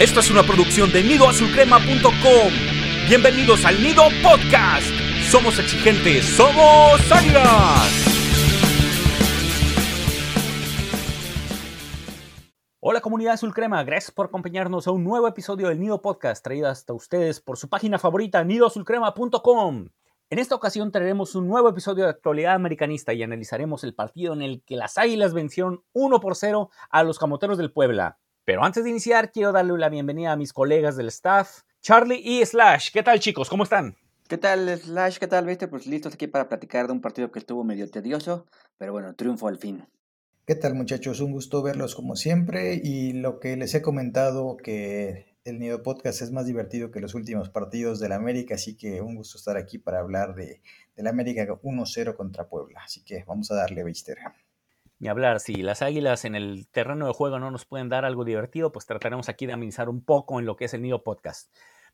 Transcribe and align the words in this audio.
Esto 0.00 0.20
es 0.20 0.30
una 0.30 0.42
producción 0.42 0.90
de 0.92 1.02
nidoazulcrema.com. 1.02 2.52
Bienvenidos 3.06 3.66
al 3.66 3.82
Nido 3.82 4.04
Podcast. 4.22 4.86
Somos 5.30 5.58
exigentes, 5.58 6.24
somos 6.24 7.12
águilas. 7.12 8.06
Hola 12.80 13.02
comunidad 13.02 13.34
Azul 13.34 13.52
Crema, 13.52 13.84
gracias 13.84 14.10
por 14.10 14.24
acompañarnos 14.24 14.86
a 14.86 14.90
un 14.90 15.04
nuevo 15.04 15.28
episodio 15.28 15.68
del 15.68 15.78
Nido 15.78 16.00
Podcast 16.00 16.42
traído 16.42 16.68
hasta 16.68 16.94
ustedes 16.94 17.40
por 17.40 17.58
su 17.58 17.68
página 17.68 17.98
favorita 17.98 18.42
nidoazulcrema.com. 18.42 19.88
En 20.30 20.38
esta 20.38 20.54
ocasión 20.54 20.92
traeremos 20.92 21.34
un 21.34 21.46
nuevo 21.46 21.68
episodio 21.68 22.04
de 22.04 22.10
actualidad 22.10 22.54
americanista 22.54 23.12
y 23.12 23.22
analizaremos 23.22 23.84
el 23.84 23.94
partido 23.94 24.32
en 24.32 24.40
el 24.40 24.62
que 24.62 24.76
las 24.76 24.96
Águilas 24.96 25.34
vencieron 25.34 25.84
1 25.92 26.20
por 26.20 26.36
0 26.36 26.70
a 26.88 27.02
los 27.02 27.18
Camoteros 27.18 27.58
del 27.58 27.70
Puebla. 27.70 28.16
Pero 28.50 28.64
antes 28.64 28.82
de 28.82 28.90
iniciar, 28.90 29.30
quiero 29.30 29.52
darle 29.52 29.78
la 29.78 29.88
bienvenida 29.88 30.32
a 30.32 30.36
mis 30.36 30.52
colegas 30.52 30.96
del 30.96 31.06
staff, 31.06 31.60
Charlie 31.82 32.20
y 32.20 32.44
Slash. 32.44 32.90
¿Qué 32.92 33.04
tal, 33.04 33.20
chicos? 33.20 33.48
¿Cómo 33.48 33.62
están? 33.62 33.94
¿Qué 34.26 34.38
tal, 34.38 34.76
Slash? 34.76 35.18
¿Qué 35.18 35.28
tal, 35.28 35.46
viste? 35.46 35.68
Pues 35.68 35.86
listos 35.86 36.14
aquí 36.14 36.26
para 36.26 36.48
platicar 36.48 36.88
de 36.88 36.92
un 36.92 37.00
partido 37.00 37.30
que 37.30 37.38
estuvo 37.38 37.62
medio 37.62 37.88
tedioso, 37.88 38.48
pero 38.76 38.90
bueno, 38.90 39.14
triunfo 39.14 39.46
al 39.46 39.58
fin. 39.58 39.86
¿Qué 40.46 40.56
tal, 40.56 40.74
muchachos? 40.74 41.20
Un 41.20 41.30
gusto 41.30 41.62
verlos 41.62 41.94
como 41.94 42.16
siempre 42.16 42.80
y 42.82 43.12
lo 43.12 43.38
que 43.38 43.56
les 43.56 43.72
he 43.76 43.82
comentado 43.82 44.56
que 44.56 45.36
el 45.44 45.60
Nido 45.60 45.84
Podcast 45.84 46.20
es 46.20 46.32
más 46.32 46.46
divertido 46.46 46.90
que 46.90 46.98
los 46.98 47.14
últimos 47.14 47.50
partidos 47.50 48.00
de 48.00 48.08
la 48.08 48.16
América, 48.16 48.56
así 48.56 48.76
que 48.76 49.00
un 49.00 49.14
gusto 49.14 49.38
estar 49.38 49.56
aquí 49.58 49.78
para 49.78 50.00
hablar 50.00 50.34
de, 50.34 50.60
de 50.96 51.02
la 51.04 51.10
América 51.10 51.46
1-0 51.46 52.16
contra 52.16 52.48
Puebla. 52.48 52.80
Así 52.84 53.04
que 53.04 53.22
vamos 53.28 53.52
a 53.52 53.54
darle, 53.54 53.84
Beister. 53.84 54.18
Ni 55.00 55.08
hablar, 55.08 55.40
si 55.40 55.54
las 55.54 55.80
águilas 55.80 56.26
en 56.26 56.34
el 56.34 56.68
terreno 56.68 57.06
de 57.06 57.14
juego 57.14 57.38
no 57.38 57.50
nos 57.50 57.64
pueden 57.64 57.88
dar 57.88 58.04
algo 58.04 58.22
divertido, 58.22 58.70
pues 58.70 58.84
trataremos 58.84 59.30
aquí 59.30 59.46
de 59.46 59.54
amenizar 59.54 59.88
un 59.88 60.04
poco 60.04 60.38
en 60.38 60.44
lo 60.44 60.56
que 60.56 60.66
es 60.66 60.74
el 60.74 60.82
Nido 60.82 61.02
Podcast. 61.02 61.50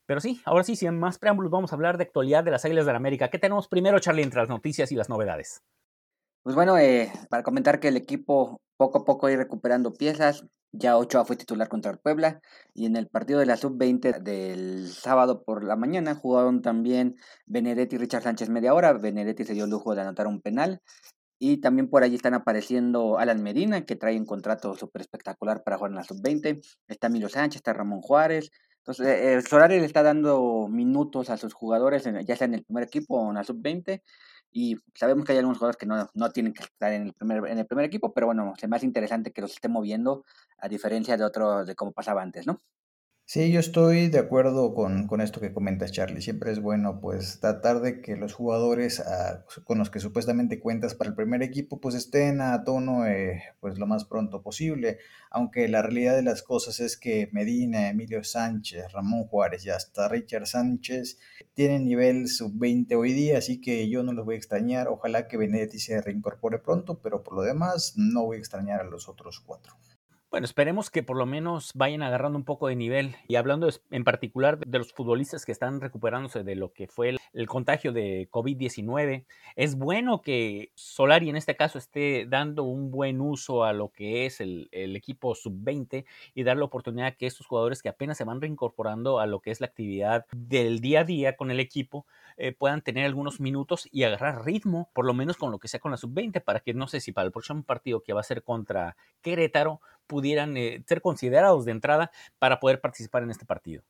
Pero 0.07 0.21
sí, 0.21 0.41
ahora 0.45 0.65
sí, 0.65 0.75
sin 0.75 0.99
más 0.99 1.17
preámbulos, 1.17 1.53
vamos 1.53 1.73
a 1.73 1.77
hablar 1.77 1.99
de 1.99 2.05
actualidad 2.05 2.43
de 2.43 2.51
las 2.51 2.65
águilas 2.65 2.85
de 2.85 2.93
la 2.93 2.99
América. 2.99 3.29
¿Qué 3.29 3.39
tenemos 3.39 3.69
primero, 3.69 4.01
Charlie, 4.01 4.25
entre 4.25 4.41
las 4.41 4.49
noticias 4.49 4.91
y 4.91 4.97
las 4.97 5.09
novedades? 5.09 5.63
Pues 6.43 6.57
bueno, 6.57 6.77
eh, 6.79 7.13
para 7.31 7.45
comentar 7.45 7.79
que 7.79 7.89
el 7.89 7.97
equipo 7.97 8.61
poco 8.77 8.99
a 8.99 9.05
poco 9.05 9.31
ir 9.31 9.39
recuperando 9.39 9.93
piezas, 9.93 10.45
ya 10.73 10.97
Ochoa 10.97 11.25
fue 11.25 11.37
titular 11.37 11.69
contra 11.69 11.93
el 11.93 11.99
Puebla 11.99 12.41
y 12.75 12.87
en 12.87 12.97
el 12.97 13.07
partido 13.07 13.39
de 13.39 13.47
la 13.47 13.57
sub-20 13.57 14.21
del 14.21 14.89
sábado 14.89 15.45
por 15.45 15.63
la 15.63 15.77
mañana 15.77 16.17
jugaron 16.17 16.61
también 16.61 17.15
Benedetti 17.47 17.95
y 17.95 17.99
Richard 18.01 18.25
Sánchez 18.25 18.49
media 18.49 18.75
hora. 18.75 18.93
Benedetti 18.95 19.45
se 19.45 19.55
dio 19.55 19.65
el 19.65 19.71
lujo 19.71 19.95
de 19.95 20.03
anotar 20.03 20.27
un 20.27 20.41
penal 20.43 20.83
y 21.39 21.59
también 21.59 21.89
por 21.89 22.03
allí 22.03 22.17
están 22.17 22.35
apareciendo 22.35 23.19
Alan 23.19 23.43
Medina, 23.43 23.85
que 23.85 23.97
trae 23.97 24.19
un 24.19 24.27
contrato 24.27 24.75
súper 24.75 25.03
espectacular 25.03 25.63
para 25.63 25.77
jugar 25.77 25.91
en 25.91 25.97
la 25.97 26.05
sub-20. 26.05 26.61
Está 26.89 27.09
Milo 27.09 27.29
Sánchez, 27.29 27.57
está 27.57 27.73
Ramón 27.73 28.01
Juárez. 28.01 28.51
Entonces, 28.79 29.07
eh, 29.07 29.43
Solari 29.43 29.81
le 29.81 29.87
está 29.87 30.03
dando 30.03 30.69
minutos 30.69 31.29
a 31.31 31.37
sus 31.37 31.53
jugadores, 31.53 32.09
ya 32.25 32.37
sea 32.37 32.47
en 32.47 32.55
el 32.55 32.65
primer 32.65 32.85
equipo 32.85 33.19
o 33.19 33.29
en 33.29 33.35
la 33.35 33.45
sub-20 33.45 34.03
y 34.53 34.79
sabemos 34.95 35.27
que 35.27 35.33
hay 35.33 35.39
algunos 35.39 35.59
jugadores 35.59 35.77
que 35.77 35.85
no, 35.85 36.09
no, 36.15 36.31
tienen 36.31 36.55
que 36.55 36.63
estar 36.65 36.91
en 36.91 37.03
el 37.03 37.13
primer 37.13 37.47
en 37.47 37.59
el 37.59 37.67
primer 37.67 37.85
equipo, 37.85 38.15
pero 38.15 38.27
bueno, 38.27 38.55
me 38.69 38.77
hace 38.77 38.87
interesante 38.87 39.31
que 39.31 39.43
los 39.43 39.53
esté 39.53 39.69
moviendo 39.69 40.25
a 40.57 40.69
diferencia 40.69 41.19
de 41.19 41.25
otros 41.25 41.67
de 41.67 41.75
cómo 41.75 41.93
pasaba 41.93 42.23
antes, 42.23 42.47
¿no? 42.47 42.63
Sí, 43.29 43.51
yo 43.51 43.59
estoy 43.59 44.09
de 44.09 44.21
acuerdo 44.21 44.73
con, 44.73 45.09
con, 45.09 45.21
esto 45.21 45.41
que 45.41 45.53
comentas, 45.53 45.91
Charlie. 45.91 46.23
Siempre 46.23 46.53
es 46.53 46.61
bueno, 46.61 47.01
pues, 47.01 47.41
tratar 47.41 47.81
de 47.81 48.01
que 48.01 48.15
los 48.17 48.33
jugadores 48.33 49.01
ah, 49.01 49.45
con 49.65 49.79
los 49.79 49.91
que 49.91 49.99
supuestamente 49.99 50.61
cuentas 50.61 50.95
para 50.95 51.11
el 51.11 51.17
primer 51.17 51.43
equipo, 51.43 51.81
pues, 51.81 51.97
estén 51.97 52.41
a 52.41 52.63
tono, 52.63 53.05
eh, 53.05 53.43
pues, 53.59 53.79
lo 53.81 53.89
más 53.89 54.05
pronto 54.05 54.43
posible. 54.43 54.99
Aunque 55.29 55.67
la 55.67 55.83
realidad 55.83 56.15
de 56.15 56.23
las 56.23 56.45
cosas 56.45 56.79
es 56.79 56.97
que 56.97 57.29
Medina, 57.33 57.89
Emilio 57.89 58.23
Sánchez, 58.23 58.93
Ramón 58.93 59.25
Juárez 59.25 59.67
y 59.67 59.71
hasta 59.71 60.09
Richard 60.09 60.47
Sánchez 60.47 61.19
tienen 61.55 61.85
nivel 61.85 62.29
sub-20 62.29 62.97
hoy 62.97 63.13
día, 63.13 63.39
así 63.39 63.61
que 63.61 63.89
yo 63.89 64.05
no 64.05 64.13
los 64.13 64.25
voy 64.25 64.37
a 64.37 64.39
extrañar. 64.39 64.87
Ojalá 64.87 65.27
que 65.27 65.37
Benedetti 65.37 65.81
se 65.81 66.01
reincorpore 66.01 66.61
pronto, 66.61 67.01
pero 67.03 67.25
por 67.25 67.35
lo 67.35 67.43
demás 67.43 67.95
no 67.97 68.25
voy 68.25 68.37
a 68.37 68.41
extrañar 68.41 68.83
a 68.83 68.85
los 68.85 69.09
otros 69.09 69.41
cuatro. 69.41 69.77
Bueno, 70.37 70.45
esperemos 70.45 70.91
que 70.91 71.03
por 71.03 71.17
lo 71.17 71.25
menos 71.25 71.71
vayan 71.75 72.03
agarrando 72.03 72.37
un 72.37 72.45
poco 72.45 72.69
de 72.69 72.77
nivel. 72.77 73.17
Y 73.27 73.37
hablando 73.37 73.71
en 73.91 74.05
particular 74.05 74.59
de 74.59 74.77
los 74.77 74.93
futbolistas 74.93 75.47
que 75.47 75.53
están 75.53 75.81
recuperándose 75.81 76.45
de 76.45 76.57
lo 76.57 76.75
que 76.75 76.89
fue 76.89 77.17
el, 77.33 77.47
contagio 77.47 77.91
de 77.91 78.29
COVID-19, 78.31 79.25
es 79.55 79.79
bueno 79.79 80.21
que 80.21 80.73
Solari 80.75 81.31
en 81.31 81.37
este 81.37 81.57
caso 81.57 81.79
esté 81.79 82.27
dando 82.29 82.65
un 82.65 82.91
buen 82.91 83.23
uso 83.23 83.65
a 83.65 83.73
lo 83.73 83.89
que 83.93 84.27
es 84.27 84.43
el, 84.43 84.69
el 84.73 84.95
equipo 84.95 85.35
sub-20 85.35 86.05
y 86.35 86.43
dar 86.43 86.59
la 86.59 86.67
oportunidad 86.67 87.07
a 87.07 87.13
que 87.13 87.27
estos 87.27 87.47
jugadores 87.47 87.81
que 87.81 87.89
apenas 87.89 88.19
se 88.19 88.25
van 88.25 88.43
reincorporando 88.43 89.21
a 89.21 89.25
lo 89.25 89.41
que 89.41 89.53
es 89.53 89.63
la 89.63 89.69
actividad 89.69 90.27
del 90.37 90.81
día 90.81 91.01
a 91.01 91.05
día 91.05 91.37
con 91.37 91.51
el 91.51 91.61
equipo, 91.61 92.05
eh, 92.37 92.53
puedan 92.53 92.83
tener 92.83 93.07
algunos 93.07 93.41
minutos 93.41 93.89
y 93.91 94.05
agarrar 94.05 94.45
ritmo, 94.45 94.91
por 94.95 95.07
lo 95.07 95.15
menos 95.15 95.37
con 95.37 95.51
lo 95.51 95.59
que 95.59 95.69
sea 95.69 95.81
con 95.81 95.91
la 95.91 95.97
sub-20, 95.97 96.43
para 96.43 96.61
que 96.61 96.75
no 96.75 96.87
sé 96.87 97.01
si 97.01 97.13
para 97.13 97.27
el 97.27 97.33
próximo 97.33 97.63
partido 97.63 98.03
que 98.03 98.13
va 98.13 98.21
a 98.21 98.25
ser 98.25 98.43
contra 98.43 98.97
Querétaro 99.23 99.81
pudieran 100.07 100.57
eh, 100.57 100.83
ser 100.87 101.01
considerados 101.01 101.65
de 101.65 101.73
entrada 101.73 102.11
para 102.39 102.61
poder 102.61 102.81
participar 102.81 103.23
en 103.23 103.31
este 103.31 103.47
partido. 103.47 103.83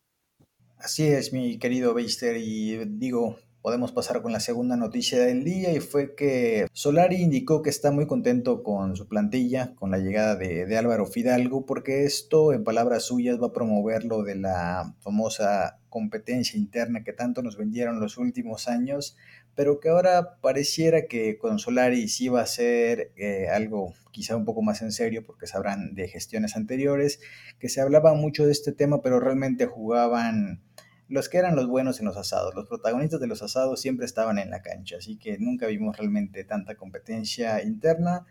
Así 0.77 1.07
es, 1.07 1.33
mi 1.33 1.57
querido 1.57 1.93
Beister, 1.93 2.37
y 2.37 2.77
digo, 2.85 3.37
podemos 3.61 3.91
pasar 3.91 4.21
con 4.21 4.31
la 4.31 4.39
segunda 4.39 4.77
noticia 4.77 5.19
del 5.19 5.43
día 5.43 5.73
y 5.73 5.79
fue 5.79 6.15
que 6.15 6.67
Solari 6.73 7.17
indicó 7.17 7.61
que 7.61 7.69
está 7.69 7.91
muy 7.91 8.07
contento 8.07 8.63
con 8.63 8.95
su 8.95 9.07
plantilla, 9.07 9.73
con 9.75 9.91
la 9.91 9.97
llegada 9.97 10.35
de, 10.35 10.77
Álvaro 10.77 11.05
Fidalgo, 11.05 11.65
porque 11.65 12.05
esto, 12.05 12.53
en 12.53 12.63
palabras 12.63 13.03
suyas, 13.03 13.41
va 13.41 13.47
a 13.47 13.53
promover 13.53 14.05
lo 14.05 14.23
de 14.23 14.35
la 14.35 14.95
famosa 14.99 15.79
competencia 15.89 16.57
interna 16.57 17.03
que 17.03 17.13
tanto 17.13 17.41
nos 17.41 17.57
vendieron 17.57 17.99
los 17.99 18.17
últimos 18.17 18.67
años, 18.67 19.17
pero 19.55 19.79
que 19.79 19.89
ahora 19.89 20.39
pareciera 20.39 21.07
que 21.07 21.37
con 21.37 21.57
Solari 21.57 22.07
sí 22.07 22.29
va 22.29 22.41
a 22.41 22.45
ser 22.45 23.11
eh, 23.15 23.47
algo 23.49 23.93
quizá 24.11 24.35
un 24.35 24.45
poco 24.45 24.61
más 24.61 24.81
en 24.81 24.91
serio, 24.91 25.23
porque 25.25 25.45
sabrán 25.45 25.93
de 25.93 26.07
gestiones 26.07 26.55
anteriores, 26.55 27.19
que 27.59 27.69
se 27.69 27.81
hablaba 27.81 28.13
mucho 28.13 28.45
de 28.45 28.51
este 28.51 28.71
tema, 28.71 29.01
pero 29.01 29.19
realmente 29.19 29.65
jugaban 29.65 30.63
los 31.09 31.29
que 31.29 31.37
eran 31.37 31.55
los 31.55 31.67
buenos 31.67 31.99
en 31.99 32.05
los 32.05 32.17
asados, 32.17 32.53
los 32.55 32.67
protagonistas 32.67 33.19
de 33.19 33.27
los 33.27 33.41
asados 33.41 33.79
siempre 33.79 34.05
estaban 34.05 34.39
en 34.39 34.49
la 34.49 34.61
cancha, 34.61 34.97
así 34.97 35.17
que 35.17 35.37
nunca 35.37 35.67
vimos 35.67 35.97
realmente 35.97 36.43
tanta 36.43 36.75
competencia 36.75 37.63
interna. 37.63 38.25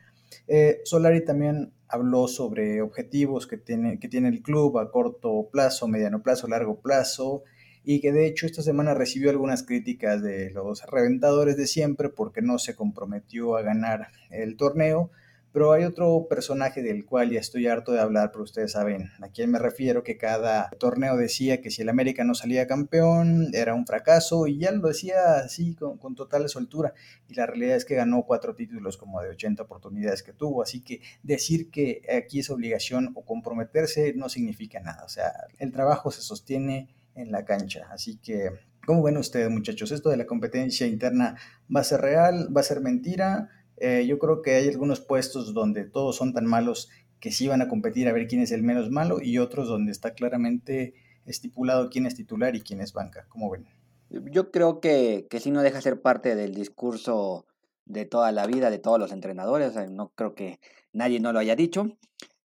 Eh, 0.46 0.80
Solari 0.84 1.24
también 1.24 1.72
habló 1.88 2.28
sobre 2.28 2.82
objetivos 2.82 3.46
que 3.46 3.56
tiene, 3.56 3.98
que 3.98 4.08
tiene 4.08 4.28
el 4.28 4.42
club 4.42 4.78
a 4.78 4.90
corto 4.90 5.48
plazo, 5.50 5.88
mediano 5.88 6.22
plazo, 6.22 6.48
largo 6.48 6.80
plazo, 6.80 7.44
y 7.84 8.00
que 8.00 8.12
de 8.12 8.26
hecho 8.26 8.46
esta 8.46 8.62
semana 8.62 8.94
recibió 8.94 9.30
algunas 9.30 9.62
críticas 9.62 10.20
de 10.20 10.50
los 10.50 10.84
reventadores 10.86 11.56
de 11.56 11.68
siempre 11.68 12.08
porque 12.08 12.42
no 12.42 12.58
se 12.58 12.74
comprometió 12.74 13.56
a 13.56 13.62
ganar 13.62 14.08
el 14.30 14.56
torneo, 14.56 15.12
pero 15.52 15.72
hay 15.72 15.84
otro 15.84 16.26
personaje 16.28 16.82
del 16.82 17.04
cual 17.04 17.30
ya 17.30 17.40
estoy 17.40 17.66
harto 17.66 17.92
de 17.92 18.00
hablar, 18.00 18.30
pero 18.30 18.44
ustedes 18.44 18.72
saben 18.72 19.10
a 19.22 19.28
quién 19.28 19.50
me 19.50 19.58
refiero, 19.58 20.02
que 20.02 20.18
cada 20.18 20.68
torneo 20.78 21.16
decía 21.16 21.60
que 21.60 21.70
si 21.70 21.82
el 21.82 21.88
América 21.88 22.24
no 22.24 22.34
salía 22.34 22.66
campeón 22.66 23.50
era 23.54 23.74
un 23.74 23.86
fracaso 23.86 24.46
y 24.46 24.58
ya 24.58 24.70
lo 24.72 24.88
decía 24.88 25.36
así 25.44 25.74
con, 25.74 25.98
con, 25.98 26.14
total 26.14 26.48
soltura. 26.48 26.92
Y 27.28 27.34
la 27.34 27.46
realidad 27.46 27.76
es 27.76 27.84
que 27.84 27.94
ganó 27.94 28.24
cuatro 28.24 28.54
títulos 28.54 28.96
como 28.96 29.22
de 29.22 29.30
80 29.30 29.62
oportunidades 29.62 30.22
que 30.22 30.32
tuvo, 30.32 30.62
así 30.62 30.82
que 30.82 31.00
decir 31.22 31.70
que 31.70 32.02
aquí 32.14 32.40
es 32.40 32.50
obligación 32.50 33.12
o 33.14 33.24
comprometerse 33.24 34.12
no 34.14 34.28
significa 34.28 34.80
nada. 34.80 35.04
O 35.04 35.08
sea, 35.08 35.32
el 35.58 35.72
trabajo 35.72 36.10
se 36.10 36.20
sostiene 36.22 36.88
en 37.16 37.32
la 37.32 37.44
cancha. 37.44 37.88
Así 37.90 38.18
que, 38.18 38.50
¿cómo 38.86 39.02
ven 39.02 39.16
ustedes 39.16 39.50
muchachos? 39.50 39.90
¿Esto 39.90 40.10
de 40.10 40.16
la 40.16 40.26
competencia 40.26 40.86
interna 40.86 41.36
va 41.74 41.80
a 41.80 41.84
ser 41.84 42.00
real? 42.02 42.54
¿Va 42.54 42.60
a 42.60 42.64
ser 42.64 42.80
mentira? 42.80 43.50
Eh, 43.78 44.06
yo 44.06 44.18
creo 44.18 44.42
que 44.42 44.54
hay 44.54 44.68
algunos 44.68 45.00
puestos 45.00 45.54
donde 45.54 45.84
todos 45.84 46.16
son 46.16 46.32
tan 46.32 46.46
malos 46.46 46.88
que 47.20 47.32
sí 47.32 47.48
van 47.48 47.62
a 47.62 47.68
competir 47.68 48.08
a 48.08 48.12
ver 48.12 48.26
quién 48.26 48.42
es 48.42 48.52
el 48.52 48.62
menos 48.62 48.90
malo 48.90 49.20
y 49.22 49.38
otros 49.38 49.68
donde 49.68 49.92
está 49.92 50.14
claramente 50.14 50.94
estipulado 51.24 51.90
quién 51.90 52.06
es 52.06 52.14
titular 52.14 52.54
y 52.54 52.60
quién 52.60 52.80
es 52.80 52.92
banca. 52.92 53.26
¿Cómo 53.28 53.50
ven? 53.50 53.66
Yo 54.08 54.50
creo 54.50 54.80
que, 54.80 55.26
que 55.28 55.40
sí 55.40 55.50
no 55.50 55.62
deja 55.62 55.80
ser 55.80 56.00
parte 56.00 56.36
del 56.36 56.54
discurso 56.54 57.46
de 57.86 58.04
toda 58.04 58.32
la 58.32 58.46
vida 58.46 58.70
de 58.70 58.78
todos 58.78 58.98
los 58.98 59.12
entrenadores. 59.12 59.74
no 59.90 60.12
creo 60.14 60.34
que 60.34 60.60
nadie 60.92 61.20
no 61.20 61.32
lo 61.32 61.38
haya 61.38 61.56
dicho. 61.56 61.96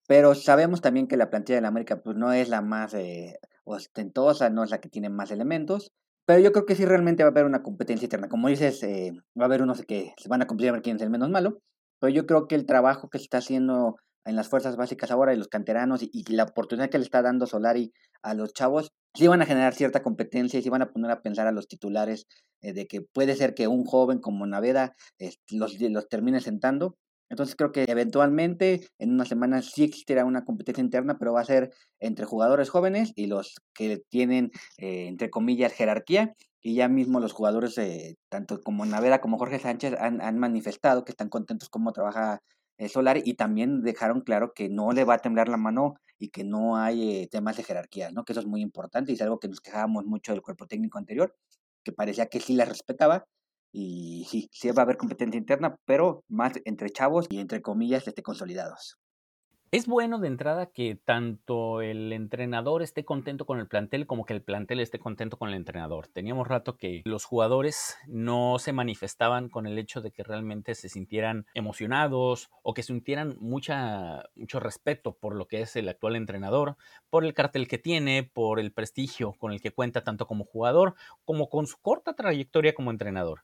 Pero 0.07 0.35
sabemos 0.35 0.81
también 0.81 1.07
que 1.07 1.17
la 1.17 1.29
plantilla 1.29 1.55
de 1.57 1.61
la 1.61 1.67
América 1.69 2.01
pues, 2.01 2.15
no 2.15 2.33
es 2.33 2.49
la 2.49 2.61
más 2.61 2.93
eh, 2.93 3.39
ostentosa, 3.63 4.49
no 4.49 4.63
es 4.63 4.69
la 4.69 4.79
que 4.79 4.89
tiene 4.89 5.09
más 5.09 5.31
elementos. 5.31 5.91
Pero 6.25 6.39
yo 6.39 6.51
creo 6.51 6.65
que 6.65 6.75
sí 6.75 6.85
realmente 6.85 7.23
va 7.23 7.29
a 7.29 7.31
haber 7.31 7.45
una 7.45 7.63
competencia 7.63 8.05
interna. 8.05 8.29
Como 8.29 8.47
dices, 8.47 8.81
eh, 8.83 9.11
va 9.37 9.43
a 9.43 9.45
haber 9.45 9.61
unos 9.61 9.81
que 9.83 10.13
se 10.17 10.29
van 10.29 10.41
a 10.41 10.47
cumplir 10.47 10.73
a 10.73 10.81
quién 10.81 10.95
es 10.95 11.01
el 11.01 11.09
menos 11.09 11.29
malo. 11.29 11.59
Pero 11.99 12.13
yo 12.13 12.25
creo 12.25 12.47
que 12.47 12.55
el 12.55 12.65
trabajo 12.65 13.09
que 13.09 13.17
se 13.17 13.25
está 13.25 13.39
haciendo 13.39 13.97
en 14.25 14.35
las 14.35 14.47
fuerzas 14.47 14.77
básicas 14.77 15.11
ahora 15.11 15.33
y 15.33 15.37
los 15.37 15.47
canteranos 15.47 16.01
y, 16.01 16.23
la 16.33 16.43
oportunidad 16.43 16.89
que 16.89 16.97
le 16.97 17.03
está 17.03 17.21
dando 17.21 17.45
Solari 17.45 17.91
a 18.21 18.33
los 18.33 18.53
chavos, 18.53 18.93
sí 19.13 19.27
van 19.27 19.41
a 19.41 19.45
generar 19.45 19.73
cierta 19.73 20.01
competencia 20.01 20.59
y 20.59 20.63
sí 20.63 20.69
van 20.69 20.81
a 20.81 20.91
poner 20.91 21.11
a 21.11 21.21
pensar 21.21 21.47
a 21.47 21.51
los 21.51 21.67
titulares 21.67 22.25
eh, 22.61 22.73
de 22.73 22.87
que 22.87 23.01
puede 23.01 23.35
ser 23.35 23.53
que 23.53 23.67
un 23.67 23.83
joven 23.83 24.19
como 24.19 24.45
Naveda 24.45 24.95
los, 25.51 25.79
los 25.79 26.07
termine 26.07 26.39
sentando 26.39 26.95
Entonces 27.33 27.55
creo 27.55 27.71
que 27.71 27.85
eventualmente 27.87 28.87
en 28.99 29.13
unas 29.13 29.27
semanas 29.27 29.71
sí 29.73 29.83
existirá 29.85 30.23
una 30.23 30.45
competencia 30.45 30.83
interna, 30.83 31.17
pero 31.17 31.33
va 31.33 31.41
a 31.41 31.45
ser 31.45 31.73
entre 31.99 32.25
jugadores 32.25 32.69
jóvenes 32.69 33.11
y 33.15 33.25
los 33.25 33.55
que 33.73 34.03
tienen, 34.07 34.51
eh, 34.77 35.07
entre 35.07 35.31
comillas, 35.31 35.73
jerarquía. 35.73 36.35
Y 36.61 36.75
ya 36.75 36.87
mismo 36.89 37.19
los 37.19 37.33
jugadores, 37.33 37.75
eh, 37.79 38.17
tanto 38.29 38.61
como 38.61 38.85
Navera 38.85 39.19
como 39.19 39.39
Jorge 39.39 39.57
Sánchez, 39.57 39.95
han, 39.99 40.21
han 40.21 40.37
manifestado 40.37 41.03
que 41.03 41.11
están 41.11 41.29
contentos 41.29 41.69
cómo 41.69 41.91
trabaja 41.91 42.39
el 42.77 42.91
Solari 42.91 43.23
y 43.25 43.33
también 43.33 43.81
dejaron 43.81 44.21
claro 44.21 44.53
que 44.53 44.69
no 44.69 44.91
le 44.91 45.03
va 45.03 45.15
a 45.15 45.19
temblar 45.19 45.49
la 45.49 45.57
mano 45.57 45.95
y 46.19 46.29
que 46.29 46.43
no 46.43 46.77
hay 46.77 47.23
eh, 47.23 47.27
temas 47.31 47.57
de 47.57 47.63
jerarquía, 47.63 48.11
¿no? 48.11 48.25
Que 48.25 48.33
eso 48.33 48.41
es 48.41 48.47
muy 48.47 48.61
importante 48.61 49.11
y 49.11 49.15
es 49.15 49.21
algo 49.23 49.39
que 49.39 49.47
nos 49.47 49.59
quejábamos 49.59 50.05
mucho 50.05 50.33
del 50.33 50.43
cuerpo 50.43 50.67
técnico 50.67 50.99
anterior, 50.99 51.35
que 51.83 51.93
parecía 51.93 52.27
que 52.27 52.39
sí 52.39 52.53
la 52.53 52.65
respetaba 52.65 53.25
y 53.73 54.25
sí, 54.29 54.47
sí 54.53 54.69
va 54.71 54.83
a 54.83 54.85
haber 54.85 54.97
competencia 54.97 55.37
interna, 55.37 55.75
pero 55.85 56.23
más 56.29 56.53
entre 56.63 56.91
chavos 56.91 57.25
y 57.29 57.39
entre 57.39 57.61
comillas 57.61 58.07
este, 58.07 58.21
consolidados. 58.21 58.99
Es 59.71 59.87
bueno 59.87 60.19
de 60.19 60.27
entrada 60.27 60.67
que 60.67 60.95
tanto 61.03 61.81
el 61.81 62.13
entrenador 62.13 62.83
esté 62.83 63.03
contento 63.03 63.47
con 63.47 63.57
el 63.57 63.67
plantel 63.67 64.05
como 64.05 64.23
que 64.23 64.33
el 64.33 64.43
plantel 64.43 64.79
esté 64.79 64.99
contento 64.99 65.39
con 65.39 65.49
el 65.49 65.55
entrenador. 65.55 66.05
Teníamos 66.05 66.47
rato 66.47 66.77
que 66.77 67.01
los 67.05 67.25
jugadores 67.25 67.97
no 68.05 68.59
se 68.59 68.71
manifestaban 68.71 69.49
con 69.49 69.65
el 69.65 69.79
hecho 69.79 70.01
de 70.01 70.11
que 70.11 70.21
realmente 70.21 70.75
se 70.75 70.89
sintieran 70.89 71.47
emocionados 71.55 72.51
o 72.61 72.75
que 72.75 72.83
sintieran 72.83 73.35
mucha, 73.39 74.25
mucho 74.35 74.59
respeto 74.59 75.17
por 75.17 75.33
lo 75.33 75.47
que 75.47 75.61
es 75.61 75.75
el 75.75 75.89
actual 75.89 76.17
entrenador, 76.17 76.77
por 77.09 77.25
el 77.25 77.33
cartel 77.33 77.67
que 77.67 77.79
tiene, 77.79 78.29
por 78.31 78.59
el 78.59 78.71
prestigio 78.71 79.33
con 79.39 79.53
el 79.53 79.59
que 79.59 79.71
cuenta 79.71 80.03
tanto 80.03 80.27
como 80.27 80.45
jugador 80.45 80.93
como 81.25 81.49
con 81.49 81.65
su 81.65 81.81
corta 81.81 82.13
trayectoria 82.13 82.75
como 82.75 82.91
entrenador 82.91 83.41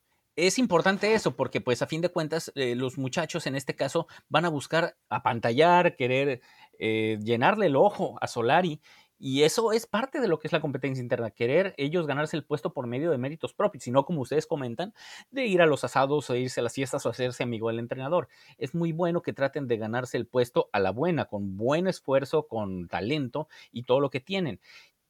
es 0.47 0.59
importante 0.59 1.13
eso 1.13 1.35
porque 1.35 1.61
pues 1.61 1.81
a 1.81 1.87
fin 1.87 2.01
de 2.01 2.09
cuentas 2.09 2.51
eh, 2.55 2.75
los 2.75 2.97
muchachos 2.97 3.47
en 3.47 3.55
este 3.55 3.75
caso 3.75 4.07
van 4.29 4.45
a 4.45 4.49
buscar 4.49 4.95
apantallar, 5.09 5.95
querer 5.95 6.41
eh, 6.77 7.19
llenarle 7.21 7.67
el 7.67 7.75
ojo 7.75 8.17
a 8.21 8.27
Solari 8.27 8.81
y 9.21 9.43
eso 9.43 9.73
es 9.73 9.85
parte 9.85 10.21
de 10.21 10.29
lo 10.29 10.39
que 10.39 10.47
es 10.47 10.53
la 10.53 10.61
competencia 10.61 11.01
interna, 11.01 11.29
querer 11.29 11.75
ellos 11.77 12.07
ganarse 12.07 12.37
el 12.37 12.45
puesto 12.45 12.71
por 12.71 12.87
medio 12.87 13.11
de 13.11 13.17
méritos 13.17 13.53
propios, 13.53 13.83
sino 13.83 14.05
como 14.05 14.21
ustedes 14.21 14.47
comentan, 14.47 14.93
de 15.29 15.45
ir 15.45 15.61
a 15.61 15.65
los 15.65 15.83
asados 15.83 16.29
o 16.29 16.35
irse 16.35 16.61
a 16.61 16.63
las 16.63 16.73
fiestas 16.73 17.05
o 17.05 17.09
hacerse 17.09 17.43
amigo 17.43 17.67
del 17.67 17.79
entrenador. 17.79 18.29
Es 18.57 18.73
muy 18.73 18.93
bueno 18.93 19.21
que 19.21 19.33
traten 19.33 19.67
de 19.67 19.75
ganarse 19.75 20.15
el 20.15 20.25
puesto 20.25 20.69
a 20.71 20.79
la 20.79 20.91
buena, 20.91 21.25
con 21.25 21.57
buen 21.57 21.87
esfuerzo, 21.87 22.47
con 22.47 22.87
talento 22.87 23.49
y 23.73 23.83
todo 23.83 23.99
lo 23.99 24.09
que 24.09 24.21
tienen. 24.21 24.61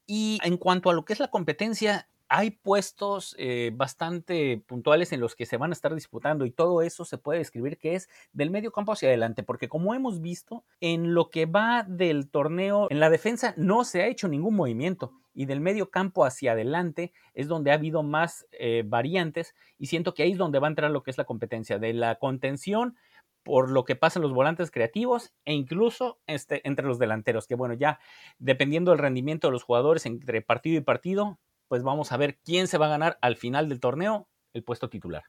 Y 0.08 0.40
en 0.44 0.58
cuanto 0.58 0.90
a 0.90 0.94
lo 0.94 1.06
que 1.06 1.14
es 1.14 1.20
la 1.20 1.30
competencia, 1.30 2.10
hay 2.30 2.52
puestos 2.52 3.36
eh, 3.40 3.72
bastante 3.74 4.64
puntuales 4.68 5.12
en 5.12 5.20
los 5.20 5.36
que 5.36 5.48
se 5.48 5.58
van 5.58 5.72
a 5.72 5.74
estar 5.74 5.94
disputando 5.96 6.46
y 6.46 6.52
todo 6.52 6.84
eso 6.84 7.04
se 7.04 7.18
puede 7.18 7.40
describir 7.40 7.80
que 7.80 7.96
es 7.96 8.08
del 8.34 8.52
medio 8.52 8.72
campo 8.72 8.92
hacia 8.92 9.10
adelante, 9.10 9.42
porque 9.42 9.68
como 9.68 9.96
hemos 9.96 10.22
visto, 10.22 10.64
en 10.80 11.16
lo 11.16 11.32
que 11.32 11.48
va 11.48 11.84
del 11.88 12.30
torneo, 12.30 12.88
en 12.92 13.00
la 13.00 13.10
defensa 13.10 13.56
no 13.58 13.84
se 13.84 14.04
ha 14.04 14.08
hecho 14.08 14.28
ningún 14.28 14.56
movimiento 14.56 15.12
y 15.34 15.46
del 15.46 15.60
medio 15.60 15.90
campo 15.90 16.24
hacia 16.24 16.52
adelante 16.52 17.14
es 17.34 17.48
donde 17.48 17.72
ha 17.72 17.76
habido 17.76 18.04
más 18.04 18.46
eh, 18.52 18.84
variantes 18.86 19.56
y 19.80 19.88
siento 19.88 20.14
que 20.14 20.24
ahí 20.24 20.34
es 20.34 20.38
donde 20.38 20.60
va 20.60 20.68
a 20.68 20.70
entrar 20.70 20.92
lo 20.92 21.02
que 21.02 21.12
es 21.12 21.18
la 21.18 21.26
competencia 21.26 21.80
de 21.80 21.94
la 21.94 22.16
contención 22.16 22.96
por 23.44 23.72
lo 23.72 23.86
que 23.86 23.96
pasa 23.96 24.20
en 24.20 24.24
los 24.24 24.34
volantes 24.34 24.70
creativos 24.70 25.34
e 25.46 25.54
incluso 25.54 26.20
este, 26.28 26.68
entre 26.68 26.86
los 26.86 27.00
delanteros, 27.00 27.48
que 27.48 27.56
bueno, 27.56 27.74
ya 27.74 28.00
dependiendo 28.38 28.92
del 28.92 29.00
rendimiento 29.00 29.48
de 29.48 29.54
los 29.54 29.64
jugadores 29.64 30.06
entre 30.06 30.42
partido 30.42 30.78
y 30.78 30.82
partido, 30.82 31.40
pues 31.70 31.84
vamos 31.84 32.12
a 32.12 32.18
ver 32.18 32.38
quién 32.44 32.68
se 32.68 32.78
va 32.78 32.88
a 32.88 32.90
ganar 32.90 33.18
al 33.22 33.38
final 33.38 33.70
del 33.70 33.80
torneo 33.80 34.28
el 34.54 34.64
puesto 34.66 34.90
titular. 34.90 35.24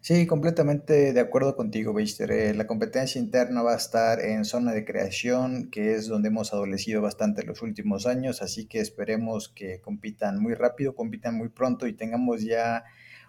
Sí, 0.00 0.26
completamente 0.26 1.14
de 1.14 1.20
acuerdo 1.20 1.56
contigo, 1.56 1.94
Beister. 1.94 2.30
Eh, 2.30 2.52
la 2.52 2.66
competencia 2.66 3.18
interna 3.18 3.62
va 3.62 3.72
a 3.72 3.78
estar 3.78 4.20
en 4.20 4.44
zona 4.44 4.72
de 4.72 4.84
creación, 4.84 5.70
que 5.70 5.94
es 5.94 6.08
donde 6.08 6.28
hemos 6.28 6.52
adolecido 6.52 7.00
bastante 7.00 7.42
los 7.42 7.62
últimos 7.62 8.06
años, 8.06 8.42
así 8.42 8.66
que 8.66 8.80
esperemos 8.80 9.48
que 9.48 9.80
compitan 9.80 10.42
muy 10.42 10.52
rápido, 10.52 10.94
compitan 10.94 11.38
muy 11.38 11.48
pronto 11.48 11.86
y 11.86 11.94
tengamos 11.94 12.42
ya 12.42 12.84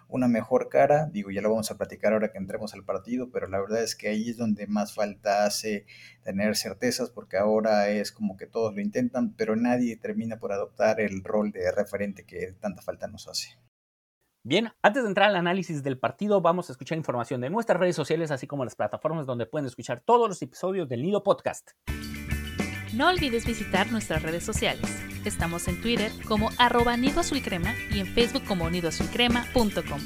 una 0.08 0.28
mejor 0.28 0.68
cara. 0.68 1.06
Digo, 1.06 1.30
ya 1.30 1.42
lo 1.42 1.50
vamos 1.50 1.70
a 1.70 1.76
platicar 1.76 2.12
ahora 2.12 2.30
que 2.30 2.38
entremos 2.38 2.74
al 2.74 2.84
partido, 2.84 3.30
pero 3.30 3.48
la 3.48 3.60
verdad 3.60 3.82
es 3.82 3.96
que 3.96 4.08
ahí 4.08 4.30
es 4.30 4.36
donde 4.36 4.66
más 4.66 4.94
falta 4.94 5.44
hace 5.44 5.86
tener 6.22 6.56
certezas, 6.56 7.10
porque 7.10 7.36
ahora 7.36 7.88
es 7.88 8.12
como 8.12 8.36
que 8.36 8.46
todos 8.46 8.74
lo 8.74 8.80
intentan, 8.80 9.34
pero 9.34 9.56
nadie 9.56 9.96
termina 9.96 10.38
por 10.38 10.52
adoptar 10.52 11.00
el 11.00 11.22
rol 11.24 11.50
de 11.52 11.70
referente 11.72 12.24
que 12.24 12.52
tanta 12.60 12.82
falta 12.82 13.08
nos 13.08 13.28
hace. 13.28 13.58
Bien, 14.48 14.70
antes 14.80 15.02
de 15.02 15.08
entrar 15.08 15.30
al 15.30 15.36
análisis 15.36 15.82
del 15.82 15.98
partido, 15.98 16.40
vamos 16.40 16.68
a 16.68 16.72
escuchar 16.72 16.96
información 16.96 17.40
de 17.40 17.50
nuestras 17.50 17.80
redes 17.80 17.96
sociales, 17.96 18.30
así 18.30 18.46
como 18.46 18.64
las 18.64 18.76
plataformas 18.76 19.26
donde 19.26 19.46
pueden 19.46 19.66
escuchar 19.66 20.02
todos 20.06 20.28
los 20.28 20.40
episodios 20.40 20.88
del 20.88 21.02
Nido 21.02 21.24
Podcast. 21.24 21.72
No 22.96 23.08
olvides 23.08 23.44
visitar 23.44 23.92
nuestras 23.92 24.22
redes 24.22 24.42
sociales. 24.42 24.90
Estamos 25.26 25.68
en 25.68 25.78
Twitter 25.82 26.10
como 26.26 26.48
arroba 26.56 26.96
nido 26.96 27.20
y 27.90 27.98
en 28.00 28.06
Facebook 28.06 28.44
como 28.44 28.70
nidoazulcrema.com. 28.70 30.00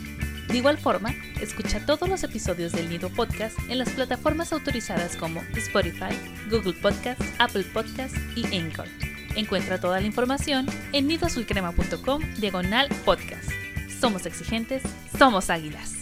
De 0.48 0.58
igual 0.58 0.76
forma, 0.76 1.14
escucha 1.40 1.86
todos 1.86 2.08
los 2.08 2.24
episodios 2.24 2.72
del 2.72 2.88
Nido 2.88 3.08
Podcast 3.10 3.56
en 3.68 3.78
las 3.78 3.90
plataformas 3.90 4.52
autorizadas 4.52 5.14
como 5.14 5.40
Spotify, 5.54 6.18
Google 6.50 6.72
Podcast, 6.72 7.20
Apple 7.38 7.62
Podcast 7.72 8.16
y 8.34 8.44
Anchor. 8.58 8.88
Encuentra 9.36 9.78
toda 9.78 10.00
la 10.00 10.06
información 10.08 10.66
en 10.92 11.06
nidoazulcrema.com 11.06 12.22
diagonal 12.38 12.88
podcast. 13.04 13.52
Somos 14.00 14.26
exigentes, 14.26 14.82
somos 15.16 15.48
águilas. 15.48 15.99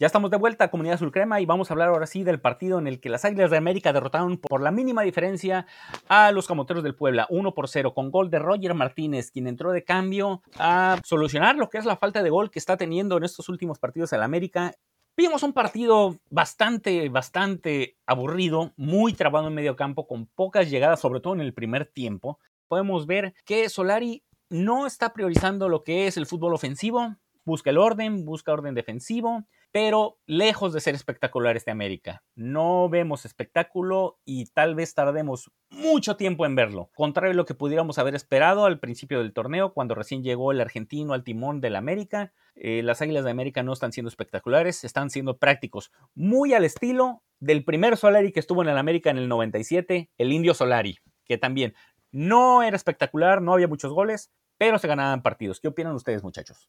Ya 0.00 0.06
estamos 0.06 0.30
de 0.30 0.36
vuelta, 0.36 0.70
Comunidad 0.70 0.94
Azul 0.94 1.10
Crema, 1.10 1.40
y 1.40 1.46
vamos 1.46 1.68
a 1.70 1.74
hablar 1.74 1.88
ahora 1.88 2.06
sí 2.06 2.22
del 2.22 2.40
partido 2.40 2.78
en 2.78 2.86
el 2.86 3.00
que 3.00 3.08
las 3.08 3.24
Águilas 3.24 3.50
de 3.50 3.56
América 3.56 3.92
derrotaron 3.92 4.36
por 4.38 4.62
la 4.62 4.70
mínima 4.70 5.02
diferencia 5.02 5.66
a 6.08 6.30
los 6.30 6.46
Camoteros 6.46 6.84
del 6.84 6.94
Puebla, 6.94 7.26
1 7.30 7.52
por 7.52 7.68
0, 7.68 7.94
con 7.94 8.12
gol 8.12 8.30
de 8.30 8.38
Roger 8.38 8.74
Martínez, 8.74 9.32
quien 9.32 9.48
entró 9.48 9.72
de 9.72 9.82
cambio 9.82 10.40
a 10.56 11.00
solucionar 11.02 11.56
lo 11.56 11.68
que 11.68 11.78
es 11.78 11.84
la 11.84 11.96
falta 11.96 12.22
de 12.22 12.30
gol 12.30 12.52
que 12.52 12.60
está 12.60 12.76
teniendo 12.76 13.16
en 13.16 13.24
estos 13.24 13.48
últimos 13.48 13.80
partidos 13.80 14.12
el 14.12 14.22
América. 14.22 14.72
Vimos 15.16 15.42
un 15.42 15.52
partido 15.52 16.16
bastante, 16.30 17.08
bastante 17.08 17.96
aburrido, 18.06 18.74
muy 18.76 19.14
trabado 19.14 19.48
en 19.48 19.54
medio 19.54 19.74
campo, 19.74 20.06
con 20.06 20.26
pocas 20.26 20.70
llegadas, 20.70 21.00
sobre 21.00 21.18
todo 21.18 21.34
en 21.34 21.40
el 21.40 21.54
primer 21.54 21.86
tiempo. 21.86 22.38
Podemos 22.68 23.08
ver 23.08 23.34
que 23.44 23.68
Solari 23.68 24.22
no 24.48 24.86
está 24.86 25.12
priorizando 25.12 25.68
lo 25.68 25.82
que 25.82 26.06
es 26.06 26.16
el 26.16 26.26
fútbol 26.26 26.54
ofensivo, 26.54 27.16
busca 27.44 27.70
el 27.70 27.78
orden, 27.78 28.24
busca 28.24 28.52
orden 28.52 28.76
defensivo, 28.76 29.44
pero 29.72 30.18
lejos 30.26 30.72
de 30.72 30.80
ser 30.80 30.94
espectacular 30.94 31.56
este 31.56 31.70
América. 31.70 32.22
No 32.34 32.88
vemos 32.88 33.24
espectáculo 33.24 34.18
y 34.24 34.46
tal 34.46 34.74
vez 34.74 34.94
tardemos 34.94 35.50
mucho 35.70 36.16
tiempo 36.16 36.46
en 36.46 36.54
verlo, 36.54 36.90
contrario 36.94 37.32
a 37.32 37.36
lo 37.36 37.44
que 37.44 37.54
pudiéramos 37.54 37.98
haber 37.98 38.14
esperado 38.14 38.64
al 38.64 38.80
principio 38.80 39.18
del 39.18 39.32
torneo, 39.32 39.74
cuando 39.74 39.94
recién 39.94 40.22
llegó 40.22 40.52
el 40.52 40.60
argentino 40.60 41.12
al 41.12 41.24
timón 41.24 41.60
del 41.60 41.76
América. 41.76 42.32
Eh, 42.54 42.82
las 42.82 43.02
Águilas 43.02 43.24
de 43.24 43.30
América 43.30 43.62
no 43.62 43.72
están 43.72 43.92
siendo 43.92 44.08
espectaculares, 44.08 44.84
están 44.84 45.10
siendo 45.10 45.38
prácticos, 45.38 45.92
muy 46.14 46.54
al 46.54 46.64
estilo 46.64 47.22
del 47.40 47.64
primer 47.64 47.96
Solari 47.96 48.32
que 48.32 48.40
estuvo 48.40 48.62
en 48.62 48.68
el 48.68 48.78
América 48.78 49.10
en 49.10 49.18
el 49.18 49.28
97, 49.28 50.10
el 50.16 50.32
Indio 50.32 50.54
Solari, 50.54 50.98
que 51.24 51.38
también 51.38 51.74
no 52.10 52.62
era 52.62 52.76
espectacular, 52.76 53.42
no 53.42 53.52
había 53.52 53.68
muchos 53.68 53.92
goles, 53.92 54.32
pero 54.56 54.78
se 54.78 54.88
ganaban 54.88 55.22
partidos. 55.22 55.60
¿Qué 55.60 55.68
opinan 55.68 55.94
ustedes, 55.94 56.22
muchachos? 56.22 56.68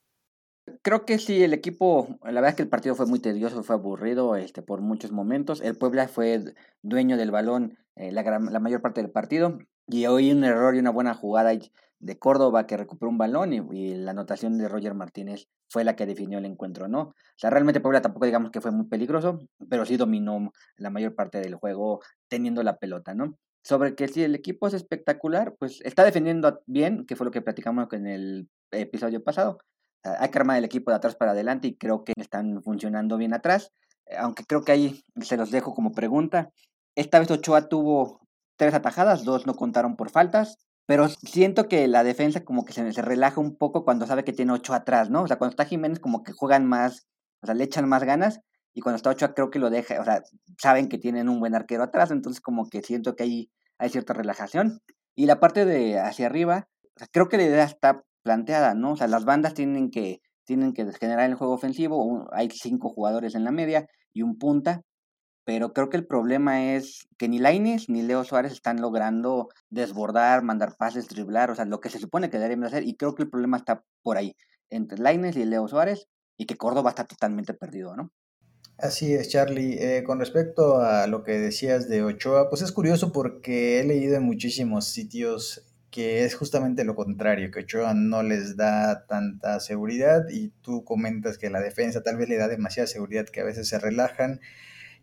Creo 0.82 1.06
que 1.06 1.20
sí, 1.20 1.44
el 1.44 1.54
equipo, 1.54 2.20
la 2.24 2.34
verdad 2.34 2.50
es 2.50 2.56
que 2.56 2.64
el 2.64 2.70
partido 2.70 2.96
fue 2.96 3.06
muy 3.06 3.20
tedioso, 3.20 3.64
fue 3.64 3.76
aburrido 3.76 4.36
este, 4.36 4.62
por 4.62 4.82
muchos 4.82 5.12
momentos. 5.12 5.62
El 5.62 5.78
Puebla 5.78 6.08
fue 6.08 6.44
dueño 6.82 7.18
del 7.18 7.32
balón 7.32 7.78
eh, 7.96 8.12
la, 8.12 8.24
la 8.24 8.60
mayor 8.60 8.82
parte 8.82 9.02
del 9.02 9.12
partido 9.12 9.60
y 9.86 10.06
hoy 10.06 10.32
un 10.32 10.44
error 10.44 10.76
y 10.76 10.80
una 10.80 10.92
buena 10.92 11.14
jugada 11.14 11.52
de 12.00 12.18
Córdoba 12.18 12.66
que 12.66 12.78
recuperó 12.78 13.10
un 13.10 13.18
balón 13.18 13.54
y, 13.54 13.96
la 13.96 14.12
anotación 14.12 14.58
de 14.58 14.70
Roger 14.70 14.94
Martínez 14.94 15.50
fue 15.68 15.84
la 15.84 15.96
que 15.96 16.06
definió 16.06 16.40
el 16.40 16.46
encuentro, 16.46 16.88
¿no? 16.88 17.02
O 17.02 17.16
sea, 17.36 17.50
realmente 17.50 17.82
Puebla 17.82 18.02
tampoco 18.02 18.26
digamos 18.26 18.52
que 18.52 18.62
fue 18.62 18.72
muy 18.72 18.86
peligroso, 18.86 19.40
pero 19.70 19.86
sí 19.86 19.98
dominó 19.98 20.52
la 20.78 20.90
mayor 20.90 21.16
parte 21.16 21.40
del 21.42 21.56
juego 21.56 22.02
teniendo 22.30 22.64
la 22.64 22.78
pelota, 22.78 23.14
¿no? 23.14 23.38
Sobre 23.64 23.96
que 23.96 24.08
si 24.08 24.24
el 24.24 24.36
equipo 24.36 24.68
es 24.68 24.74
espectacular, 24.74 25.56
pues 25.60 25.82
está 25.84 26.06
defendiendo 26.06 26.62
bien, 26.66 27.06
que 27.06 27.16
fue 27.16 27.26
lo 27.26 27.32
que 27.32 27.42
platicamos 27.42 27.92
en 27.92 28.08
el 28.08 28.50
episodio 28.72 29.22
pasado, 29.24 29.58
hay 30.04 30.30
que 30.30 30.38
armar 30.38 30.58
el 30.58 30.66
equipo 30.66 30.92
de 30.92 30.98
atrás 30.98 31.16
para 31.16 31.32
adelante 31.32 31.68
y 31.68 31.78
creo 31.78 32.04
que 32.04 32.14
están 32.18 32.62
funcionando 32.64 33.18
bien 33.18 33.34
atrás. 33.34 33.72
Eh, 34.06 34.18
aunque 34.18 34.44
creo 34.44 34.64
que 34.64 34.72
ahí 34.72 35.04
se 35.22 35.38
los 35.38 35.52
dejo 35.52 35.74
como 35.74 35.92
pregunta. 35.92 36.52
Esta 36.96 37.20
vez 37.20 37.30
Ochoa 37.32 37.70
tuvo 37.70 38.22
tres 38.58 38.74
atajadas, 38.74 39.24
dos 39.24 39.48
no 39.48 39.56
contaron 39.56 39.96
por 39.96 40.10
faltas, 40.10 40.58
pero 40.86 41.08
siento 41.08 41.68
que 41.68 41.88
la 41.88 42.04
defensa 42.04 42.44
como 42.44 42.66
que 42.66 42.74
se, 42.74 42.92
relaja 43.02 43.40
un 43.40 43.56
poco 43.56 43.86
cuando 43.86 44.08
sabe 44.08 44.24
que 44.24 44.34
tiene 44.34 44.54
Ochoa 44.54 44.78
atrás, 44.78 45.10
¿no? 45.10 45.24
O 45.24 45.28
sea, 45.28 45.38
cuando 45.38 45.52
está 45.52 45.66
Jiménez 45.66 46.00
como 46.00 46.24
que 46.24 46.34
juegan 46.34 46.66
más, 46.66 47.08
o 47.42 47.46
sea, 47.46 47.56
le 47.56 47.64
echan 47.64 47.88
más 47.88 48.04
ganas 48.04 48.42
y 48.74 48.82
cuando 48.82 48.98
está 48.98 49.12
Ochoa 49.12 49.34
creo 49.34 49.50
que 49.50 49.60
lo 49.60 49.70
deja, 49.70 50.02
o 50.02 50.04
sea, 50.04 50.24
saben 50.58 50.90
que 50.90 50.98
tienen 50.98 51.30
un 51.30 51.40
buen 51.40 51.56
arquero 51.56 51.84
atrás, 51.84 52.12
entonces 52.12 52.42
como 52.42 52.68
que 52.70 52.82
siento 52.82 53.16
que 53.16 53.24
ahí 53.24 53.52
hay 53.78 53.90
cierta 53.90 54.14
relajación. 54.14 54.82
Y 55.16 55.26
la 55.26 55.40
parte 55.40 55.66
de 55.66 56.00
hacia 56.00 56.26
arriba, 56.26 56.68
creo 57.12 57.30
que 57.30 57.38
la 57.38 57.44
idea 57.44 57.64
está 57.64 58.04
planteada, 58.24 58.74
¿no? 58.74 58.94
O 58.94 58.98
sea, 58.98 59.08
las 59.08 59.26
bandas 59.26 59.54
tienen 59.54 59.92
que, 59.92 60.22
tienen 60.46 60.74
que 60.74 60.86
generar 60.94 61.30
el 61.30 61.36
juego 61.36 61.54
ofensivo, 61.54 62.28
hay 62.32 62.50
cinco 62.52 62.90
jugadores 62.90 63.36
en 63.36 63.44
la 63.44 63.52
media 63.52 63.88
y 64.14 64.22
un 64.22 64.38
punta, 64.38 64.82
pero 65.46 65.74
creo 65.74 65.90
que 65.90 65.98
el 65.98 66.06
problema 66.06 66.76
es 66.76 67.08
que 67.18 67.28
ni 67.28 67.40
Laines 67.40 67.90
ni 67.90 68.02
Leo 68.04 68.24
Suárez 68.24 68.52
están 68.52 68.82
logrando 68.82 69.50
desbordar, 69.70 70.44
mandar 70.44 70.76
pases, 70.78 71.08
driblar, 71.08 71.50
o 71.52 71.56
sea, 71.56 71.66
lo 71.66 71.80
que 71.80 71.90
se 71.90 72.00
supone 72.00 72.30
que 72.30 72.38
deberían 72.38 72.64
hacer, 72.64 72.84
y 72.84 72.96
creo 72.96 73.16
que 73.16 73.24
el 73.24 73.30
problema 73.30 73.58
está 73.58 73.84
por 74.04 74.18
ahí, 74.18 74.36
entre 74.70 75.00
Laines 75.00 75.36
y 75.38 75.46
Leo 75.46 75.68
Suárez, 75.68 76.08
y 76.38 76.46
que 76.46 76.56
Córdoba 76.56 76.92
está 76.92 77.04
totalmente 77.06 77.54
perdido, 77.54 77.96
¿no? 77.96 78.12
Así 78.78 79.14
es, 79.14 79.30
Charlie. 79.30 79.78
Eh, 79.78 80.04
con 80.04 80.20
respecto 80.20 80.78
a 80.78 81.06
lo 81.08 81.24
que 81.24 81.34
decías 81.34 81.90
de 81.90 82.02
Ochoa, 82.02 82.50
pues 82.50 82.62
es 82.62 82.72
curioso 82.72 83.12
porque 83.12 83.80
he 83.80 83.84
leído 83.84 84.16
en 84.16 84.24
muchísimos 84.24 84.86
sitios 84.86 85.69
que 85.92 86.24
es 86.24 86.36
justamente 86.36 86.84
lo 86.84 86.96
contrario, 86.96 87.52
que 87.52 87.62
Ochoa 87.62 87.94
no 87.94 88.24
les 88.24 88.56
da 88.56 89.06
tanta 89.08 89.60
seguridad 89.60 90.26
y 90.30 90.50
tú 90.62 90.84
comentas 90.84 91.38
que 91.38 91.50
la 91.50 91.62
defensa 91.62 92.04
tal 92.04 92.18
vez 92.18 92.30
le 92.30 92.38
da 92.38 92.48
demasiada 92.48 92.88
seguridad 92.88 93.26
que 93.26 93.42
a 93.42 93.46
veces 93.46 93.68
se 93.68 93.80
relajan. 93.80 94.40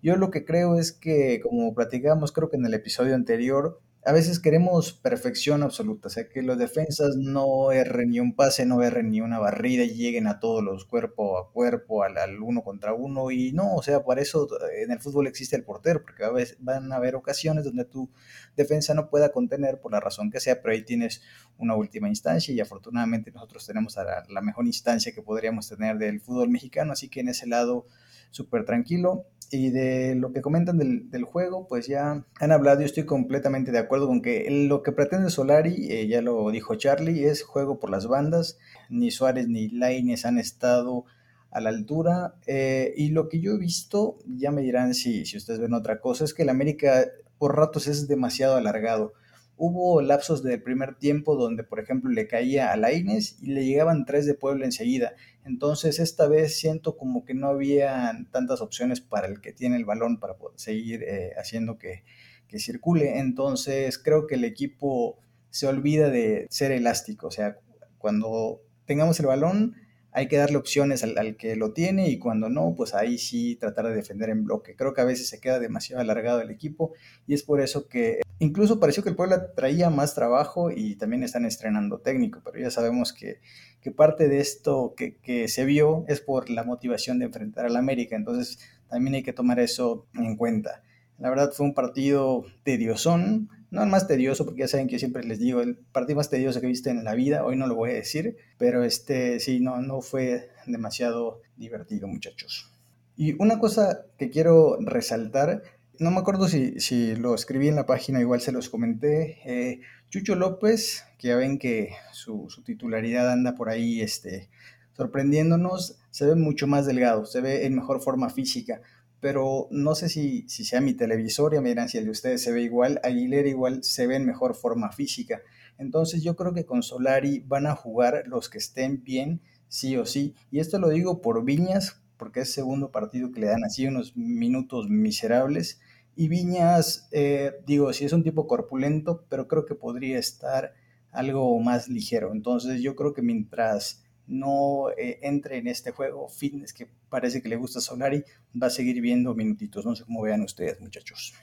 Yo 0.03 0.17
lo 0.17 0.31
que 0.31 0.45
creo 0.45 0.79
es 0.79 0.93
que, 0.93 1.41
como 1.43 1.75
platicamos 1.75 2.33
creo 2.33 2.51
que 2.51 2.57
en 2.57 2.67
el 2.67 2.75
episodio 2.75 3.15
anterior, 3.15 3.81
a 4.07 4.13
veces 4.13 4.39
queremos 4.39 4.93
perfección 4.93 5.65
absoluta, 5.65 6.07
o 6.07 6.11
sea, 6.11 6.29
que 6.29 6.41
los 6.41 6.57
defensas 6.57 7.17
no 7.17 7.73
erren 7.73 8.11
ni 8.11 8.21
un 8.21 8.37
pase, 8.37 8.65
no 8.65 8.81
erren 8.85 9.11
ni 9.11 9.21
una 9.21 9.41
barrida 9.41 9.83
y 9.83 9.97
lleguen 9.97 10.29
a 10.29 10.39
todos 10.39 10.63
los 10.63 10.85
cuerpo 10.85 11.37
a 11.39 11.51
cuerpo, 11.53 12.05
al, 12.05 12.41
uno 12.41 12.63
contra 12.63 12.95
uno, 12.95 13.33
y 13.33 13.51
no, 13.51 13.75
o 13.75 13.83
sea, 13.83 14.05
para 14.05 14.23
eso 14.23 14.47
eh, 14.69 14.83
en 14.85 14.93
el 14.93 15.01
fútbol 15.01 15.27
existe 15.27 15.57
el 15.57 15.65
portero, 15.65 16.03
porque 16.03 16.23
a 16.23 16.31
veces 16.31 16.57
van 16.61 16.93
a 16.93 16.97
haber 16.97 17.17
ocasiones 17.17 17.65
donde 17.65 17.85
tu 17.85 18.09
defensa 18.57 18.95
no 18.95 19.11
pueda 19.11 19.33
contener 19.33 19.81
por 19.81 19.91
la 19.91 19.99
razón 19.99 20.31
que 20.31 20.39
sea, 20.39 20.63
pero 20.63 20.75
ahí 20.75 20.85
tienes 20.85 21.23
una 21.59 21.75
última 21.75 22.09
instancia 22.09 22.55
y 22.55 22.61
afortunadamente 22.61 23.33
nosotros 23.33 23.67
tenemos 23.67 23.97
la, 23.97 24.25
la 24.29 24.41
mejor 24.41 24.67
instancia 24.67 25.13
que 25.13 25.23
podríamos 25.23 25.69
tener 25.69 25.99
del 25.99 26.21
fútbol 26.21 26.49
mexicano, 26.49 26.93
así 26.93 27.09
que 27.09 27.21
en 27.21 27.31
ese 27.31 27.49
lado 27.49 27.87
súper 28.31 28.65
tranquilo. 28.65 29.27
Y 29.51 29.71
de 29.71 30.17
lo 30.17 30.33
que 30.33 30.43
comentan 30.43 30.77
del, 30.77 31.09
del, 31.11 31.23
juego, 31.23 31.69
pues 31.69 31.87
ya 31.87 32.25
han 32.41 32.53
hablado, 32.53 32.81
yo 32.81 32.87
estoy 32.87 33.05
completamente 33.05 33.71
de 33.71 33.79
acuerdo 33.79 34.09
con 34.09 34.21
que 34.21 34.51
lo 34.51 34.83
que 34.83 34.91
pretende 34.91 35.31
Solari, 35.31 35.87
eh, 35.89 36.09
ya 36.09 36.21
lo 36.21 36.51
dijo 36.51 36.75
Charlie, 36.75 37.25
es 37.25 37.45
juego 37.45 37.79
por 37.79 37.91
las 37.91 38.09
bandas. 38.09 38.59
Ni 38.91 39.13
Suárez 39.13 39.47
ni 39.47 39.69
Laines 39.69 40.27
han 40.27 40.39
estado 40.39 41.05
a 41.53 41.61
la 41.61 41.71
altura. 41.71 42.35
Eh, 42.47 42.93
y 42.97 43.11
lo 43.11 43.29
que 43.29 43.41
yo 43.41 43.53
he 43.53 43.59
visto, 43.59 44.19
ya 44.27 44.51
me 44.51 44.63
dirán 44.63 44.95
si, 44.95 45.25
si 45.27 45.37
ustedes 45.37 45.61
ven 45.61 45.75
otra 45.75 46.01
cosa, 46.01 46.25
es 46.25 46.35
que 46.35 46.43
el 46.43 46.49
América 46.49 47.07
por 47.39 47.57
ratos 47.57 47.87
es 47.87 48.09
demasiado 48.09 48.57
alargado. 48.57 49.13
Hubo 49.57 50.03
lapsos 50.03 50.43
del 50.43 50.63
primer 50.63 50.97
tiempo 50.97 51.35
donde, 51.35 51.65
por 51.65 51.81
ejemplo, 51.81 52.11
le 52.11 52.27
caía 52.27 52.73
a 52.73 52.77
Laines 52.77 53.39
y 53.41 53.53
le 53.53 53.65
llegaban 53.65 54.05
tres 54.05 54.27
de 54.27 54.35
Puebla 54.35 54.67
enseguida. 54.67 55.15
Entonces, 55.47 56.01
esta 56.01 56.27
vez 56.27 56.59
siento 56.59 56.97
como 56.97 57.25
que 57.25 57.33
no 57.35 57.47
había 57.49 58.13
tantas 58.33 58.61
opciones 58.61 59.01
para 59.01 59.29
el 59.29 59.41
que 59.41 59.53
tiene 59.53 59.77
el 59.77 59.85
balón 59.85 60.19
para 60.19 60.37
poder 60.37 60.59
seguir 60.59 61.05
eh, 61.05 61.33
haciendo 61.39 61.79
que, 61.79 62.03
que 62.49 62.59
circule. 62.59 63.19
Entonces, 63.19 63.99
creo 63.99 64.27
que 64.27 64.35
el 64.35 64.45
equipo 64.45 65.19
se 65.51 65.67
olvida 65.69 66.11
de 66.11 66.47
ser 66.51 66.73
elástico. 66.73 67.29
O 67.29 67.31
sea, 67.31 67.59
cuando 67.99 68.61
tengamos 68.87 69.21
el 69.21 69.27
balón, 69.27 69.77
hay 70.17 70.29
que 70.29 70.39
darle 70.39 70.57
opciones 70.57 71.03
al, 71.05 71.37
que 71.37 71.57
lo 71.57 71.75
tiene 71.75 72.09
y 72.09 72.19
cuando 72.19 72.49
no, 72.49 72.73
pues 72.75 72.95
ahí 72.95 73.19
sí 73.19 73.55
tratar 73.57 73.87
de 73.87 73.95
defender 73.95 74.31
en 74.31 74.45
bloque. 74.45 74.75
Creo 74.75 74.95
que 74.95 75.03
a 75.03 75.05
veces 75.05 75.29
se 75.29 75.41
queda 75.41 75.59
demasiado 75.59 76.01
alargado 76.01 76.41
el 76.41 76.51
equipo 76.51 76.95
y 77.27 77.35
es 77.35 77.43
por 77.43 77.61
eso 77.61 77.87
que 77.87 78.23
incluso 78.39 78.81
pareció 78.81 79.03
que 79.03 79.11
el 79.11 79.15
Puebla 79.15 79.53
traía 79.53 79.91
más 79.91 80.15
trabajo 80.15 80.71
y 80.71 80.97
también 80.97 81.23
están 81.23 81.45
estrenando 81.45 81.99
técnico, 81.99 82.41
pero 82.43 82.59
ya 82.59 82.71
sabemos 82.71 83.13
que, 83.13 83.41
que 83.83 83.91
parte 83.91 84.27
de 84.29 84.41
esto 84.41 84.95
que, 84.97 85.19
que, 85.19 85.49
se 85.49 85.67
vio 85.67 86.07
es 86.09 86.23
por 86.23 86.49
la 86.49 86.65
motivación 86.65 87.19
de 87.19 87.27
enfrentar 87.27 87.67
al 87.67 87.77
América, 87.77 88.17
entonces 88.17 88.59
también 88.89 89.17
hay 89.17 89.23
que 89.23 89.35
tomar 89.35 89.61
eso 89.61 90.07
en 90.15 90.37
cuenta. 90.37 90.83
La 91.19 91.31
verdad 91.31 91.53
fue 91.53 91.67
un 91.67 91.75
partido 91.75 92.45
tediosón, 92.63 93.49
no 93.71 93.83
el 93.83 93.89
más 93.89 94.07
tedioso, 94.07 94.45
porque 94.45 94.61
ya 94.61 94.69
saben 94.69 94.89
que 94.89 94.99
siempre 94.99 95.25
les 95.25 95.39
digo, 95.39 95.61
el 95.61 95.77
partido 95.77 96.17
más 96.17 96.31
tedioso 96.31 96.61
que 96.61 96.67
he 96.67 96.71
visto 96.71 96.91
en 96.91 97.05
la 97.05 97.15
vida, 97.15 97.45
hoy 97.45 97.57
no 97.57 97.67
lo 97.67 97.75
voy 97.75 97.91
a 97.91 97.95
decir, 97.95 98.37
pero 98.59 98.85
este 98.85 99.41
sí, 99.41 99.61
no, 99.61 99.81
no 99.81 100.01
fue 100.01 100.51
demasiado 100.67 101.41
divertido, 101.57 102.07
muchachos. 102.07 102.71
Y 103.17 103.41
una 103.41 103.59
cosa 103.59 104.05
que 104.19 104.31
quiero 104.31 104.79
resaltar, 104.81 105.63
no 105.99 106.11
me 106.11 106.19
acuerdo 106.19 106.49
si, 106.49 106.79
si 106.81 107.17
lo 107.17 107.35
escribí 107.35 107.69
en 107.69 107.77
la 107.77 107.87
página, 107.87 108.21
igual 108.21 108.41
se 108.41 108.53
los 108.53 108.69
comenté, 108.69 109.39
eh, 109.47 109.81
Chucho 110.11 110.35
López, 110.35 111.05
que 111.19 111.29
ya 111.29 111.37
ven 111.37 111.59
que 111.59 111.91
su, 112.13 112.47
su 112.51 112.63
titularidad 112.63 113.31
anda 113.31 113.55
por 113.55 113.71
ahí 113.71 114.03
este, 114.03 114.51
sorprendiéndonos, 114.97 115.99
se 116.11 116.27
ve 116.27 116.35
mucho 116.35 116.67
más 116.67 116.87
delgado, 116.87 117.25
se 117.25 117.41
ve 117.41 117.67
en 117.67 117.75
mejor 117.75 118.01
forma 118.01 118.29
física 118.29 118.81
pero 119.21 119.69
no 119.71 119.95
sé 119.95 120.09
si, 120.09 120.49
si 120.49 120.65
sea 120.65 120.81
mi 120.81 120.95
televisor, 120.95 121.55
ya 121.55 121.61
me 121.61 121.71
dirán 121.71 121.89
si 121.89 121.99
el 121.99 122.05
de 122.05 122.11
ustedes 122.11 122.43
se 122.43 122.53
ve 122.53 122.63
igual, 122.63 123.01
Aguilera 123.03 123.49
igual 123.49 123.83
se 123.83 124.07
ve 124.07 124.17
en 124.17 124.27
mejor 124.27 124.55
forma 124.55 124.93
física. 124.93 125.41
Entonces 125.79 126.23
yo 126.23 126.37
creo 126.37 126.55
que 126.55 126.67
con 126.67 126.83
Solari 126.83 127.41
van 127.41 127.67
a 127.67 127.75
jugar 127.75 128.25
los 128.27 128.49
que 128.49 128.59
estén 128.59 129.03
bien, 129.03 129.41
sí 129.69 129.97
o 129.97 130.07
sí. 130.07 130.35
Y 130.51 130.61
esto 130.61 130.79
lo 130.79 130.89
digo 130.89 131.21
por 131.21 131.45
Viñas, 131.45 132.01
porque 132.17 132.41
es 132.41 132.53
segundo 132.53 132.91
partido 132.91 133.31
que 133.33 133.41
le 133.41 133.49
dan 133.49 133.65
así 133.65 133.87
unos 133.87 134.17
minutos 134.17 134.89
miserables. 134.89 135.81
Y 136.15 136.29
Viñas, 136.29 137.09
eh, 137.13 137.53
digo, 137.67 137.93
si 137.93 138.05
es 138.05 138.13
un 138.13 138.23
tipo 138.23 138.47
corpulento, 138.47 139.25
pero 139.29 139.49
creo 139.49 139.67
que 139.67 139.75
podría 139.75 140.19
estar 140.19 140.75
algo 141.11 141.59
más 141.61 141.89
ligero. 141.89 142.33
Entonces 142.33 142.81
yo 142.81 142.97
creo 142.97 143.13
que 143.13 143.23
mientras 143.23 144.06
no 144.27 144.91
eh, 144.91 145.21
entre 145.23 145.59
en 145.59 145.69
este 145.69 145.91
juego 145.91 146.29
fitness 146.29 146.73
que 146.73 146.89
parece 147.09 147.43
que 147.43 147.49
le 147.49 147.57
gusta 147.57 147.79
a 147.79 147.83
Solari, 147.83 148.25
va 148.61 148.69
a 148.69 148.71
seguir 148.71 149.01
viendo 149.01 149.35
minutitos. 149.35 149.85
No 149.85 149.95
sé 149.95 150.05
cómo 150.05 150.23
vean 150.23 150.43
ustedes, 150.43 150.81
muchachos. 150.81 151.35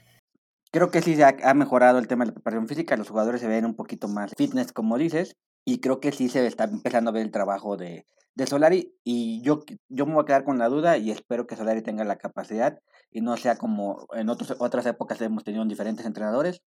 Creo 0.72 0.90
que 0.90 1.04
sí 1.04 1.16
se 1.16 1.24
ha, 1.24 1.54
mejorado 1.54 2.00
el 2.00 2.08
tema 2.08 2.26
de 2.26 2.30
la 2.30 2.34
preparación 2.34 2.68
física, 2.68 2.98
los 2.98 3.10
jugadores 3.10 3.42
se 3.42 3.48
ven 3.48 3.64
un 3.64 3.76
poquito 3.76 4.08
más 4.08 4.34
fitness, 4.36 4.72
como 4.72 4.98
dices, 4.98 5.36
y 5.64 5.80
creo 5.82 6.00
que 6.00 6.12
sí 6.12 6.30
se 6.30 6.48
está 6.48 6.64
empezando 6.64 7.12
a 7.12 7.14
ver 7.14 7.22
el 7.22 7.32
trabajo 7.32 7.78
de, 7.78 8.08
de 8.34 8.48
Solari, 8.48 8.96
y 9.04 9.40
yo, 9.44 9.64
yo 9.90 10.08
me 10.08 10.14
voy 10.16 10.24
a 10.24 10.26
quedar 10.26 10.44
con 10.44 10.58
la 10.58 10.70
duda 10.70 10.98
y 10.98 11.12
espero 11.12 11.46
que 11.46 11.56
Solari 11.56 11.84
tenga 11.84 12.04
la 12.06 12.18
capacidad 12.18 12.80
y 13.12 13.22
no 13.22 13.38
sea 13.38 13.56
como 13.56 14.08
en 14.14 14.30
otros, 14.30 14.56
otras 14.58 14.88
épocas 14.88 15.22
hemos 15.22 15.44
tenido 15.44 15.64
diferentes 15.66 16.08
entrenadores. 16.08 16.64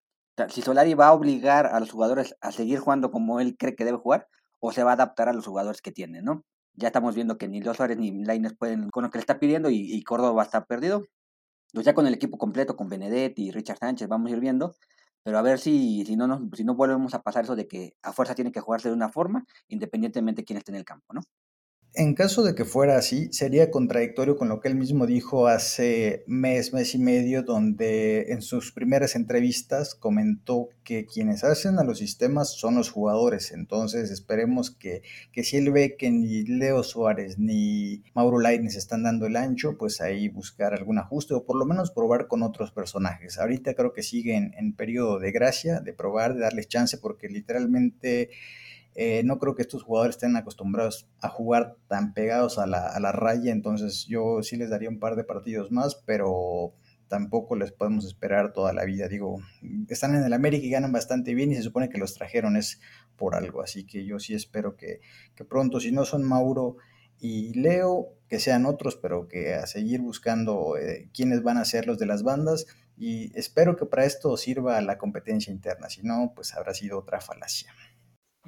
si 0.50 0.62
Solari 0.62 0.94
va 0.94 1.08
a 1.08 1.12
obligar 1.12 1.66
a 1.66 1.80
los 1.80 1.90
jugadores 1.90 2.37
a 2.40 2.52
seguir 2.52 2.78
jugando 2.78 3.11
como 3.11 3.40
él 3.40 3.56
cree 3.58 3.75
que 3.75 3.85
debe 3.85 3.99
jugar, 3.99 4.28
o 4.60 4.72
se 4.72 4.82
va 4.82 4.90
a 4.90 4.94
adaptar 4.94 5.28
a 5.28 5.32
los 5.32 5.46
jugadores 5.46 5.82
que 5.82 5.92
tiene, 5.92 6.22
¿no? 6.22 6.44
Ya 6.75 6.88
estamos 6.88 7.14
viendo 7.14 7.38
que 7.38 7.48
ni 7.48 7.60
los 7.60 7.76
Suárez 7.76 7.98
ni 7.98 8.25
Laines 8.25 8.54
pueden 8.54 8.90
con 8.90 9.04
lo 9.04 9.10
que 9.10 9.18
le 9.18 9.20
está 9.20 9.38
pidiendo 9.38 9.70
y, 9.70 10.02
Córdoba 10.04 10.42
está 10.42 10.64
perdido. 10.66 11.04
Pues 11.72 11.86
ya 11.86 11.94
con 11.94 12.06
el 12.06 12.14
equipo 12.14 12.38
completo, 12.38 12.76
con 12.76 12.88
Benedetti 12.88 13.46
y 13.46 13.50
Richard 13.50 13.78
Sánchez, 13.78 14.08
vamos 14.08 14.30
a 14.30 14.34
ir 14.34 14.40
viendo. 14.40 14.75
Pero 15.22 15.38
a 15.38 15.42
ver 15.42 15.58
si, 15.58 16.04
si, 16.06 16.16
no 16.16 16.26
nos, 16.26 16.40
si 16.56 16.64
no 16.64 16.75
volvemos 16.75 17.14
a 17.14 17.22
pasar 17.22 17.44
eso 17.44 17.56
de 17.56 17.66
que 17.66 17.96
a 18.02 18.12
fuerza 18.12 18.34
tiene 18.34 18.52
que 18.52 18.60
jugarse 18.60 18.88
de 18.88 18.94
una 18.94 19.08
forma, 19.08 19.44
independientemente 19.68 20.42
de 20.42 20.44
quién 20.46 20.58
esté 20.58 20.72
en 20.72 20.76
el 20.76 20.84
campo, 20.84 21.14
¿no? 21.14 21.22
En 21.98 22.12
caso 22.12 22.42
de 22.42 22.54
que 22.54 22.66
fuera 22.66 22.98
así, 22.98 23.32
sería 23.32 23.70
contradictorio 23.70 24.36
con 24.36 24.50
lo 24.50 24.60
que 24.60 24.68
él 24.68 24.74
mismo 24.74 25.06
dijo 25.06 25.46
hace 25.46 26.24
mes, 26.26 26.74
mes 26.74 26.94
y 26.94 26.98
medio, 26.98 27.42
donde 27.42 28.32
en 28.32 28.42
sus 28.42 28.70
primeras 28.70 29.16
entrevistas 29.16 29.94
comentó 29.94 30.68
que 30.84 31.06
quienes 31.06 31.42
hacen 31.42 31.78
a 31.78 31.84
los 31.84 31.96
sistemas 31.96 32.52
son 32.52 32.74
los 32.74 32.90
jugadores. 32.90 33.50
Entonces 33.50 34.10
esperemos 34.10 34.70
que, 34.70 35.00
que 35.32 35.42
si 35.42 35.56
él 35.56 35.72
ve 35.72 35.96
que 35.96 36.10
ni 36.10 36.42
Leo 36.44 36.82
Suárez 36.82 37.38
ni 37.38 38.02
Mauro 38.12 38.40
Lainez 38.40 38.76
están 38.76 39.04
dando 39.04 39.24
el 39.24 39.34
ancho, 39.34 39.78
pues 39.78 40.02
ahí 40.02 40.28
buscar 40.28 40.74
algún 40.74 40.98
ajuste 40.98 41.32
o 41.32 41.46
por 41.46 41.56
lo 41.56 41.64
menos 41.64 41.92
probar 41.92 42.26
con 42.26 42.42
otros 42.42 42.72
personajes. 42.72 43.38
Ahorita 43.38 43.72
creo 43.72 43.94
que 43.94 44.02
sigue 44.02 44.36
en, 44.36 44.52
en 44.58 44.74
periodo 44.74 45.18
de 45.18 45.32
gracia, 45.32 45.80
de 45.80 45.94
probar, 45.94 46.34
de 46.34 46.40
darles 46.40 46.68
chance, 46.68 46.98
porque 46.98 47.30
literalmente 47.30 48.28
eh, 48.98 49.22
no 49.24 49.38
creo 49.38 49.54
que 49.54 49.60
estos 49.60 49.82
jugadores 49.82 50.16
estén 50.16 50.36
acostumbrados 50.36 51.06
a 51.20 51.28
jugar 51.28 51.76
tan 51.86 52.14
pegados 52.14 52.58
a 52.58 52.66
la, 52.66 52.86
a 52.86 52.98
la, 52.98 53.12
raya, 53.12 53.52
entonces 53.52 54.06
yo 54.06 54.42
sí 54.42 54.56
les 54.56 54.70
daría 54.70 54.88
un 54.88 54.98
par 54.98 55.16
de 55.16 55.24
partidos 55.24 55.70
más, 55.70 55.96
pero 56.06 56.72
tampoco 57.06 57.56
les 57.56 57.72
podemos 57.72 58.06
esperar 58.06 58.54
toda 58.54 58.72
la 58.72 58.86
vida. 58.86 59.06
Digo, 59.06 59.38
están 59.88 60.14
en 60.14 60.24
el 60.24 60.32
América 60.32 60.64
y 60.64 60.70
ganan 60.70 60.92
bastante 60.92 61.34
bien 61.34 61.52
y 61.52 61.56
se 61.56 61.62
supone 61.62 61.90
que 61.90 61.98
los 61.98 62.14
trajeron 62.14 62.56
es 62.56 62.80
por 63.16 63.34
algo, 63.34 63.62
así 63.62 63.84
que 63.84 64.06
yo 64.06 64.18
sí 64.18 64.34
espero 64.34 64.76
que, 64.76 65.00
que 65.34 65.44
pronto, 65.44 65.78
si 65.78 65.92
no 65.92 66.06
son 66.06 66.24
Mauro 66.24 66.76
y 67.18 67.52
Leo, 67.52 68.14
que 68.28 68.40
sean 68.40 68.64
otros, 68.64 68.96
pero 68.96 69.28
que 69.28 69.54
a 69.54 69.66
seguir 69.66 70.00
buscando 70.00 70.76
eh, 70.78 71.10
quiénes 71.14 71.42
van 71.42 71.58
a 71.58 71.64
ser 71.64 71.86
los 71.86 71.98
de 71.98 72.06
las 72.06 72.22
bandas 72.22 72.66
y 72.96 73.30
espero 73.38 73.76
que 73.76 73.84
para 73.84 74.06
esto 74.06 74.36
sirva 74.36 74.80
la 74.80 74.96
competencia 74.96 75.52
interna, 75.52 75.90
si 75.90 76.02
no, 76.02 76.32
pues 76.34 76.54
habrá 76.54 76.72
sido 76.72 76.98
otra 76.98 77.20
falacia. 77.20 77.72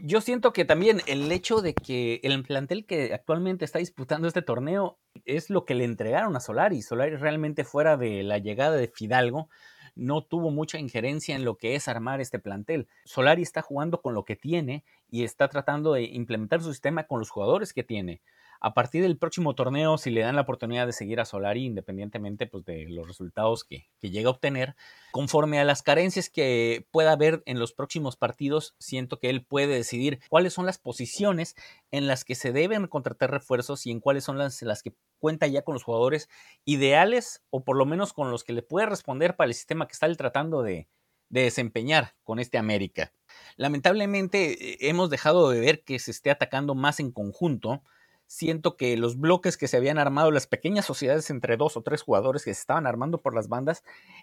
Yo 0.02 0.20
siento 0.20 0.52
que 0.52 0.64
también 0.64 1.00
el 1.06 1.30
hecho 1.32 1.60
de 1.60 1.74
que 1.74 2.20
el 2.22 2.42
plantel 2.44 2.86
que 2.86 3.12
actualmente 3.12 3.64
está 3.64 3.80
disputando 3.80 4.28
este 4.28 4.42
torneo 4.42 4.98
es 5.24 5.50
lo 5.50 5.64
que 5.64 5.74
le 5.74 5.84
entregaron 5.84 6.36
a 6.36 6.40
Solari. 6.40 6.82
Solari 6.82 7.16
realmente 7.16 7.64
fuera 7.64 7.96
de 7.96 8.22
la 8.22 8.38
llegada 8.38 8.76
de 8.76 8.88
Fidalgo 8.88 9.48
no 9.96 10.22
tuvo 10.22 10.50
mucha 10.50 10.78
injerencia 10.78 11.34
en 11.34 11.44
lo 11.44 11.56
que 11.56 11.74
es 11.74 11.88
armar 11.88 12.20
este 12.20 12.38
plantel. 12.38 12.86
Solari 13.04 13.42
está 13.42 13.62
jugando 13.62 14.00
con 14.00 14.14
lo 14.14 14.24
que 14.24 14.36
tiene 14.36 14.84
y 15.10 15.24
está 15.24 15.48
tratando 15.48 15.92
de 15.92 16.04
implementar 16.04 16.62
su 16.62 16.70
sistema 16.70 17.04
con 17.04 17.18
los 17.18 17.30
jugadores 17.30 17.72
que 17.72 17.82
tiene. 17.82 18.20
A 18.60 18.74
partir 18.74 19.02
del 19.02 19.18
próximo 19.18 19.54
torneo, 19.54 19.98
si 19.98 20.10
le 20.10 20.22
dan 20.22 20.36
la 20.36 20.42
oportunidad 20.42 20.86
de 20.86 20.92
seguir 20.92 21.20
a 21.20 21.24
Solari, 21.24 21.64
independientemente 21.64 22.46
pues, 22.46 22.64
de 22.64 22.86
los 22.88 23.06
resultados 23.06 23.64
que, 23.64 23.88
que 24.00 24.10
llega 24.10 24.28
a 24.28 24.32
obtener, 24.32 24.74
conforme 25.12 25.60
a 25.60 25.64
las 25.64 25.82
carencias 25.82 26.30
que 26.30 26.86
pueda 26.90 27.12
haber 27.12 27.42
en 27.46 27.58
los 27.58 27.72
próximos 27.72 28.16
partidos, 28.16 28.74
siento 28.78 29.18
que 29.18 29.30
él 29.30 29.44
puede 29.44 29.68
decidir 29.68 30.20
cuáles 30.28 30.52
son 30.52 30.66
las 30.66 30.78
posiciones 30.78 31.54
en 31.90 32.06
las 32.06 32.24
que 32.24 32.34
se 32.34 32.52
deben 32.52 32.86
contratar 32.86 33.30
refuerzos 33.30 33.86
y 33.86 33.90
en 33.90 34.00
cuáles 34.00 34.24
son 34.24 34.38
las, 34.38 34.60
las 34.62 34.82
que 34.82 34.94
cuenta 35.18 35.46
ya 35.46 35.62
con 35.62 35.74
los 35.74 35.82
jugadores 35.82 36.28
ideales 36.64 37.42
o 37.50 37.64
por 37.64 37.76
lo 37.76 37.86
menos 37.86 38.12
con 38.12 38.30
los 38.30 38.44
que 38.44 38.52
le 38.52 38.62
puede 38.62 38.86
responder 38.86 39.36
para 39.36 39.48
el 39.48 39.54
sistema 39.54 39.86
que 39.86 39.92
está 39.92 40.06
él 40.06 40.16
tratando 40.16 40.62
de, 40.62 40.88
de 41.28 41.42
desempeñar 41.42 42.14
con 42.24 42.38
este 42.38 42.58
América. 42.58 43.12
Lamentablemente 43.56 44.72
eh, 44.72 44.78
hemos 44.82 45.10
dejado 45.10 45.50
de 45.50 45.60
ver 45.60 45.82
que 45.84 45.98
se 45.98 46.10
esté 46.10 46.30
atacando 46.30 46.74
más 46.74 47.00
en 47.00 47.10
conjunto. 47.12 47.82
Siento 48.28 48.76
que 48.76 48.94
los 48.98 49.18
bloques 49.18 49.56
que 49.56 49.68
se 49.68 49.78
habían 49.78 49.98
armado, 49.98 50.30
las 50.30 50.46
pequeñas 50.46 50.84
sociedades 50.84 51.30
entre 51.30 51.56
dos 51.56 51.78
o 51.78 51.82
tres 51.82 52.02
jugadores 52.02 52.44
que 52.44 52.52
se 52.52 52.60
estaban 52.60 52.86
armando 52.86 53.22
por 53.22 53.34
las 53.34 53.48
bandas, 53.48 53.82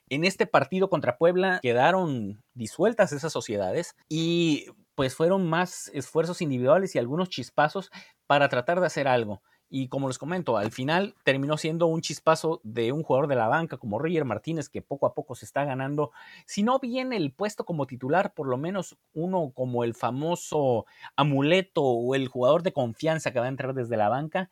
en 0.09 0.25
este 0.25 0.45
partido 0.45 0.91
contra 0.91 1.17
Puebla 1.17 1.59
quedaron 1.63 2.43
disueltas 2.53 3.11
esas 3.13 3.33
sociedades 3.33 3.95
y 4.07 4.67
pues 4.93 5.15
fueron 5.15 5.49
más 5.49 5.89
esfuerzos 5.91 6.43
individuales 6.43 6.93
y 6.93 6.99
algunos 6.99 7.29
chispazos 7.29 7.89
para 8.27 8.47
tratar 8.47 8.79
de 8.79 8.85
hacer 8.85 9.07
algo. 9.07 9.41
Y 9.69 9.87
como 9.87 10.07
les 10.07 10.17
comento, 10.17 10.57
al 10.57 10.71
final 10.71 11.15
terminó 11.23 11.57
siendo 11.57 11.87
un 11.87 12.01
chispazo 12.01 12.61
de 12.63 12.91
un 12.91 13.03
jugador 13.03 13.27
de 13.27 13.35
la 13.35 13.47
banca 13.47 13.77
como 13.77 13.97
Roger 13.97 14.23
Martínez, 14.23 14.69
que 14.69 14.81
poco 14.81 15.07
a 15.07 15.13
poco 15.13 15.35
se 15.35 15.45
está 15.45 15.65
ganando, 15.65 16.11
si 16.45 16.61
no 16.61 16.79
bien 16.79 17.13
el 17.13 17.31
puesto 17.31 17.65
como 17.65 17.87
titular, 17.87 18.33
por 18.33 18.47
lo 18.47 18.57
menos 18.57 18.95
uno 19.13 19.51
como 19.53 19.83
el 19.83 19.95
famoso 19.95 20.85
amuleto 21.15 21.81
o 21.83 22.13
el 22.15 22.27
jugador 22.27 22.61
de 22.61 22.73
confianza 22.73 23.31
que 23.31 23.39
va 23.39 23.45
a 23.45 23.49
entrar 23.49 23.73
desde 23.73 23.97
la 23.97 24.09
banca, 24.09 24.49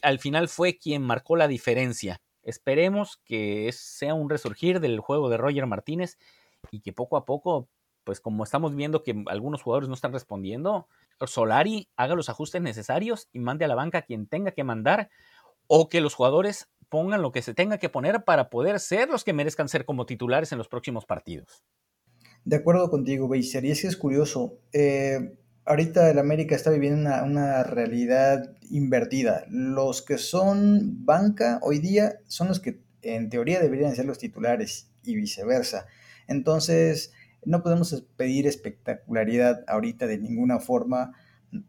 al 0.00 0.18
final 0.18 0.48
fue 0.48 0.78
quien 0.78 1.02
marcó 1.02 1.36
la 1.36 1.48
diferencia. 1.48 2.20
Esperemos 2.42 3.20
que 3.24 3.70
sea 3.72 4.14
un 4.14 4.28
resurgir 4.28 4.80
del 4.80 5.00
juego 5.00 5.28
de 5.28 5.36
Roger 5.36 5.66
Martínez 5.66 6.18
y 6.70 6.80
que 6.80 6.92
poco 6.92 7.16
a 7.16 7.24
poco, 7.24 7.68
pues 8.04 8.20
como 8.20 8.44
estamos 8.44 8.74
viendo 8.74 9.02
que 9.02 9.22
algunos 9.26 9.62
jugadores 9.62 9.88
no 9.88 9.94
están 9.94 10.12
respondiendo, 10.12 10.88
Solari 11.26 11.88
haga 11.96 12.14
los 12.14 12.28
ajustes 12.28 12.62
necesarios 12.62 13.28
y 13.32 13.38
mande 13.38 13.64
a 13.64 13.68
la 13.68 13.74
banca 13.74 13.98
a 13.98 14.02
quien 14.02 14.26
tenga 14.26 14.52
que 14.52 14.64
mandar 14.64 15.10
o 15.66 15.88
que 15.88 16.00
los 16.00 16.14
jugadores 16.14 16.68
pongan 16.88 17.22
lo 17.22 17.32
que 17.32 17.42
se 17.42 17.54
tenga 17.54 17.78
que 17.78 17.88
poner 17.88 18.24
para 18.24 18.50
poder 18.50 18.78
ser 18.78 19.08
los 19.08 19.24
que 19.24 19.32
merezcan 19.32 19.68
ser 19.68 19.84
como 19.84 20.04
titulares 20.04 20.52
en 20.52 20.58
los 20.58 20.68
próximos 20.68 21.06
partidos. 21.06 21.64
De 22.44 22.56
acuerdo 22.56 22.90
contigo, 22.90 23.28
Beiser, 23.28 23.64
y 23.64 23.70
es 23.70 23.80
que 23.80 23.88
es 23.88 23.96
curioso. 23.96 24.58
Eh, 24.72 25.38
ahorita 25.64 26.10
el 26.10 26.18
América 26.18 26.54
está 26.54 26.70
viviendo 26.70 27.00
una, 27.00 27.22
una, 27.22 27.62
realidad 27.62 28.54
invertida. 28.70 29.46
Los 29.48 30.02
que 30.02 30.18
son 30.18 31.04
banca 31.06 31.60
hoy 31.62 31.78
día 31.78 32.18
son 32.26 32.48
los 32.48 32.60
que 32.60 32.82
en 33.00 33.30
teoría 33.30 33.60
deberían 33.60 33.94
ser 33.94 34.06
los 34.06 34.18
titulares 34.18 34.90
y 35.04 35.14
viceversa. 35.14 35.86
Entonces, 36.26 37.12
no 37.44 37.62
podemos 37.62 38.04
pedir 38.16 38.46
espectacularidad 38.46 39.64
ahorita 39.66 40.06
de 40.06 40.18
ninguna 40.18 40.60
forma, 40.60 41.12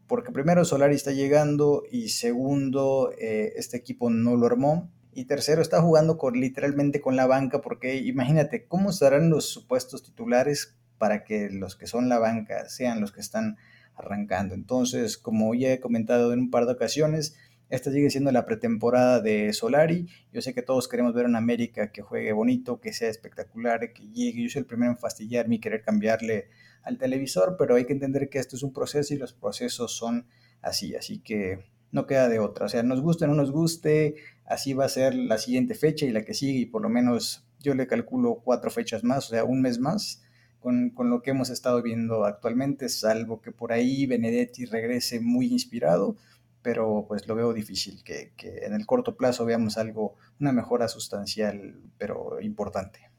porque 0.06 0.32
primero 0.32 0.64
Solari 0.64 0.94
está 0.94 1.12
llegando 1.12 1.82
y 1.90 2.08
segundo, 2.08 3.12
eh, 3.18 3.52
este 3.56 3.76
equipo 3.76 4.10
no 4.10 4.36
lo 4.36 4.46
armó. 4.46 4.90
Y 5.12 5.26
tercero, 5.26 5.62
está 5.62 5.80
jugando 5.80 6.18
con, 6.18 6.34
literalmente 6.40 7.00
con 7.00 7.14
la 7.14 7.26
banca, 7.26 7.60
porque 7.60 7.96
imagínate, 7.96 8.66
¿cómo 8.66 8.90
estarán 8.90 9.30
los 9.30 9.48
supuestos 9.48 10.02
titulares 10.02 10.76
para 10.98 11.22
que 11.22 11.50
los 11.50 11.76
que 11.76 11.86
son 11.86 12.08
la 12.08 12.18
banca 12.18 12.68
sean 12.68 13.00
los 13.00 13.12
que 13.12 13.20
están 13.20 13.56
arrancando? 13.94 14.56
Entonces, 14.56 15.16
como 15.16 15.54
ya 15.54 15.72
he 15.72 15.78
comentado 15.78 16.32
en 16.32 16.40
un 16.40 16.50
par 16.50 16.66
de 16.66 16.72
ocasiones, 16.72 17.36
esta 17.74 17.90
sigue 17.90 18.10
siendo 18.10 18.30
la 18.32 18.46
pretemporada 18.46 19.20
de 19.20 19.52
Solari. 19.52 20.06
Yo 20.32 20.40
sé 20.40 20.54
que 20.54 20.62
todos 20.62 20.88
queremos 20.88 21.14
ver 21.14 21.26
a 21.26 21.36
América 21.36 21.92
que 21.92 22.02
juegue 22.02 22.32
bonito, 22.32 22.80
que 22.80 22.92
sea 22.92 23.08
espectacular, 23.08 23.92
que 23.92 24.08
llegue. 24.08 24.42
Yo 24.42 24.48
soy 24.48 24.60
el 24.60 24.66
primero 24.66 24.92
en 24.92 24.98
fastidiarme 24.98 25.56
y 25.56 25.58
querer 25.60 25.82
cambiarle 25.82 26.48
al 26.82 26.98
televisor, 26.98 27.56
pero 27.58 27.74
hay 27.74 27.84
que 27.84 27.92
entender 27.92 28.28
que 28.28 28.38
esto 28.38 28.56
es 28.56 28.62
un 28.62 28.72
proceso 28.72 29.14
y 29.14 29.18
los 29.18 29.32
procesos 29.32 29.96
son 29.96 30.26
así. 30.62 30.94
Así 30.94 31.18
que 31.18 31.64
no 31.94 32.06
queda 32.06 32.28
de 32.28 32.40
otra. 32.40 32.66
O 32.66 32.68
sea, 32.68 32.82
nos 32.82 33.00
guste 33.00 33.24
o 33.24 33.28
no 33.28 33.34
nos 33.34 33.52
guste, 33.52 34.16
así 34.44 34.74
va 34.74 34.84
a 34.84 34.88
ser 34.88 35.14
la 35.14 35.38
siguiente 35.38 35.74
fecha 35.74 36.04
y 36.04 36.10
la 36.10 36.24
que 36.24 36.34
sigue, 36.34 36.60
y 36.60 36.66
por 36.66 36.82
lo 36.82 36.88
menos 36.88 37.46
yo 37.60 37.74
le 37.74 37.86
calculo 37.86 38.42
cuatro 38.44 38.70
fechas 38.70 39.04
más, 39.04 39.26
o 39.26 39.30
sea, 39.30 39.44
un 39.44 39.62
mes 39.62 39.78
más. 39.78 40.20
Con, 40.58 40.90
con, 40.90 41.10
lo 41.10 41.20
que 41.20 41.30
hemos 41.30 41.50
estado 41.50 41.82
viendo 41.82 42.24
actualmente, 42.24 42.88
salvo 42.88 43.42
que 43.42 43.52
por 43.52 43.70
ahí 43.70 44.06
Benedetti 44.06 44.64
regrese 44.64 45.20
muy 45.20 45.48
inspirado, 45.48 46.16
pero 46.64 47.04
pues 47.06 47.28
lo 47.28 47.34
veo 47.34 47.52
difícil 47.52 48.02
que, 48.02 48.32
que, 48.38 48.64
en 48.64 48.72
el 48.72 48.86
corto 48.86 49.16
plazo 49.16 49.44
veamos 49.44 49.76
algo, 49.76 50.14
una 50.40 50.50
mejora 50.50 50.88
sustancial, 50.88 51.76
pero 51.98 52.40
importante. 52.40 53.10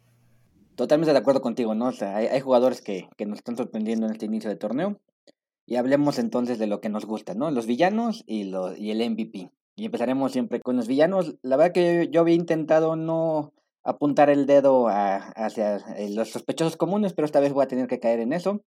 Totalmente 0.73 1.13
de 1.13 1.19
acuerdo 1.19 1.41
contigo, 1.41 1.75
¿no? 1.75 1.89
O 1.89 1.91
sea, 1.91 2.17
hay, 2.17 2.25
hay 2.25 2.41
jugadores 2.41 2.81
que, 2.81 3.07
que, 3.15 3.27
nos 3.27 3.37
están 3.37 3.55
sorprendiendo 3.55 4.07
en 4.07 4.13
este 4.13 4.25
inicio 4.25 4.49
de 4.49 4.55
torneo. 4.55 4.99
Y 5.67 5.75
hablemos 5.75 6.17
entonces 6.17 6.57
de 6.57 6.65
lo 6.65 6.81
que 6.81 6.89
nos 6.89 7.05
gusta, 7.05 7.35
¿no? 7.35 7.51
Los 7.51 7.67
villanos 7.67 8.23
y, 8.25 8.45
los, 8.45 8.77
y 8.79 8.89
el 8.89 9.07
MVP. 9.11 9.51
Y 9.75 9.85
empezaremos 9.85 10.31
siempre 10.31 10.59
con 10.59 10.75
los 10.75 10.87
villanos. 10.87 11.35
La 11.43 11.55
verdad 11.55 11.71
que 11.71 12.05
yo, 12.05 12.11
yo 12.11 12.21
había 12.21 12.35
intentado 12.35 12.95
no 12.95 13.53
apuntar 13.83 14.31
el 14.31 14.47
dedo 14.47 14.87
a, 14.87 15.17
hacia 15.17 15.77
eh, 15.97 16.09
los 16.09 16.31
sospechosos 16.31 16.77
comunes, 16.77 17.13
pero 17.13 17.27
esta 17.27 17.39
vez 17.39 17.53
voy 17.53 17.63
a 17.63 17.67
tener 17.67 17.85
que 17.85 17.99
caer 17.99 18.21
en 18.21 18.33
eso. 18.33 18.63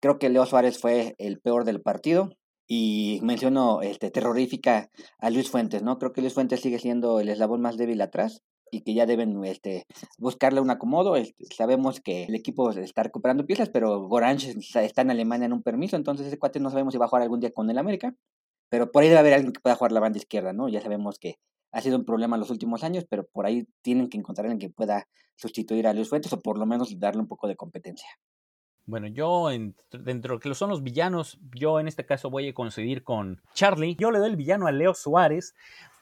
Creo 0.00 0.18
que 0.18 0.28
Leo 0.28 0.44
Suárez 0.44 0.78
fue 0.78 1.14
el 1.16 1.40
peor 1.40 1.64
del 1.64 1.80
partido 1.80 2.36
y 2.68 3.18
menciono 3.22 3.80
este, 3.80 4.10
terrorífica 4.10 4.90
a 5.18 5.30
Luis 5.30 5.50
Fuentes, 5.50 5.82
¿no? 5.82 5.98
Creo 5.98 6.12
que 6.12 6.20
Luis 6.20 6.34
Fuentes 6.34 6.60
sigue 6.60 6.78
siendo 6.78 7.18
el 7.18 7.30
eslabón 7.30 7.62
más 7.62 7.78
débil 7.78 8.00
atrás 8.02 8.42
y 8.70 8.82
que 8.82 8.92
ya 8.92 9.06
deben 9.06 9.42
este, 9.44 9.86
buscarle 10.18 10.60
un 10.60 10.70
acomodo. 10.70 11.16
Este, 11.16 11.46
sabemos 11.46 12.00
que 12.00 12.24
el 12.24 12.34
equipo 12.34 12.70
está 12.70 13.02
recuperando 13.02 13.46
piezas, 13.46 13.70
pero 13.70 14.06
Gorange 14.06 14.54
está 14.58 15.00
en 15.00 15.10
Alemania 15.10 15.46
en 15.46 15.54
un 15.54 15.62
permiso, 15.62 15.96
entonces 15.96 16.26
ese 16.26 16.38
cuate 16.38 16.60
no 16.60 16.68
sabemos 16.68 16.92
si 16.92 16.98
va 16.98 17.06
a 17.06 17.08
jugar 17.08 17.22
algún 17.22 17.40
día 17.40 17.50
con 17.52 17.70
el 17.70 17.78
América, 17.78 18.14
pero 18.68 18.92
por 18.92 19.02
ahí 19.02 19.08
debe 19.08 19.20
haber 19.20 19.32
alguien 19.32 19.54
que 19.54 19.60
pueda 19.60 19.76
jugar 19.76 19.92
la 19.92 20.00
banda 20.00 20.18
izquierda, 20.18 20.52
¿no? 20.52 20.68
Ya 20.68 20.82
sabemos 20.82 21.18
que 21.18 21.36
ha 21.72 21.80
sido 21.80 21.96
un 21.96 22.04
problema 22.04 22.36
en 22.36 22.40
los 22.40 22.50
últimos 22.50 22.84
años, 22.84 23.06
pero 23.08 23.26
por 23.26 23.46
ahí 23.46 23.66
tienen 23.82 24.10
que 24.10 24.18
encontrar 24.18 24.46
alguien 24.46 24.58
que 24.58 24.74
pueda 24.74 25.08
sustituir 25.36 25.86
a 25.86 25.94
Luis 25.94 26.10
Fuentes 26.10 26.32
o 26.34 26.40
por 26.40 26.58
lo 26.58 26.66
menos 26.66 26.98
darle 26.98 27.22
un 27.22 27.28
poco 27.28 27.48
de 27.48 27.56
competencia. 27.56 28.08
Bueno, 28.88 29.06
yo 29.06 29.50
dentro 29.92 30.32
de 30.32 30.34
lo 30.36 30.40
que 30.40 30.54
son 30.54 30.70
los 30.70 30.82
villanos, 30.82 31.38
yo 31.54 31.78
en 31.78 31.88
este 31.88 32.06
caso 32.06 32.30
voy 32.30 32.48
a 32.48 32.54
coincidir 32.54 33.04
con 33.04 33.38
Charlie. 33.52 33.96
Yo 33.96 34.10
le 34.10 34.18
doy 34.18 34.30
el 34.30 34.36
villano 34.36 34.66
a 34.66 34.72
Leo 34.72 34.94
Suárez 34.94 35.54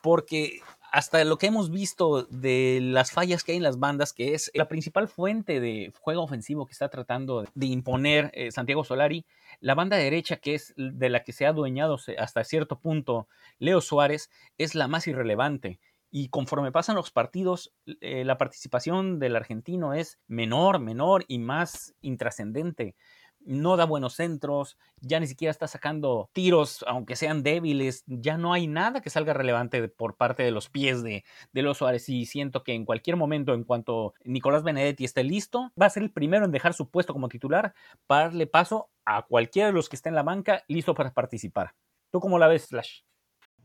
porque 0.02 0.60
hasta 0.92 1.24
lo 1.24 1.36
que 1.36 1.48
hemos 1.48 1.72
visto 1.72 2.28
de 2.30 2.78
las 2.80 3.10
fallas 3.10 3.42
que 3.42 3.50
hay 3.50 3.56
en 3.56 3.64
las 3.64 3.80
bandas, 3.80 4.12
que 4.12 4.34
es 4.34 4.52
la 4.54 4.68
principal 4.68 5.08
fuente 5.08 5.58
de 5.58 5.92
juego 5.98 6.22
ofensivo 6.22 6.64
que 6.64 6.74
está 6.74 6.88
tratando 6.88 7.44
de 7.56 7.66
imponer 7.66 8.30
eh, 8.34 8.52
Santiago 8.52 8.84
Solari, 8.84 9.26
la 9.58 9.74
banda 9.74 9.96
derecha, 9.96 10.36
que 10.36 10.54
es 10.54 10.72
de 10.76 11.10
la 11.10 11.24
que 11.24 11.32
se 11.32 11.44
ha 11.44 11.48
adueñado 11.48 11.98
hasta 12.18 12.44
cierto 12.44 12.78
punto 12.78 13.26
Leo 13.58 13.80
Suárez, 13.80 14.30
es 14.58 14.76
la 14.76 14.86
más 14.86 15.08
irrelevante 15.08 15.80
y 16.18 16.30
conforme 16.30 16.72
pasan 16.72 16.96
los 16.96 17.10
partidos, 17.10 17.74
eh, 18.00 18.24
la 18.24 18.38
participación 18.38 19.18
del 19.18 19.36
argentino 19.36 19.92
es 19.92 20.18
menor, 20.28 20.78
menor 20.78 21.26
y 21.28 21.38
más 21.38 21.94
intrascendente. 22.00 22.96
No 23.40 23.76
da 23.76 23.84
buenos 23.84 24.14
centros, 24.14 24.78
ya 25.02 25.20
ni 25.20 25.26
siquiera 25.26 25.50
está 25.50 25.68
sacando 25.68 26.30
tiros, 26.32 26.82
aunque 26.88 27.16
sean 27.16 27.42
débiles, 27.42 28.02
ya 28.06 28.38
no 28.38 28.54
hay 28.54 28.66
nada 28.66 29.02
que 29.02 29.10
salga 29.10 29.34
relevante 29.34 29.90
por 29.90 30.16
parte 30.16 30.42
de 30.42 30.52
los 30.52 30.70
pies 30.70 31.02
de, 31.02 31.22
de 31.52 31.62
los 31.62 31.76
Suárez 31.76 32.08
y 32.08 32.24
siento 32.24 32.64
que 32.64 32.72
en 32.72 32.86
cualquier 32.86 33.18
momento, 33.18 33.52
en 33.52 33.64
cuanto 33.64 34.14
Nicolás 34.24 34.62
Benedetti 34.62 35.04
esté 35.04 35.22
listo, 35.22 35.70
va 35.78 35.84
a 35.84 35.90
ser 35.90 36.02
el 36.02 36.12
primero 36.12 36.46
en 36.46 36.50
dejar 36.50 36.72
su 36.72 36.88
puesto 36.88 37.12
como 37.12 37.28
titular 37.28 37.74
para 38.06 38.28
darle 38.28 38.46
paso 38.46 38.88
a 39.04 39.26
cualquiera 39.26 39.66
de 39.66 39.74
los 39.74 39.90
que 39.90 39.96
esté 39.96 40.08
en 40.08 40.14
la 40.14 40.22
banca 40.22 40.64
listo 40.66 40.94
para 40.94 41.12
participar. 41.12 41.74
¿Tú 42.10 42.20
cómo 42.20 42.38
la 42.38 42.48
ves, 42.48 42.68
Flash? 42.68 43.02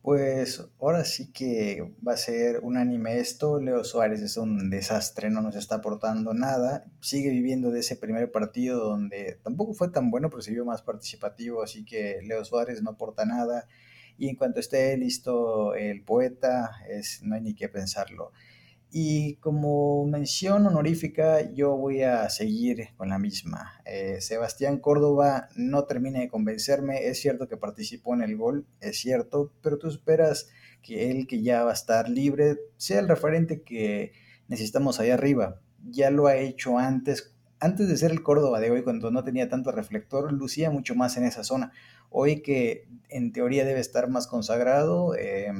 Pues 0.02 0.64
ahora 0.80 1.06
sí 1.06 1.32
que 1.32 1.94
va 2.06 2.14
a 2.14 2.18
ser 2.18 2.60
unánime 2.64 3.20
esto. 3.20 3.60
Leo 3.60 3.84
Suárez 3.84 4.22
es 4.22 4.36
un 4.36 4.72
desastre, 4.72 5.30
no 5.30 5.42
nos 5.42 5.56
está 5.56 5.76
aportando 5.76 6.34
nada. 6.34 6.86
Sigue 7.02 7.30
viviendo 7.30 7.70
de 7.70 7.82
ese 7.82 7.96
primer 7.96 8.32
partido 8.32 8.80
donde 8.84 9.40
tampoco 9.44 9.74
fue 9.76 9.90
tan 9.90 10.10
bueno, 10.10 10.32
pero 10.32 10.42
se 10.42 10.52
vio 10.52 10.66
más 10.66 10.82
participativo, 10.82 11.62
así 11.62 11.86
que 11.86 12.20
Leo 12.24 12.44
Suárez 12.44 12.82
no 12.82 12.92
aporta 12.92 13.26
nada. 13.26 13.68
Y 14.18 14.30
en 14.30 14.36
cuanto 14.38 14.60
esté 14.60 14.98
listo 14.98 15.76
el 15.76 16.04
poeta, 16.04 16.72
es, 16.90 17.22
no 17.22 17.36
hay 17.36 17.42
ni 17.42 17.54
que 17.54 17.70
pensarlo. 17.70 18.32
Y 18.92 19.36
como 19.38 20.06
mención 20.06 20.66
honorífica, 20.68 21.50
yo 21.54 21.78
voy 21.78 22.04
a 22.04 22.30
seguir 22.30 22.90
con 22.98 23.10
la 23.10 23.20
misma. 23.20 23.82
Eh, 23.86 24.20
Sebastián 24.20 24.80
Córdoba 24.80 25.48
no 25.56 25.86
termina 25.86 26.20
de 26.20 26.28
convencerme. 26.28 27.08
Es 27.08 27.22
cierto 27.22 27.48
que 27.48 27.56
participó 27.56 28.14
en 28.14 28.22
el 28.22 28.36
gol, 28.36 28.68
es 28.82 29.00
cierto, 29.00 29.54
pero 29.62 29.78
tú 29.78 29.88
esperas 29.88 30.50
que 30.82 31.10
él, 31.10 31.26
que 31.26 31.42
ya 31.42 31.64
va 31.64 31.72
a 31.72 31.76
estar 31.76 32.10
libre, 32.10 32.58
sea 32.76 33.00
el 33.00 33.08
referente 33.08 33.62
que 33.62 34.12
necesitamos 34.50 35.00
ahí 35.00 35.10
arriba. 35.10 35.62
Ya 35.90 36.12
lo 36.12 36.28
ha 36.28 36.36
hecho 36.36 36.78
antes 36.78 37.34
antes 37.62 37.88
de 37.88 37.96
ser 37.96 38.12
el 38.12 38.24
Córdoba 38.24 38.60
de 38.60 38.72
hoy, 38.72 38.82
cuando 38.84 39.12
no 39.12 39.24
tenía 39.24 39.48
tanto 39.48 39.72
reflector, 39.72 40.34
lucía 40.34 40.72
mucho 40.72 40.96
más 40.96 41.16
en 41.16 41.26
esa 41.26 41.44
zona. 41.44 41.72
Hoy 42.10 42.42
que 42.42 42.88
en 43.08 43.32
teoría 43.32 43.64
debe 43.64 43.80
estar 43.80 44.10
más 44.10 44.26
consagrado, 44.26 45.14
eh, 45.16 45.54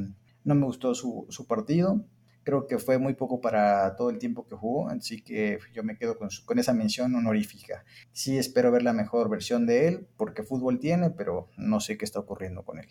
no 0.44 0.56
me 0.56 0.66
gustó 0.66 0.96
su, 0.96 1.28
su, 1.30 1.46
partido. 1.46 2.04
Creo 2.44 2.68
que 2.68 2.80
fue 2.80 2.98
muy 2.98 3.14
poco 3.14 3.40
para 3.42 3.96
todo 3.96 4.10
el 4.10 4.18
tiempo 4.18 4.48
que 4.48 4.56
jugó, 4.56 4.90
así 4.90 5.22
que 5.22 5.60
yo 5.74 5.84
me 5.84 5.98
quedo 5.98 6.18
con, 6.18 6.30
con 6.46 6.60
esa 6.60 6.74
mención 6.74 7.14
honorífica. 7.16 7.84
Sí 8.12 8.38
espero 8.38 8.72
ver 8.72 8.84
la 8.84 8.94
mejor 8.94 9.30
versión 9.30 9.66
de 9.66 9.88
él, 9.88 10.08
porque 10.18 10.44
fútbol 10.44 10.80
tiene, 10.80 11.12
pero 11.12 11.50
no 11.58 11.80
sé 11.80 11.98
qué 11.98 12.06
está 12.06 12.20
ocurriendo 12.20 12.64
con 12.64 12.80
él. 12.80 12.88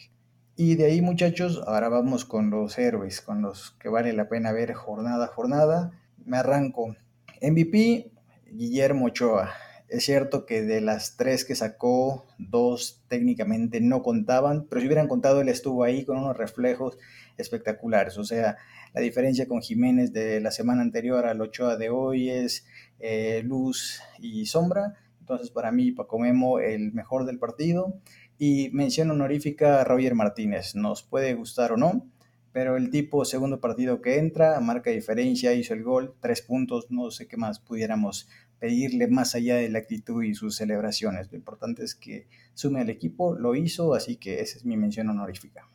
Y 0.62 0.74
de 0.74 0.84
ahí, 0.84 1.00
muchachos, 1.00 1.62
ahora 1.66 1.88
vamos 1.88 2.26
con 2.26 2.50
los 2.50 2.78
héroes, 2.78 3.22
con 3.22 3.40
los 3.40 3.70
que 3.80 3.88
vale 3.88 4.12
la 4.12 4.28
pena 4.28 4.52
ver 4.52 4.74
jornada 4.74 5.24
a 5.24 5.28
jornada. 5.28 5.92
Me 6.22 6.36
arranco. 6.36 6.96
MVP, 7.40 8.10
Guillermo 8.52 9.06
Ochoa. 9.06 9.54
Es 9.88 10.04
cierto 10.04 10.44
que 10.44 10.60
de 10.62 10.82
las 10.82 11.16
tres 11.16 11.46
que 11.46 11.54
sacó, 11.54 12.26
dos 12.38 13.02
técnicamente 13.08 13.80
no 13.80 14.02
contaban, 14.02 14.66
pero 14.68 14.82
si 14.82 14.86
hubieran 14.86 15.08
contado, 15.08 15.40
él 15.40 15.48
estuvo 15.48 15.82
ahí 15.82 16.04
con 16.04 16.18
unos 16.18 16.36
reflejos 16.36 16.98
espectaculares. 17.38 18.18
O 18.18 18.24
sea, 18.24 18.58
la 18.92 19.00
diferencia 19.00 19.46
con 19.46 19.61
Jiménez 19.61 20.12
de 20.12 20.40
la 20.40 20.50
semana 20.50 20.83
anterior 20.83 21.26
al 21.26 21.40
Ochoa 21.40 21.76
de 21.76 21.90
hoy 21.90 22.31
es 22.31 22.66
eh, 22.98 23.42
luz 23.44 24.00
y 24.18 24.46
sombra. 24.46 24.94
Entonces, 25.20 25.50
para 25.50 25.70
mí, 25.70 25.92
Paco 25.92 26.18
Memo, 26.18 26.59
el 26.59 26.92
mejor 26.92 27.24
del 27.24 27.38
partido. 27.38 28.00
Y 28.38 28.70
mención 28.72 29.11
honorífica 29.11 29.81
a 29.81 29.85
Roger 29.85 30.14
Martínez. 30.14 30.74
Nos 30.74 31.03
puede 31.03 31.35
gustar 31.35 31.72
o 31.72 31.76
no, 31.76 32.07
pero 32.53 32.76
el 32.76 32.90
tipo, 32.90 33.24
segundo 33.24 33.61
partido 33.61 34.00
que 34.00 34.18
entra, 34.18 34.59
marca 34.61 34.90
diferencia, 34.90 35.53
hizo 35.53 35.74
el 35.74 35.85
gol, 35.85 36.14
tres 36.20 36.42
puntos, 36.42 36.90
no 36.90 37.11
sé 37.11 37.29
qué 37.29 37.37
más 37.37 37.61
pudiéramos 37.61 38.29
pedirle 38.59 39.09
más 39.09 39.35
allá 39.35 39.57
de 39.57 39.68
la 39.68 39.79
actitud 39.79 40.22
y 40.24 40.35
sus 40.35 40.57
celebraciones. 40.57 41.31
Lo 41.31 41.38
importante 41.38 41.85
es 41.85 41.94
que 41.94 42.26
sume 42.55 42.81
al 42.81 42.90
equipo, 42.90 43.35
lo 43.35 43.55
hizo, 43.55 43.94
así 43.94 44.16
que 44.16 44.40
esa 44.40 44.59
es 44.59 44.64
mi 44.64 44.76
mención 44.76 45.09
honorífica. 45.09 45.68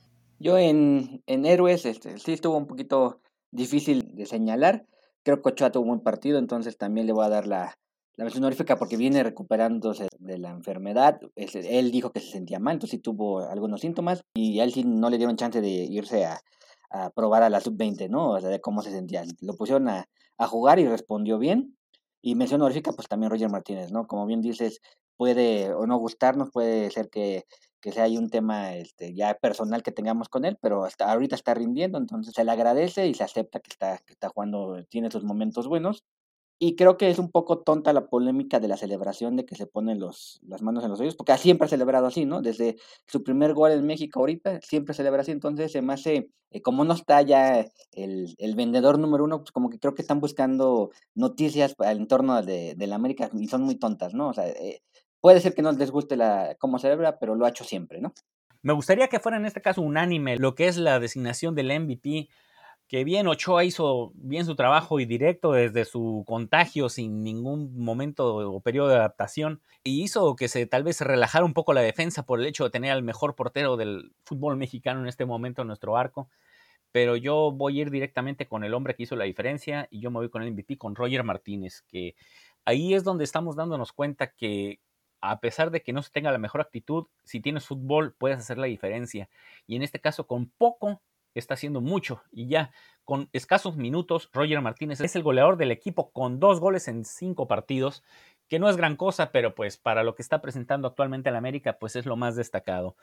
Yo 0.45 0.59
en, 0.59 1.23
en 1.25 1.47
Héroes 1.47 1.87
este, 1.87 2.19
sí 2.19 2.33
estuvo 2.33 2.55
un 2.55 2.67
poquito 2.67 3.19
difícil 3.49 4.15
de 4.15 4.27
señalar. 4.27 4.85
Creo 5.23 5.41
que 5.41 5.49
Ochoa 5.49 5.71
tuvo 5.71 5.81
un 5.81 5.89
buen 5.89 6.01
partido, 6.01 6.37
entonces 6.37 6.77
también 6.77 7.07
le 7.07 7.13
voy 7.13 7.25
a 7.25 7.29
dar 7.29 7.47
la, 7.47 7.75
la 8.15 8.25
mención 8.25 8.43
honorífica 8.43 8.77
porque 8.77 8.95
viene 8.95 9.23
recuperándose 9.23 10.07
de 10.19 10.37
la 10.37 10.51
enfermedad. 10.51 11.19
Él 11.35 11.89
dijo 11.89 12.11
que 12.11 12.19
se 12.19 12.29
sentía 12.29 12.59
mal, 12.59 12.73
entonces 12.73 12.97
sí 12.97 13.01
tuvo 13.01 13.39
algunos 13.39 13.81
síntomas 13.81 14.21
y 14.35 14.59
a 14.59 14.65
él 14.65 14.71
sí 14.71 14.83
no 14.83 15.09
le 15.09 15.17
dieron 15.17 15.35
chance 15.35 15.61
de 15.61 15.67
irse 15.67 16.25
a, 16.25 16.39
a 16.91 17.09
probar 17.09 17.41
a 17.41 17.49
la 17.49 17.59
sub-20, 17.59 18.07
¿no? 18.07 18.29
O 18.29 18.39
sea, 18.39 18.51
de 18.51 18.61
cómo 18.61 18.83
se 18.83 18.91
sentía. 18.91 19.23
Lo 19.41 19.55
pusieron 19.55 19.89
a, 19.89 20.05
a 20.37 20.45
jugar 20.45 20.77
y 20.77 20.87
respondió 20.87 21.39
bien. 21.39 21.75
Y 22.21 22.35
mención 22.35 22.61
honorífica, 22.61 22.91
pues 22.91 23.07
también 23.07 23.31
Roger 23.31 23.49
Martínez, 23.49 23.91
¿no? 23.91 24.05
Como 24.05 24.27
bien 24.27 24.41
dices, 24.41 24.79
puede 25.17 25.73
o 25.73 25.87
no 25.87 25.97
gustarnos, 25.97 26.51
puede 26.51 26.91
ser 26.91 27.09
que, 27.09 27.45
que 27.81 27.91
sea 27.91 28.03
ahí 28.03 28.17
un 28.17 28.29
tema 28.29 28.75
este, 28.75 29.13
ya 29.13 29.35
personal 29.35 29.83
que 29.83 29.91
tengamos 29.91 30.29
con 30.29 30.45
él, 30.45 30.57
pero 30.61 30.85
hasta 30.85 31.11
ahorita 31.11 31.35
está 31.35 31.53
rindiendo, 31.53 31.97
entonces 31.97 32.33
se 32.33 32.43
le 32.43 32.51
agradece 32.51 33.07
y 33.07 33.13
se 33.13 33.23
acepta 33.23 33.59
que 33.59 33.69
está, 33.71 33.97
que 33.99 34.13
está 34.13 34.29
jugando, 34.29 34.83
tiene 34.89 35.11
sus 35.11 35.23
momentos 35.23 35.67
buenos. 35.67 36.03
Y 36.57 36.75
creo 36.77 36.95
que 36.95 37.09
es 37.09 37.19
un 37.19 37.31
poco 37.31 37.59
tonta 37.59 37.91
la 37.91 38.07
polémica 38.07 38.61
de 38.61 38.69
la 38.69 38.77
celebración 38.77 39.35
de 39.35 39.45
que 39.45 39.55
se 39.55 39.67
ponen 39.67 39.99
los, 39.99 40.39
las 40.47 40.61
manos 40.61 40.85
en 40.85 40.89
los 40.89 40.99
oídos, 41.01 41.15
porque 41.15 41.37
siempre 41.37 41.65
ha 41.65 41.69
celebrado 41.69 42.07
así, 42.07 42.25
¿no? 42.25 42.41
Desde 42.41 42.77
su 43.07 43.23
primer 43.23 43.53
gol 43.53 43.71
en 43.71 43.85
México 43.85 44.21
ahorita, 44.21 44.61
siempre 44.61 44.93
celebra 44.93 45.21
así. 45.21 45.31
Entonces, 45.31 45.73
se 45.73 45.81
me 45.81 45.93
hace, 45.93 46.29
eh, 46.51 46.61
como 46.61 46.85
no 46.85 46.93
está 46.93 47.21
ya 47.23 47.67
el, 47.91 48.35
el, 48.37 48.55
vendedor 48.55 48.97
número 48.99 49.25
uno, 49.25 49.39
pues 49.39 49.51
como 49.51 49.69
que 49.69 49.79
creo 49.79 49.95
que 49.95 50.01
están 50.01 50.21
buscando 50.21 50.91
noticias 51.13 51.75
al 51.79 51.97
entorno 51.97 52.41
de, 52.41 52.73
de 52.75 52.87
la 52.87 52.95
América 52.95 53.29
y 53.33 53.47
son 53.47 53.63
muy 53.63 53.75
tontas, 53.75 54.13
¿no? 54.13 54.29
O 54.29 54.33
sea, 54.33 54.47
eh, 54.47 54.81
puede 55.25 55.41
ser 55.41 55.55
que 55.55 55.63
no 55.63 55.71
les 55.71 55.89
guste 55.89 56.15
la, 56.15 56.55
cómo 56.59 56.77
celebra, 56.77 57.17
pero 57.17 57.33
lo 57.33 57.47
ha 57.47 57.49
hecho 57.49 57.63
siempre, 57.63 57.99
¿no? 57.99 58.13
Me 58.61 58.73
gustaría 58.73 59.07
que 59.07 59.19
fuera 59.19 59.39
en 59.39 59.47
este 59.47 59.59
caso 59.59 59.81
unánime 59.81 60.37
lo 60.37 60.53
que 60.53 60.67
es 60.67 60.77
la 60.77 60.99
designación 60.99 61.55
del 61.55 61.79
MVP 61.79 62.29
que 62.87 63.03
bien 63.03 63.25
Ochoa 63.25 63.63
hizo 63.63 64.11
bien 64.13 64.45
su 64.45 64.55
trabajo 64.55 64.99
y 64.99 65.05
directo 65.05 65.53
desde 65.53 65.83
su 65.85 66.23
contagio 66.27 66.89
sin 66.89 67.23
ningún 67.23 67.75
momento 67.75 68.35
o 68.35 68.59
periodo 68.59 68.89
de 68.89 68.97
adaptación 68.97 69.63
y 69.83 70.03
hizo 70.03 70.35
que 70.35 70.47
se 70.47 70.67
tal 70.67 70.83
vez 70.83 71.01
relajara 71.01 71.43
un 71.43 71.55
poco 71.55 71.73
la 71.73 71.81
defensa 71.81 72.27
por 72.27 72.39
el 72.39 72.45
hecho 72.45 72.65
de 72.65 72.69
tener 72.69 72.91
al 72.91 73.01
mejor 73.01 73.33
portero 73.33 73.77
del 73.77 74.13
fútbol 74.25 74.57
mexicano 74.57 74.99
en 74.99 75.07
este 75.07 75.25
momento 75.25 75.63
en 75.63 75.69
nuestro 75.69 75.97
arco. 75.97 76.29
Pero 76.91 77.15
yo 77.15 77.51
voy 77.51 77.79
a 77.79 77.81
ir 77.81 77.89
directamente 77.89 78.47
con 78.47 78.63
el 78.63 78.75
hombre 78.75 78.93
que 78.93 79.01
hizo 79.01 79.15
la 79.15 79.25
diferencia 79.25 79.87
y 79.89 80.01
yo 80.01 80.11
me 80.11 80.19
voy 80.19 80.29
con 80.29 80.43
el 80.43 80.51
MVP, 80.51 80.77
con 80.77 80.93
Roger 80.93 81.23
Martínez, 81.23 81.81
que 81.87 82.13
ahí 82.63 82.93
es 82.93 83.03
donde 83.03 83.23
estamos 83.23 83.55
dándonos 83.55 83.91
cuenta 83.91 84.27
que 84.27 84.81
a 85.31 85.39
pesar 85.39 85.71
de 85.71 85.81
que 85.81 85.93
no 85.93 86.01
se 86.01 86.11
tenga 86.11 86.31
la 86.31 86.37
mejor 86.37 86.61
actitud, 86.61 87.07
si 87.23 87.39
tienes 87.39 87.65
fútbol 87.65 88.15
puedes 88.17 88.39
hacer 88.39 88.57
la 88.57 88.67
diferencia. 88.67 89.29
Y 89.67 89.75
en 89.75 89.83
este 89.83 89.99
caso, 89.99 90.27
con 90.27 90.49
poco 90.57 91.01
está 91.35 91.53
haciendo 91.55 91.81
mucho 91.81 92.23
y 92.31 92.47
ya 92.47 92.71
con 93.03 93.29
escasos 93.33 93.77
minutos, 93.77 94.29
Roger 94.33 94.61
Martínez 94.61 95.01
es 95.01 95.15
el 95.15 95.23
goleador 95.23 95.57
del 95.57 95.71
equipo 95.71 96.11
con 96.11 96.39
dos 96.39 96.59
goles 96.59 96.87
en 96.87 97.05
cinco 97.05 97.47
partidos, 97.47 98.03
que 98.47 98.59
no 98.59 98.69
es 98.69 98.77
gran 98.77 98.95
cosa, 98.95 99.31
pero 99.31 99.55
pues 99.55 99.77
para 99.77 100.03
lo 100.03 100.15
que 100.15 100.21
está 100.21 100.41
presentando 100.41 100.87
actualmente 100.87 101.29
el 101.29 101.35
América, 101.35 101.77
pues 101.79 101.95
es 101.95 102.05
lo 102.05 102.15
más 102.15 102.35
destacado 102.35 102.95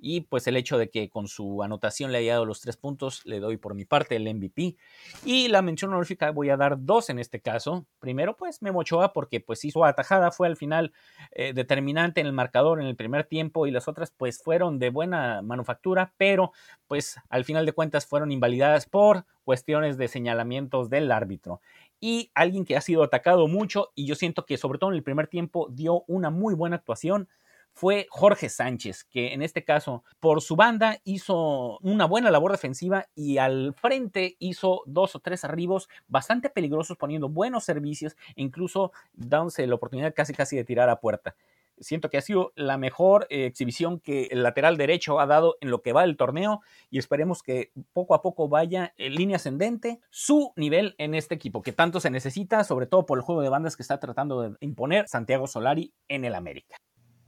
y 0.00 0.22
pues 0.22 0.46
el 0.46 0.56
hecho 0.56 0.78
de 0.78 0.90
que 0.90 1.08
con 1.08 1.28
su 1.28 1.62
anotación 1.62 2.12
le 2.12 2.18
haya 2.18 2.32
dado 2.32 2.46
los 2.46 2.60
tres 2.60 2.76
puntos, 2.76 3.24
le 3.24 3.40
doy 3.40 3.56
por 3.56 3.74
mi 3.74 3.84
parte 3.84 4.16
el 4.16 4.32
MVP. 4.34 4.76
Y 5.24 5.48
la 5.48 5.62
mención 5.62 5.92
honorífica 5.92 6.30
voy 6.30 6.50
a 6.50 6.56
dar 6.56 6.76
dos 6.78 7.10
en 7.10 7.18
este 7.18 7.40
caso. 7.40 7.86
Primero, 7.98 8.36
pues 8.36 8.62
Memo 8.62 8.80
Ochoa, 8.80 9.12
porque 9.12 9.40
pues 9.40 9.64
hizo 9.64 9.84
atajada, 9.84 10.30
fue 10.30 10.46
al 10.46 10.56
final 10.56 10.92
eh, 11.32 11.52
determinante 11.52 12.20
en 12.20 12.26
el 12.26 12.32
marcador 12.32 12.80
en 12.80 12.86
el 12.86 12.96
primer 12.96 13.24
tiempo 13.24 13.66
y 13.66 13.70
las 13.70 13.88
otras 13.88 14.10
pues 14.10 14.42
fueron 14.42 14.78
de 14.78 14.90
buena 14.90 15.42
manufactura, 15.42 16.12
pero 16.16 16.52
pues 16.88 17.16
al 17.28 17.44
final 17.44 17.66
de 17.66 17.72
cuentas 17.72 18.06
fueron 18.06 18.32
invalidadas 18.32 18.86
por 18.86 19.24
cuestiones 19.44 19.98
de 19.98 20.08
señalamientos 20.08 20.90
del 20.90 21.10
árbitro 21.10 21.60
y 22.00 22.30
alguien 22.34 22.64
que 22.64 22.76
ha 22.76 22.80
sido 22.80 23.02
atacado 23.02 23.46
mucho 23.46 23.90
y 23.94 24.06
yo 24.06 24.14
siento 24.14 24.46
que 24.46 24.56
sobre 24.56 24.78
todo 24.78 24.90
en 24.90 24.96
el 24.96 25.02
primer 25.02 25.28
tiempo 25.28 25.68
dio 25.70 26.04
una 26.06 26.30
muy 26.30 26.54
buena 26.54 26.76
actuación 26.76 27.28
fue 27.72 28.06
Jorge 28.10 28.48
Sánchez, 28.48 29.04
que 29.04 29.32
en 29.32 29.42
este 29.42 29.64
caso 29.64 30.04
por 30.18 30.42
su 30.42 30.56
banda 30.56 30.98
hizo 31.04 31.78
una 31.78 32.04
buena 32.04 32.30
labor 32.30 32.52
defensiva 32.52 33.06
y 33.14 33.38
al 33.38 33.74
frente 33.74 34.36
hizo 34.38 34.82
dos 34.86 35.14
o 35.14 35.20
tres 35.20 35.44
arribos 35.44 35.88
bastante 36.08 36.50
peligrosos 36.50 36.96
poniendo 36.96 37.28
buenos 37.28 37.64
servicios 37.64 38.16
e 38.34 38.42
incluso 38.42 38.92
dándose 39.12 39.66
la 39.66 39.76
oportunidad 39.76 40.14
casi 40.14 40.34
casi 40.34 40.56
de 40.56 40.64
tirar 40.64 40.88
a 40.90 41.00
puerta. 41.00 41.36
Siento 41.80 42.10
que 42.10 42.18
ha 42.18 42.20
sido 42.20 42.52
la 42.54 42.78
mejor 42.78 43.26
eh, 43.30 43.46
exhibición 43.46 44.00
que 44.00 44.28
el 44.30 44.42
lateral 44.42 44.76
derecho 44.76 45.18
ha 45.18 45.26
dado 45.26 45.56
en 45.60 45.70
lo 45.70 45.82
que 45.82 45.92
va 45.92 46.02
del 46.02 46.16
torneo 46.16 46.60
y 46.90 46.98
esperemos 46.98 47.42
que 47.42 47.72
poco 47.92 48.14
a 48.14 48.22
poco 48.22 48.48
vaya 48.48 48.94
en 48.96 49.14
línea 49.14 49.36
ascendente 49.36 50.00
su 50.10 50.52
nivel 50.56 50.94
en 50.98 51.14
este 51.14 51.34
equipo 51.34 51.62
que 51.62 51.72
tanto 51.72 52.00
se 52.00 52.10
necesita, 52.10 52.64
sobre 52.64 52.86
todo 52.86 53.06
por 53.06 53.18
el 53.18 53.22
juego 53.22 53.42
de 53.42 53.48
bandas 53.48 53.76
que 53.76 53.82
está 53.82 53.98
tratando 53.98 54.42
de 54.42 54.56
imponer 54.60 55.08
Santiago 55.08 55.46
Solari 55.46 55.92
en 56.08 56.24
el 56.24 56.34
América. 56.34 56.76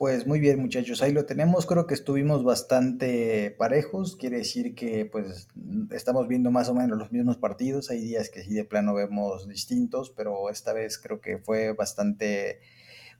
Pues 0.02 0.26
muy 0.26 0.40
bien 0.40 0.58
muchachos, 0.58 1.00
ahí 1.00 1.12
lo 1.12 1.26
tenemos, 1.26 1.64
creo 1.64 1.86
que 1.86 1.94
estuvimos 1.94 2.42
bastante 2.42 3.54
parejos, 3.56 4.16
quiere 4.16 4.38
decir 4.38 4.74
que 4.74 5.04
pues 5.04 5.46
estamos 5.92 6.26
viendo 6.26 6.50
más 6.50 6.68
o 6.68 6.74
menos 6.74 6.98
los 6.98 7.12
mismos 7.12 7.36
partidos, 7.36 7.88
hay 7.88 8.00
días 8.00 8.28
que 8.28 8.42
sí 8.42 8.52
de 8.52 8.64
plano 8.64 8.94
vemos 8.94 9.46
distintos, 9.46 10.10
pero 10.10 10.50
esta 10.50 10.72
vez 10.72 10.98
creo 10.98 11.20
que 11.20 11.38
fue 11.38 11.72
bastante 11.72 12.58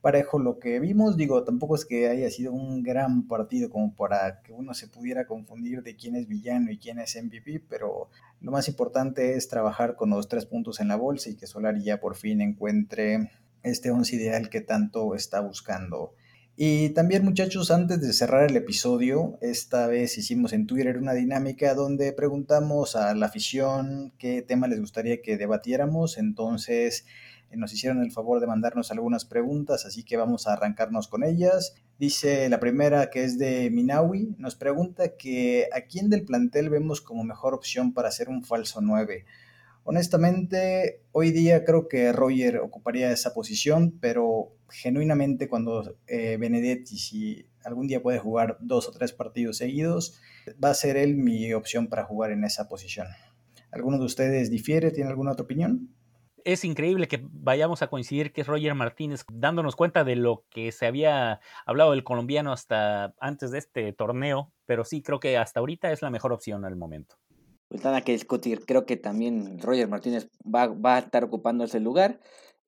parejo 0.03 0.41
lo 0.41 0.59
que 0.59 0.81
vimos, 0.81 1.17
digo, 1.17 1.45
tampoco 1.45 1.77
es 1.77 1.87
que 1.87 2.09
haya 2.09 2.29
sido 2.29 2.53
un 2.53 2.83
gran 2.83 3.29
partido 3.29 3.71
como 3.71 3.95
para 3.95 4.43
que 4.43 4.53
uno 4.53 4.75
se 4.75 4.89
pudiera 4.89 5.27
confundir 5.27 5.83
de 5.83 5.97
quién 5.97 6.17
es 6.17 6.27
villano 6.27 6.71
y 6.73 6.79
quién 6.79 6.99
es 6.99 7.17
MVP, 7.17 7.65
pero 7.69 8.11
lo 8.41 8.51
más 8.51 8.69
importante 8.69 9.37
es 9.37 9.49
trabajar 9.49 9.95
con 9.95 10.11
los 10.11 10.29
tres 10.29 10.45
puntos 10.45 10.81
en 10.81 10.89
la 10.89 10.97
bolsa 10.97 11.31
y 11.31 11.37
que 11.37 11.47
Solari 11.47 11.85
ya 11.85 12.01
por 12.01 12.17
fin 12.17 12.41
encuentre 12.41 13.31
este 13.63 13.93
once 13.93 14.17
ideal 14.17 14.51
que 14.51 14.61
tanto 14.61 15.15
está 15.15 15.41
buscando. 15.41 16.15
Y 16.57 16.91
también 16.91 17.25
muchachos, 17.25 17.71
antes 17.71 18.01
de 18.01 18.13
cerrar 18.13 18.51
el 18.51 18.57
episodio, 18.57 19.39
esta 19.41 19.87
vez 19.87 20.19
hicimos 20.19 20.53
en 20.53 20.67
Twitter 20.67 20.99
una 20.99 21.15
dinámica 21.15 21.75
donde 21.75 22.13
preguntamos 22.13 22.95
a 22.95 23.15
la 23.15 23.27
afición 23.27 24.13
qué 24.19 24.43
tema 24.43 24.69
les 24.69 24.81
gustaría 24.81 25.23
que 25.23 25.39
debatiéramos. 25.39 26.19
Entonces 26.19 27.07
nos 27.57 27.73
hicieron 27.73 28.03
el 28.03 28.13
favor 28.13 28.41
de 28.41 28.47
mandarnos 28.47 28.91
algunas 28.91 29.25
preguntas, 29.25 29.87
así 29.87 30.05
que 30.05 30.17
vamos 30.17 30.47
a 30.47 30.55
arrancarnos 30.55 31.09
con 31.09 31.25
ellas. 31.25 31.75
Dice 31.99 32.49
la 32.49 32.61
primera 32.61 33.11
que 33.11 33.25
es 33.25 33.39
de 33.39 33.71
Minawi, 33.71 34.35
nos 34.39 34.57
pregunta 34.57 35.17
que 35.17 35.69
a 35.73 35.83
quién 35.83 36.11
del 36.11 36.25
plantel 36.25 36.71
vemos 36.71 37.01
como 37.01 37.25
mejor 37.25 37.55
opción 37.55 37.93
para 37.93 38.09
hacer 38.09 38.29
un 38.29 38.45
falso 38.45 38.81
9. 38.81 39.25
Honestamente, 39.85 41.03
hoy 41.11 41.33
día 41.33 41.65
creo 41.65 41.89
que 41.89 42.13
Roger 42.13 42.59
ocuparía 42.59 43.11
esa 43.11 43.35
posición, 43.35 43.99
pero 44.01 44.55
genuinamente 44.71 45.49
cuando 45.49 45.97
eh, 46.07 46.37
Benedetti, 46.39 46.99
si 46.99 47.47
algún 47.65 47.89
día 47.89 48.03
puede 48.03 48.19
jugar 48.19 48.59
dos 48.61 48.89
o 48.89 48.93
tres 48.93 49.13
partidos 49.13 49.57
seguidos, 49.57 50.21
va 50.63 50.71
a 50.71 50.75
ser 50.75 50.97
él 50.97 51.17
mi 51.17 51.53
opción 51.53 51.89
para 51.89 52.05
jugar 52.05 52.31
en 52.31 52.45
esa 52.45 52.69
posición. 52.69 53.09
¿Alguno 53.73 53.99
de 53.99 54.05
ustedes 54.05 54.51
difiere? 54.51 54.91
¿Tiene 54.91 55.11
alguna 55.11 55.33
otra 55.33 55.45
opinión? 55.45 55.89
Es 56.45 56.65
increíble 56.65 57.09
que 57.09 57.21
vayamos 57.31 57.83
a 57.83 57.89
coincidir 57.89 58.33
que 58.33 58.41
es 58.41 58.47
Roger 58.47 58.75
Martínez, 58.75 59.25
dándonos 59.33 59.77
cuenta 59.77 60.05
de 60.05 60.17
lo 60.17 60.45
que 60.51 60.73
se 60.73 60.87
había 60.87 61.41
hablado 61.67 61.93
del 61.93 62.05
colombiano 62.05 62.53
hasta 62.53 63.15
antes 63.21 63.51
de 63.51 63.59
este 63.59 63.93
torneo, 63.93 64.53
pero 64.67 64.85
sí 64.85 65.03
creo 65.03 65.21
que 65.21 65.37
hasta 65.37 65.61
ahorita 65.61 65.93
es 65.93 66.03
la 66.03 66.11
mejor 66.11 66.33
opción 66.33 66.65
al 66.65 66.77
momento. 66.77 67.17
Pues 67.69 67.85
nada 67.85 68.03
que 68.03 68.13
discutir, 68.13 68.67
creo 68.67 68.85
que 68.85 68.97
también 68.97 69.59
Roger 69.59 69.89
Martínez 69.89 70.29
va, 70.43 70.67
va 70.67 70.97
a 70.97 70.99
estar 70.99 71.25
ocupando 71.25 71.65
ese 71.65 71.81
lugar 71.81 72.21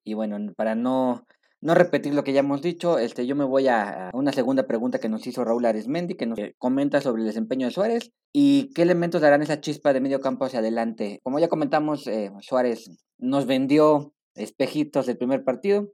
y 0.05 0.15
bueno, 0.15 0.39
para 0.55 0.75
no 0.75 1.27
no 1.65 1.75
repetir 1.75 2.13
lo 2.13 2.25
que 2.25 2.35
ya 2.35 2.41
hemos 2.41 2.61
dicho, 2.61 2.99
este, 2.99 3.27
yo 3.27 3.35
me 3.35 3.45
voy 3.45 3.69
a, 3.69 4.11
una 4.13 4.33
segunda 4.33 4.67
pregunta 4.67 4.99
que 4.99 5.09
nos 5.09 5.27
hizo 5.27 5.47
Raúl 5.47 5.65
Arismendi, 5.65 6.15
que 6.15 6.27
nos 6.27 6.39
comenta 6.59 7.01
sobre 7.01 7.23
el 7.23 7.27
desempeño 7.27 7.67
de 7.67 7.73
Suárez 7.73 8.11
y 8.35 8.69
qué 8.75 8.83
elementos 8.83 9.23
darán 9.23 9.41
esa 9.41 9.63
chispa 9.63 9.95
de 9.95 10.03
medio 10.03 10.21
campo 10.21 10.45
hacia 10.45 10.59
adelante. 10.59 11.21
Como 11.23 11.39
ya 11.39 11.49
comentamos, 11.49 12.07
eh, 12.07 12.31
Suárez 12.43 12.91
nos 13.17 13.47
vendió 13.47 14.13
espejitos 14.35 15.07
del 15.07 15.17
primer 15.17 15.43
partido 15.43 15.89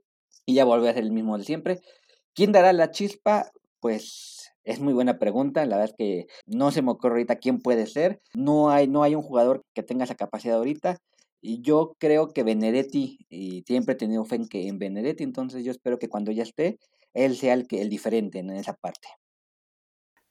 y 0.45 0.55
ya 0.55 0.65
volvió 0.65 0.89
a 0.89 0.93
ser 0.93 1.03
el 1.03 1.13
mismo 1.13 1.37
de 1.37 1.45
siempre. 1.45 1.79
¿Quién 2.35 2.51
dará 2.51 2.73
la 2.73 2.91
chispa? 2.91 3.49
Pues 3.79 4.51
es 4.65 4.81
muy 4.81 4.91
buena 4.91 5.19
pregunta, 5.19 5.65
la 5.65 5.77
verdad 5.77 5.91
es 5.91 5.95
que 5.97 6.27
no 6.47 6.71
se 6.71 6.81
me 6.81 6.91
ocurre 6.91 7.13
ahorita 7.13 7.37
quién 7.37 7.61
puede 7.61 7.87
ser. 7.87 8.19
No 8.33 8.71
hay, 8.71 8.89
no 8.89 9.03
hay 9.03 9.15
un 9.15 9.23
jugador 9.23 9.63
que 9.73 9.83
tenga 9.83 10.03
esa 10.03 10.15
capacidad 10.15 10.57
ahorita. 10.57 10.97
Y 11.41 11.61
yo 11.61 11.95
creo 11.97 12.33
que 12.33 12.43
Benedetti, 12.43 13.25
y 13.29 13.63
siempre 13.65 13.93
he 13.93 13.97
tenido 13.97 14.23
fe 14.25 14.35
en, 14.35 14.47
que, 14.47 14.67
en 14.67 14.77
Benedetti, 14.77 15.23
entonces 15.23 15.65
yo 15.65 15.71
espero 15.71 15.97
que 15.97 16.07
cuando 16.07 16.31
ya 16.31 16.43
esté, 16.43 16.77
él 17.13 17.35
sea 17.35 17.55
el, 17.55 17.67
que, 17.67 17.81
el 17.81 17.89
diferente 17.89 18.39
en 18.39 18.51
esa 18.51 18.73
parte. 18.73 19.07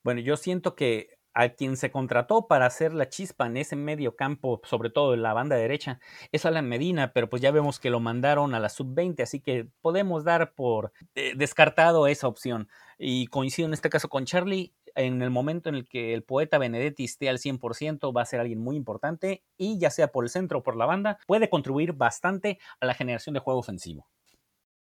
Bueno, 0.03 0.21
yo 0.21 0.37
siento 0.37 0.77
que 0.77 1.21
a 1.35 1.51
quien 1.51 1.77
se 1.77 1.91
contrató 1.91 2.47
para 2.49 2.67
hacer 2.67 2.93
la 2.93 3.09
chispa 3.09 3.47
en 3.47 3.57
ese 3.57 3.77
medio 3.77 4.17
campo, 4.17 4.61
sobre 4.65 4.91
todo 4.91 5.15
en 5.15 5.23
la 5.23 5.33
banda 5.33 5.57
derecha, 5.57 6.01
es 6.33 6.45
Alan 6.45 6.69
Medina, 6.69 7.13
pero 7.13 7.29
pues 7.29 7.41
ya 7.43 7.51
vemos 7.51 7.79
que 7.79 7.91
lo 7.91 8.01
mandaron 8.01 8.55
a 8.55 8.61
la 8.61 8.69
sub-20, 8.69 9.23
así 9.23 9.41
que 9.41 9.69
podemos 9.81 10.25
dar 10.25 10.55
por 10.55 10.93
eh, 11.15 11.35
descartado 11.37 12.07
esa 12.07 12.29
opción. 12.29 12.69
Y 12.99 13.29
coincido 13.29 13.67
en 13.67 13.75
este 13.75 13.91
caso 13.91 14.09
con 14.09 14.27
Charlie, 14.27 14.75
en 14.95 15.23
el 15.23 15.31
momento 15.31 15.69
en 15.69 15.75
el 15.75 15.89
que 15.89 16.15
el 16.15 16.23
poeta 16.23 16.59
Benedetti 16.59 17.05
esté 17.05 17.29
al 17.29 17.39
100%, 17.39 18.17
va 18.17 18.23
a 18.23 18.27
ser 18.27 18.41
alguien 18.41 18.61
muy 18.61 18.77
importante 18.77 19.43
y 19.57 19.79
ya 19.79 19.91
sea 19.91 20.09
por 20.09 20.25
el 20.25 20.31
centro 20.31 20.59
o 20.59 20.63
por 20.63 20.77
la 20.77 20.87
banda, 20.87 21.19
puede 21.27 21.51
contribuir 21.51 21.93
bastante 21.93 22.59
a 22.81 22.87
la 22.87 22.95
generación 22.95 23.35
de 23.35 23.41
juego 23.41 23.61
ofensivo. 23.61 24.09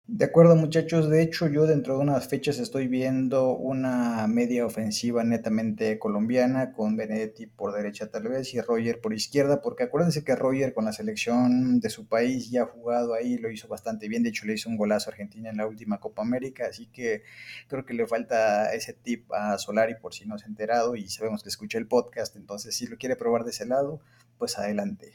De 0.06 0.26
acuerdo 0.26 0.54
muchachos, 0.54 1.08
de 1.08 1.22
hecho 1.22 1.48
yo 1.48 1.66
dentro 1.66 1.96
de 1.96 2.02
unas 2.02 2.28
fechas 2.28 2.58
estoy 2.58 2.88
viendo 2.88 3.56
una 3.56 4.26
media 4.26 4.66
ofensiva 4.66 5.24
netamente 5.24 5.98
colombiana 5.98 6.74
con 6.74 6.94
Benedetti 6.94 7.46
por 7.46 7.72
derecha 7.72 8.10
tal 8.10 8.28
vez 8.28 8.52
y 8.52 8.60
Roger 8.60 9.00
por 9.00 9.14
izquierda, 9.14 9.62
porque 9.62 9.84
acuérdense 9.84 10.22
que 10.22 10.36
Roger 10.36 10.74
con 10.74 10.84
la 10.84 10.92
selección 10.92 11.80
de 11.80 11.88
su 11.88 12.06
país 12.06 12.50
ya 12.50 12.64
ha 12.64 12.66
jugado 12.66 13.14
ahí, 13.14 13.38
lo 13.38 13.50
hizo 13.50 13.66
bastante 13.66 14.06
bien, 14.06 14.22
de 14.22 14.28
hecho 14.28 14.44
le 14.44 14.52
hizo 14.52 14.68
un 14.68 14.76
golazo 14.76 15.08
a 15.08 15.14
Argentina 15.14 15.48
en 15.48 15.56
la 15.56 15.66
última 15.66 15.98
Copa 16.00 16.20
América, 16.20 16.66
así 16.68 16.86
que 16.88 17.22
creo 17.68 17.86
que 17.86 17.94
le 17.94 18.06
falta 18.06 18.74
ese 18.74 18.92
tip 18.92 19.32
a 19.32 19.56
Solari 19.56 19.94
por 19.94 20.12
si 20.12 20.26
no 20.26 20.36
se 20.36 20.44
ha 20.44 20.48
enterado 20.48 20.96
y 20.96 21.08
sabemos 21.08 21.42
que 21.42 21.48
escucha 21.48 21.78
el 21.78 21.86
podcast, 21.86 22.36
entonces 22.36 22.76
si 22.76 22.86
lo 22.86 22.98
quiere 22.98 23.16
probar 23.16 23.44
de 23.44 23.52
ese 23.52 23.64
lado, 23.64 24.02
pues 24.36 24.58
adelante. 24.58 25.12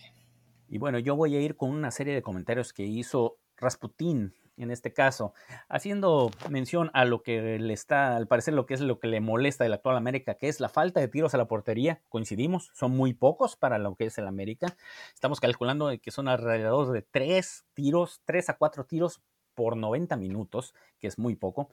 Y 0.68 0.80
bueno, 0.80 0.98
yo 0.98 1.16
voy 1.16 1.36
a 1.36 1.42
ir 1.42 1.56
con 1.56 1.70
una 1.70 1.92
serie 1.92 2.16
de 2.16 2.24
comentarios 2.24 2.74
que 2.74 2.86
hizo 2.86 3.38
Rasputín 3.56 4.34
en 4.64 4.72
este 4.72 4.94
caso, 4.94 5.34
haciendo 5.68 6.32
mención 6.50 6.92
a 6.94 7.06
lo 7.06 7.24
que 7.24 7.60
le 7.60 7.74
está, 7.74 8.16
al 8.16 8.28
parecer 8.28 8.54
lo 8.54 8.66
que 8.66 8.74
es 8.74 8.82
lo 8.82 9.00
que 9.00 9.08
le 9.08 9.22
molesta 9.22 9.64
del 9.64 9.74
actual 9.74 9.98
América, 9.98 10.36
que 10.36 10.48
es 10.48 10.60
la 10.60 10.70
falta 10.70 11.00
de 11.00 11.08
tiros 11.08 11.34
a 11.34 11.38
la 11.38 11.48
portería, 11.48 12.02
coincidimos, 12.10 12.72
son 12.74 12.92
muy 12.92 13.14
pocos 13.14 13.56
para 13.56 13.78
lo 13.78 13.96
que 13.96 14.06
es 14.06 14.18
el 14.18 14.28
América, 14.28 14.76
estamos 15.14 15.40
calculando 15.40 15.92
que 16.02 16.12
son 16.12 16.28
alrededor 16.28 16.92
de 16.92 17.02
tres 17.02 17.66
tiros, 17.74 18.22
tres 18.26 18.50
a 18.50 18.58
cuatro 18.58 18.86
tiros 18.86 19.22
por 19.60 19.76
90 19.76 20.16
minutos, 20.16 20.74
que 21.00 21.08
es 21.08 21.20
muy 21.20 21.36
poco. 21.36 21.70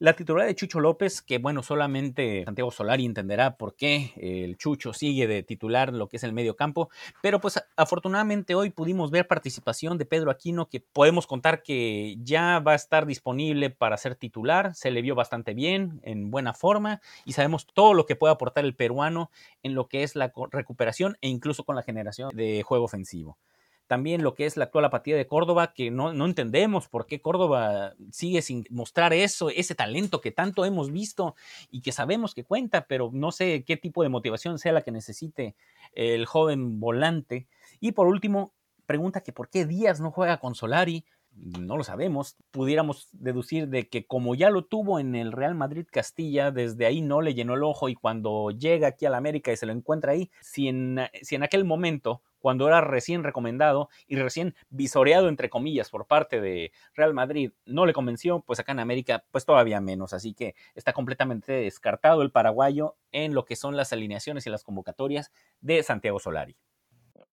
La 0.00 0.14
titular 0.14 0.46
de 0.46 0.54
Chucho 0.56 0.80
López, 0.80 1.22
que 1.22 1.38
bueno, 1.38 1.62
solamente 1.62 2.44
Santiago 2.44 2.72
Solari 2.72 3.04
entenderá 3.04 3.56
por 3.56 3.76
qué 3.76 4.12
el 4.16 4.56
Chucho 4.56 4.92
sigue 4.92 5.28
de 5.28 5.44
titular 5.44 5.92
lo 5.92 6.08
que 6.08 6.16
es 6.16 6.24
el 6.24 6.32
medio 6.32 6.56
campo, 6.56 6.90
pero 7.22 7.40
pues 7.40 7.62
afortunadamente 7.76 8.56
hoy 8.56 8.70
pudimos 8.70 9.12
ver 9.12 9.28
participación 9.28 9.96
de 9.96 10.04
Pedro 10.04 10.32
Aquino, 10.32 10.68
que 10.68 10.80
podemos 10.80 11.28
contar 11.28 11.62
que 11.62 12.16
ya 12.22 12.58
va 12.58 12.72
a 12.72 12.76
estar 12.76 13.06
disponible 13.06 13.70
para 13.70 13.96
ser 13.96 14.16
titular, 14.16 14.74
se 14.74 14.90
le 14.90 15.00
vio 15.00 15.14
bastante 15.14 15.54
bien, 15.54 16.00
en 16.02 16.30
buena 16.30 16.54
forma, 16.54 17.00
y 17.24 17.32
sabemos 17.32 17.66
todo 17.72 17.94
lo 17.94 18.04
que 18.04 18.16
puede 18.16 18.34
aportar 18.34 18.64
el 18.64 18.74
peruano 18.74 19.30
en 19.62 19.74
lo 19.74 19.86
que 19.86 20.02
es 20.02 20.16
la 20.16 20.32
recuperación 20.50 21.16
e 21.20 21.28
incluso 21.28 21.64
con 21.64 21.76
la 21.76 21.82
generación 21.82 22.30
de 22.34 22.62
juego 22.64 22.84
ofensivo 22.84 23.38
también 23.86 24.22
lo 24.22 24.34
que 24.34 24.46
es 24.46 24.56
la 24.56 24.64
actual 24.64 24.86
apatía 24.86 25.16
de 25.16 25.26
Córdoba, 25.26 25.72
que 25.74 25.90
no, 25.90 26.10
entendemos 26.24 26.88
por 26.88 27.06
qué 27.06 27.20
Córdoba 27.20 27.94
sigue 28.10 28.42
sin 28.42 28.64
mostrar 28.70 29.12
eso, 29.12 29.50
ese 29.50 29.74
talento 29.74 30.20
que 30.20 30.30
tanto 30.30 30.64
hemos 30.64 30.90
visto 30.90 31.34
y 31.70 31.82
que 31.82 31.92
sabemos 31.92 32.34
que 32.34 32.44
cuenta, 32.44 32.86
pero 32.86 33.10
no 33.12 33.32
sé 33.32 33.64
qué 33.64 33.76
tipo 33.76 34.02
de 34.02 34.08
motivación 34.08 34.58
sea 34.58 34.72
la 34.72 34.82
que 34.82 34.90
necesite 34.90 35.54
el 35.92 36.24
joven 36.26 36.80
volante. 36.80 37.46
Y 37.80 37.92
por 37.92 38.06
último, 38.06 38.54
pregunta 38.86 39.22
que 39.22 39.32
por 39.32 39.50
qué 39.50 39.66
Díaz 39.66 40.00
no 40.00 40.10
juega 40.10 40.38
con 40.38 40.54
Solari. 40.54 41.04
No 41.36 41.76
lo 41.76 41.82
sabemos. 41.82 42.36
Pudiéramos 42.52 43.08
deducir 43.12 43.68
de 43.68 43.88
que 43.88 44.06
como 44.06 44.36
ya 44.36 44.50
lo 44.50 44.64
tuvo 44.64 45.00
en 45.00 45.16
el 45.16 45.32
Real 45.32 45.56
Madrid 45.56 45.86
Castilla, 45.90 46.52
desde 46.52 46.86
ahí 46.86 47.02
no 47.02 47.20
le 47.20 47.34
llenó 47.34 47.54
el 47.54 47.64
ojo 47.64 47.88
y 47.88 47.96
cuando 47.96 48.50
llega 48.50 48.88
aquí 48.88 49.04
a 49.04 49.10
la 49.10 49.16
América 49.16 49.52
y 49.52 49.56
se 49.56 49.66
lo 49.66 49.72
encuentra 49.72 50.12
ahí, 50.12 50.30
si 50.40 50.68
en, 50.68 51.00
si 51.22 51.34
en 51.34 51.42
aquel 51.42 51.64
momento 51.64 52.22
cuando 52.44 52.68
era 52.68 52.82
recién 52.82 53.24
recomendado 53.24 53.88
y 54.06 54.16
recién 54.16 54.54
visoreado, 54.68 55.30
entre 55.30 55.48
comillas, 55.48 55.88
por 55.88 56.06
parte 56.06 56.42
de 56.42 56.72
Real 56.92 57.14
Madrid, 57.14 57.52
no 57.64 57.86
le 57.86 57.94
convenció, 57.94 58.40
pues 58.40 58.60
acá 58.60 58.72
en 58.72 58.80
América, 58.80 59.24
pues 59.30 59.46
todavía 59.46 59.80
menos. 59.80 60.12
Así 60.12 60.34
que 60.34 60.54
está 60.74 60.92
completamente 60.92 61.52
descartado 61.52 62.20
el 62.20 62.30
paraguayo 62.30 62.96
en 63.12 63.32
lo 63.32 63.46
que 63.46 63.56
son 63.56 63.78
las 63.78 63.94
alineaciones 63.94 64.46
y 64.46 64.50
las 64.50 64.62
convocatorias 64.62 65.32
de 65.62 65.82
Santiago 65.82 66.18
Solari. 66.18 66.54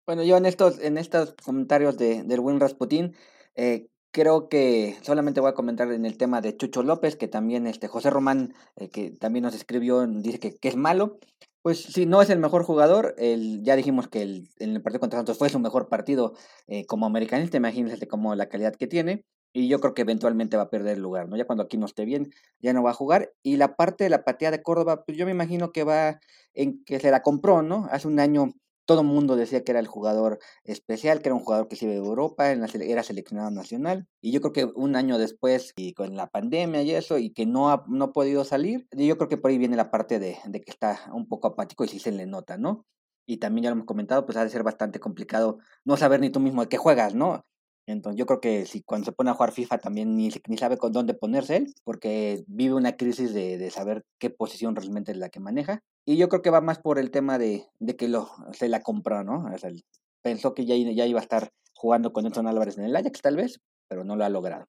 Bueno, 0.06 0.22
yo 0.22 0.36
en 0.36 0.46
estos, 0.46 0.78
en 0.78 0.96
estos 0.96 1.34
comentarios 1.44 1.98
de, 1.98 2.22
del 2.22 2.38
buen 2.38 2.60
Rasputín, 2.60 3.16
eh, 3.56 3.88
creo 4.12 4.48
que 4.48 4.96
solamente 5.02 5.40
voy 5.40 5.50
a 5.50 5.54
comentar 5.54 5.90
en 5.90 6.06
el 6.06 6.18
tema 6.18 6.40
de 6.40 6.56
Chucho 6.56 6.84
López, 6.84 7.16
que 7.16 7.26
también 7.26 7.66
este 7.66 7.88
José 7.88 8.10
Román, 8.10 8.54
eh, 8.76 8.88
que 8.90 9.10
también 9.10 9.42
nos 9.42 9.56
escribió, 9.56 10.06
dice 10.06 10.38
que, 10.38 10.54
que, 10.54 10.68
es 10.68 10.76
malo. 10.76 11.18
Pues 11.62 11.82
si 11.82 12.06
no 12.06 12.22
es 12.22 12.30
el 12.30 12.38
mejor 12.38 12.62
jugador, 12.64 13.14
el, 13.18 13.62
ya 13.62 13.76
dijimos 13.76 14.08
que 14.08 14.22
el, 14.22 14.48
en 14.58 14.70
el 14.70 14.82
partido 14.82 15.00
contra 15.00 15.18
Santos 15.18 15.36
fue 15.36 15.50
su 15.50 15.58
mejor 15.58 15.90
partido 15.90 16.32
eh, 16.68 16.86
como 16.86 17.04
americanista, 17.04 17.58
imagínense 17.58 18.08
como 18.08 18.34
la 18.34 18.48
calidad 18.48 18.74
que 18.74 18.86
tiene, 18.86 19.26
y 19.52 19.68
yo 19.68 19.78
creo 19.78 19.92
que 19.92 20.00
eventualmente 20.02 20.56
va 20.56 20.64
a 20.64 20.70
perder 20.70 20.96
el 20.96 21.02
lugar, 21.02 21.28
¿no? 21.28 21.36
Ya 21.36 21.44
cuando 21.44 21.64
aquí 21.64 21.76
no 21.76 21.84
esté 21.84 22.06
bien, 22.06 22.32
ya 22.60 22.72
no 22.72 22.82
va 22.82 22.90
a 22.92 22.94
jugar, 22.94 23.32
y 23.42 23.58
la 23.58 23.76
parte 23.76 24.04
de 24.04 24.10
la 24.10 24.24
patea 24.24 24.50
de 24.50 24.62
Córdoba, 24.62 25.04
pues 25.04 25.18
yo 25.18 25.26
me 25.26 25.32
imagino 25.32 25.70
que 25.70 25.84
va 25.84 26.18
en 26.54 26.82
que 26.84 26.98
se 26.98 27.10
la 27.10 27.22
compró, 27.22 27.60
¿no? 27.60 27.88
Hace 27.90 28.08
un 28.08 28.20
año 28.20 28.54
todo 28.90 29.02
el 29.02 29.06
mundo 29.06 29.36
decía 29.36 29.62
que 29.62 29.70
era 29.70 29.78
el 29.78 29.86
jugador 29.86 30.40
especial, 30.64 31.22
que 31.22 31.28
era 31.28 31.36
un 31.36 31.44
jugador 31.44 31.68
que 31.68 31.76
se 31.76 31.84
iba 31.84 31.94
de 31.94 32.00
Europa, 32.00 32.50
era 32.50 33.04
seleccionado 33.04 33.48
nacional. 33.52 34.08
Y 34.20 34.32
yo 34.32 34.40
creo 34.40 34.52
que 34.52 34.64
un 34.64 34.96
año 34.96 35.16
después, 35.16 35.72
y 35.76 35.94
con 35.94 36.16
la 36.16 36.26
pandemia 36.26 36.82
y 36.82 36.90
eso, 36.90 37.16
y 37.16 37.30
que 37.30 37.46
no 37.46 37.70
ha, 37.70 37.84
no 37.86 38.06
ha 38.06 38.12
podido 38.12 38.44
salir, 38.44 38.88
yo 38.90 39.16
creo 39.16 39.28
que 39.28 39.36
por 39.36 39.52
ahí 39.52 39.58
viene 39.58 39.76
la 39.76 39.92
parte 39.92 40.18
de, 40.18 40.38
de 40.44 40.60
que 40.60 40.72
está 40.72 41.08
un 41.12 41.28
poco 41.28 41.46
apático 41.46 41.84
y 41.84 41.88
sí 41.88 42.00
se 42.00 42.10
le 42.10 42.26
nota, 42.26 42.58
¿no? 42.58 42.84
Y 43.26 43.36
también 43.36 43.62
ya 43.62 43.70
lo 43.70 43.74
hemos 43.74 43.86
comentado, 43.86 44.26
pues 44.26 44.36
ha 44.36 44.42
de 44.42 44.50
ser 44.50 44.64
bastante 44.64 44.98
complicado 44.98 45.58
no 45.84 45.96
saber 45.96 46.18
ni 46.18 46.30
tú 46.30 46.40
mismo 46.40 46.62
de 46.62 46.68
qué 46.68 46.76
juegas, 46.76 47.14
¿no? 47.14 47.44
Entonces 47.86 48.18
yo 48.18 48.26
creo 48.26 48.40
que 48.40 48.66
si 48.66 48.82
cuando 48.82 49.04
se 49.04 49.12
pone 49.12 49.30
a 49.30 49.34
jugar 49.34 49.52
FIFA 49.52 49.78
también 49.78 50.16
ni, 50.16 50.30
ni 50.48 50.58
sabe 50.58 50.78
con 50.78 50.92
dónde 50.92 51.14
ponerse 51.14 51.58
él, 51.58 51.74
porque 51.84 52.42
vive 52.48 52.74
una 52.74 52.96
crisis 52.96 53.32
de, 53.34 53.56
de, 53.56 53.70
saber 53.70 54.04
qué 54.18 54.30
posición 54.30 54.74
realmente 54.74 55.12
es 55.12 55.18
la 55.18 55.28
que 55.28 55.38
maneja. 55.38 55.84
Y 56.04 56.16
yo 56.16 56.28
creo 56.28 56.42
que 56.42 56.50
va 56.50 56.60
más 56.60 56.78
por 56.78 56.98
el 56.98 57.10
tema 57.10 57.38
de, 57.38 57.66
de 57.78 57.96
que 57.96 58.08
lo, 58.08 58.30
se 58.52 58.68
la 58.68 58.82
compró, 58.82 59.22
¿no? 59.22 59.44
O 59.52 59.58
sea, 59.58 59.70
pensó 60.22 60.54
que 60.54 60.64
ya, 60.64 60.74
ya 60.76 61.06
iba 61.06 61.20
a 61.20 61.22
estar 61.22 61.50
jugando 61.74 62.12
con 62.12 62.26
Edson 62.26 62.46
Álvarez 62.46 62.78
en 62.78 62.84
el 62.84 62.96
Ajax 62.96 63.20
tal 63.22 63.36
vez, 63.36 63.60
pero 63.88 64.04
no 64.04 64.16
lo 64.16 64.24
ha 64.24 64.28
logrado. 64.28 64.66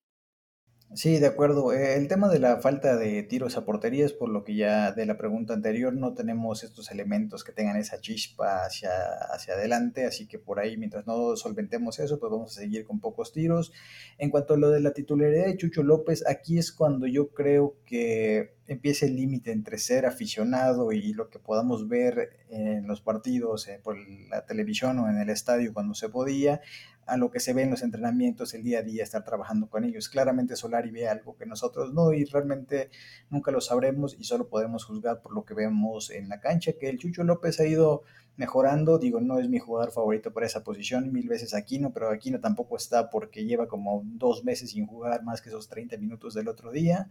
Sí, 0.94 1.20
de 1.20 1.28
acuerdo. 1.28 1.72
Eh, 1.72 1.96
el 1.96 2.10
tema 2.10 2.28
de 2.28 2.40
la 2.40 2.58
falta 2.58 2.98
de 2.98 3.24
tiros 3.24 3.56
a 3.56 3.64
portería 3.64 4.06
es 4.06 4.12
por 4.12 4.28
lo 4.28 4.44
que 4.44 4.56
ya 4.56 4.92
de 4.92 5.06
la 5.06 5.18
pregunta 5.18 5.54
anterior 5.54 5.94
no 5.94 6.14
tenemos 6.14 6.66
estos 6.66 6.92
elementos 6.92 7.46
que 7.46 7.54
tengan 7.54 7.78
esa 7.78 8.02
chispa 8.02 8.66
hacia, 8.66 8.92
hacia 9.34 9.54
adelante, 9.54 10.06
así 10.06 10.28
que 10.28 10.38
por 10.38 10.60
ahí 10.60 10.76
mientras 10.76 11.08
no 11.08 11.38
solventemos 11.38 12.00
eso, 12.00 12.20
pues 12.20 12.30
vamos 12.30 12.58
a 12.58 12.62
seguir 12.62 12.86
con 12.86 13.00
pocos 13.00 13.32
tiros. 13.32 13.72
En 14.18 14.30
cuanto 14.32 14.56
a 14.56 14.58
lo 14.58 14.70
de 14.70 14.82
la 14.82 14.92
titularidad 14.92 15.46
de 15.46 15.56
Chucho 15.56 15.82
López, 15.82 16.26
aquí 16.28 16.58
es 16.58 16.74
cuando 16.74 17.08
yo 17.08 17.30
creo 17.30 17.78
que 17.86 18.56
empieza 18.68 19.06
el 19.06 19.16
límite 19.16 19.54
entre 19.54 19.78
ser 19.78 20.06
aficionado 20.06 20.92
y 20.92 21.14
lo 21.14 21.30
que 21.30 21.40
podamos 21.40 21.88
ver 21.88 22.32
en 22.50 22.86
los 22.86 23.00
partidos, 23.00 23.68
eh, 23.70 23.80
por 23.82 23.98
la 24.30 24.46
televisión 24.46 25.00
o 25.00 25.10
en 25.10 25.18
el 25.18 25.30
estadio 25.30 25.74
cuando 25.74 25.94
se 25.94 26.10
podía, 26.10 26.60
a 27.06 27.18
lo 27.18 27.32
que 27.32 27.40
se 27.40 27.54
ve 27.54 27.64
en 27.64 27.72
los 27.72 27.84
entrenamientos, 27.84 28.54
el 28.54 28.64
día 28.64 28.80
a 28.80 28.84
día, 28.84 29.04
estar 29.04 29.24
trabajando 29.24 29.70
con 29.70 29.84
ellos. 29.84 30.10
Claramente 30.10 30.56
Solari 30.56 30.92
ve 30.92 31.08
algo 31.08 31.36
que 31.36 31.46
nosotros 31.46 31.94
no 31.94 32.14
y 32.14 32.26
realmente 32.26 32.90
nunca 33.30 33.52
lo 33.52 33.62
sabremos 33.62 34.16
y 34.20 34.24
solo 34.24 34.48
podemos 34.48 34.86
juzgar 34.86 35.22
por 35.22 35.34
lo 35.34 35.44
que 35.44 35.54
vemos 35.54 36.10
en 36.10 36.30
la 36.30 36.40
cancha, 36.40 36.74
que 36.74 36.90
el 36.90 36.98
Chucho 36.98 37.24
López 37.24 37.60
ha 37.60 37.66
ido 37.66 38.04
mejorando, 38.38 38.98
digo, 38.98 39.20
no 39.20 39.40
es 39.40 39.50
mi 39.50 39.60
jugador 39.60 39.92
favorito 39.92 40.34
para 40.34 40.46
esa 40.46 40.64
posición, 40.64 41.12
mil 41.12 41.28
veces 41.28 41.54
Aquino, 41.54 41.92
pero 41.92 42.10
Aquino 42.10 42.40
tampoco 42.40 42.78
está 42.78 43.10
porque 43.10 43.46
lleva 43.46 43.68
como 43.68 44.02
dos 44.06 44.44
meses 44.44 44.72
sin 44.72 44.88
jugar 44.88 45.24
más 45.24 45.42
que 45.42 45.50
esos 45.50 45.68
30 45.70 45.98
minutos 45.98 46.34
del 46.34 46.48
otro 46.48 46.72
día. 46.72 47.10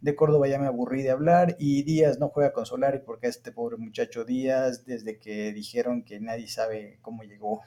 De 0.00 0.16
Córdoba 0.16 0.48
ya 0.48 0.58
me 0.58 0.66
aburrí 0.66 1.02
de 1.02 1.10
hablar 1.10 1.56
y 1.60 1.84
Díaz 1.84 2.18
no 2.18 2.28
juega 2.28 2.52
con 2.52 2.66
Solari 2.66 2.98
porque 3.04 3.28
este 3.28 3.52
pobre 3.52 3.76
muchacho 3.76 4.24
Díaz, 4.24 4.84
desde 4.84 5.18
que 5.18 5.52
dijeron 5.52 6.02
que 6.02 6.18
nadie 6.18 6.48
sabe 6.48 6.98
cómo 7.02 7.22
llegó 7.22 7.62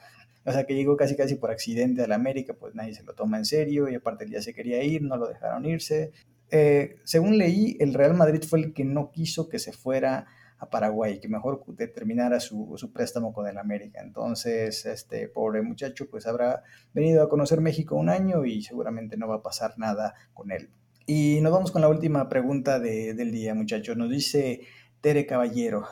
o 0.45 0.51
sea, 0.51 0.65
que 0.65 0.75
llegó 0.75 0.95
casi 0.95 1.15
casi 1.15 1.36
por 1.36 1.51
accidente 1.51 2.03
a 2.03 2.08
la 2.08 2.15
América, 2.15 2.53
pues 2.53 2.75
nadie 2.75 2.93
se 2.93 3.03
lo 3.03 3.13
toma 3.13 3.38
en 3.38 3.45
serio 3.45 3.89
y 3.89 3.95
aparte 3.95 4.29
ya 4.29 4.41
se 4.41 4.53
quería 4.53 4.84
ir, 4.84 5.01
no 5.01 5.17
lo 5.17 5.27
dejaron 5.27 5.65
irse. 5.65 6.12
Eh, 6.51 6.97
según 7.03 7.38
leí, 7.38 7.77
el 7.79 7.93
Real 7.93 8.13
Madrid 8.13 8.43
fue 8.47 8.60
el 8.60 8.73
que 8.73 8.86
no 8.86 9.12
quiso 9.12 9.49
que 9.49 9.58
se 9.58 9.71
fuera 9.71 10.27
a 10.60 10.69
Paraguay, 10.69 11.19
que 11.19 11.27
mejor 11.27 11.63
determinara 11.67 12.39
su, 12.39 12.75
su, 12.77 12.93
préstamo 12.93 13.34
con 13.34 13.47
el 13.47 13.58
América. 13.58 14.01
Entonces, 14.01 14.86
este 14.86 15.27
pobre 15.27 15.62
muchacho 15.63 16.08
pues 16.10 16.27
habrá 16.27 16.63
venido 16.93 17.23
a 17.23 17.29
conocer 17.29 17.60
México 17.60 17.95
un 17.95 18.10
año 18.10 18.45
y 18.45 18.62
seguramente 18.62 19.17
no 19.17 19.27
va 19.27 19.38
a 19.38 19.43
pasar 19.43 19.73
nada 19.77 20.13
con 20.34 20.51
él. 20.51 20.69
Y 21.08 21.39
nos 21.41 21.51
vamos 21.51 21.71
con 21.71 21.81
la 21.81 21.89
última 21.89 22.29
pregunta 22.29 22.79
del 22.79 23.31
día, 23.31 23.53
muchachos. 23.53 23.97
Nos 23.97 24.10
dice 24.10 24.62
Tere 25.01 25.25
Caballero, 25.25 25.86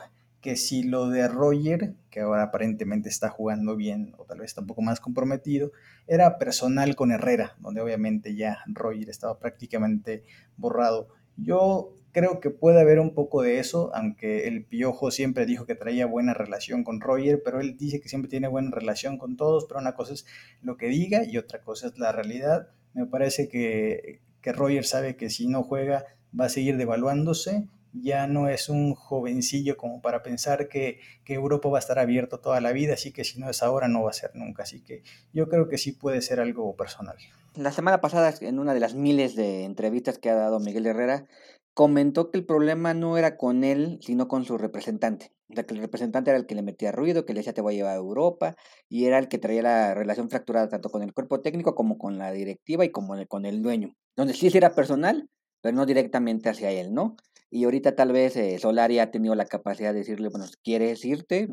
que 0.44 0.56
si 0.56 0.82
lo 0.82 1.08
de 1.08 1.26
Roger, 1.26 1.94
que 2.10 2.20
ahora 2.20 2.42
aparentemente 2.42 3.08
está 3.08 3.30
jugando 3.30 3.76
bien 3.76 4.12
o 4.18 4.26
tal 4.26 4.40
vez 4.40 4.50
está 4.50 4.60
un 4.60 4.66
poco 4.66 4.82
más 4.82 5.00
comprometido, 5.00 5.72
era 6.06 6.36
personal 6.36 6.96
con 6.96 7.12
Herrera, 7.12 7.56
donde 7.60 7.80
obviamente 7.80 8.36
ya 8.36 8.58
Roger 8.66 9.08
estaba 9.08 9.38
prácticamente 9.38 10.22
borrado. 10.58 11.08
Yo 11.38 11.94
creo 12.12 12.40
que 12.40 12.50
puede 12.50 12.78
haber 12.78 13.00
un 13.00 13.14
poco 13.14 13.40
de 13.40 13.58
eso, 13.58 13.90
aunque 13.94 14.46
el 14.46 14.66
Piojo 14.66 15.10
siempre 15.10 15.46
dijo 15.46 15.64
que 15.64 15.76
traía 15.76 16.04
buena 16.04 16.34
relación 16.34 16.84
con 16.84 17.00
Roger, 17.00 17.40
pero 17.42 17.62
él 17.62 17.78
dice 17.78 18.02
que 18.02 18.10
siempre 18.10 18.28
tiene 18.28 18.46
buena 18.46 18.70
relación 18.70 19.16
con 19.16 19.38
todos, 19.38 19.64
pero 19.64 19.80
una 19.80 19.94
cosa 19.94 20.12
es 20.12 20.26
lo 20.60 20.76
que 20.76 20.88
diga 20.88 21.24
y 21.24 21.38
otra 21.38 21.62
cosa 21.62 21.86
es 21.86 21.98
la 21.98 22.12
realidad. 22.12 22.68
Me 22.92 23.06
parece 23.06 23.48
que, 23.48 24.20
que 24.42 24.52
Roger 24.52 24.84
sabe 24.84 25.16
que 25.16 25.30
si 25.30 25.46
no 25.48 25.62
juega 25.62 26.04
va 26.38 26.44
a 26.44 26.50
seguir 26.50 26.76
devaluándose 26.76 27.66
ya 27.94 28.26
no 28.26 28.48
es 28.48 28.68
un 28.68 28.94
jovencillo 28.94 29.76
como 29.76 30.02
para 30.02 30.22
pensar 30.22 30.68
que, 30.68 31.00
Europa 31.26 31.68
va 31.68 31.78
a 31.78 31.80
estar 31.80 31.98
abierto 31.98 32.38
toda 32.40 32.60
la 32.60 32.72
vida, 32.72 32.94
así 32.94 33.12
que 33.12 33.24
si 33.24 33.40
no 33.40 33.48
es 33.48 33.62
ahora 33.62 33.88
no 33.88 34.02
va 34.02 34.10
a 34.10 34.14
ser 34.14 34.30
nunca, 34.34 34.64
así 34.64 34.82
que 34.82 35.02
yo 35.32 35.48
creo 35.48 35.68
que 35.68 35.78
sí 35.78 35.92
puede 35.92 36.20
ser 36.22 36.40
algo 36.40 36.76
personal. 36.76 37.16
La 37.56 37.72
semana 37.72 38.00
pasada, 38.00 38.34
en 38.40 38.58
una 38.58 38.74
de 38.74 38.80
las 38.80 38.94
miles 38.94 39.36
de 39.36 39.64
entrevistas 39.64 40.18
que 40.18 40.30
ha 40.30 40.34
dado 40.34 40.60
Miguel 40.60 40.86
Herrera, 40.86 41.26
comentó 41.72 42.30
que 42.30 42.38
el 42.38 42.46
problema 42.46 42.94
no 42.94 43.18
era 43.18 43.36
con 43.36 43.64
él, 43.64 43.98
sino 44.00 44.28
con 44.28 44.44
su 44.44 44.58
representante. 44.58 45.32
O 45.50 45.54
sea, 45.54 45.64
que 45.64 45.74
el 45.74 45.80
representante 45.80 46.30
era 46.30 46.38
el 46.38 46.46
que 46.46 46.54
le 46.54 46.62
metía 46.62 46.92
ruido, 46.92 47.24
que 47.24 47.32
le 47.32 47.40
decía 47.40 47.52
te 47.52 47.60
voy 47.60 47.74
a 47.74 47.76
llevar 47.76 47.92
a 47.92 47.96
Europa, 47.96 48.56
y 48.88 49.06
era 49.06 49.18
el 49.18 49.28
que 49.28 49.38
traía 49.38 49.62
la 49.62 49.94
relación 49.94 50.30
fracturada 50.30 50.68
tanto 50.68 50.90
con 50.90 51.02
el 51.02 51.12
cuerpo 51.12 51.40
técnico 51.40 51.74
como 51.74 51.98
con 51.98 52.18
la 52.18 52.32
directiva 52.32 52.84
y 52.84 52.90
como 52.90 53.14
con 53.26 53.44
el 53.44 53.62
dueño. 53.62 53.94
Donde 54.16 54.34
sí 54.34 54.50
era 54.52 54.74
personal, 54.74 55.28
pero 55.60 55.76
no 55.76 55.86
directamente 55.86 56.48
hacia 56.48 56.70
él, 56.70 56.94
¿no? 56.94 57.16
Y 57.54 57.62
ahorita 57.66 57.94
tal 57.94 58.10
vez 58.10 58.34
eh, 58.34 58.58
Solari 58.58 58.98
ha 58.98 59.12
tenido 59.12 59.36
la 59.36 59.44
capacidad 59.46 59.92
de 59.92 60.00
decirle, 60.00 60.28
bueno, 60.28 60.44
quieres 60.64 61.04
irte, 61.04 61.46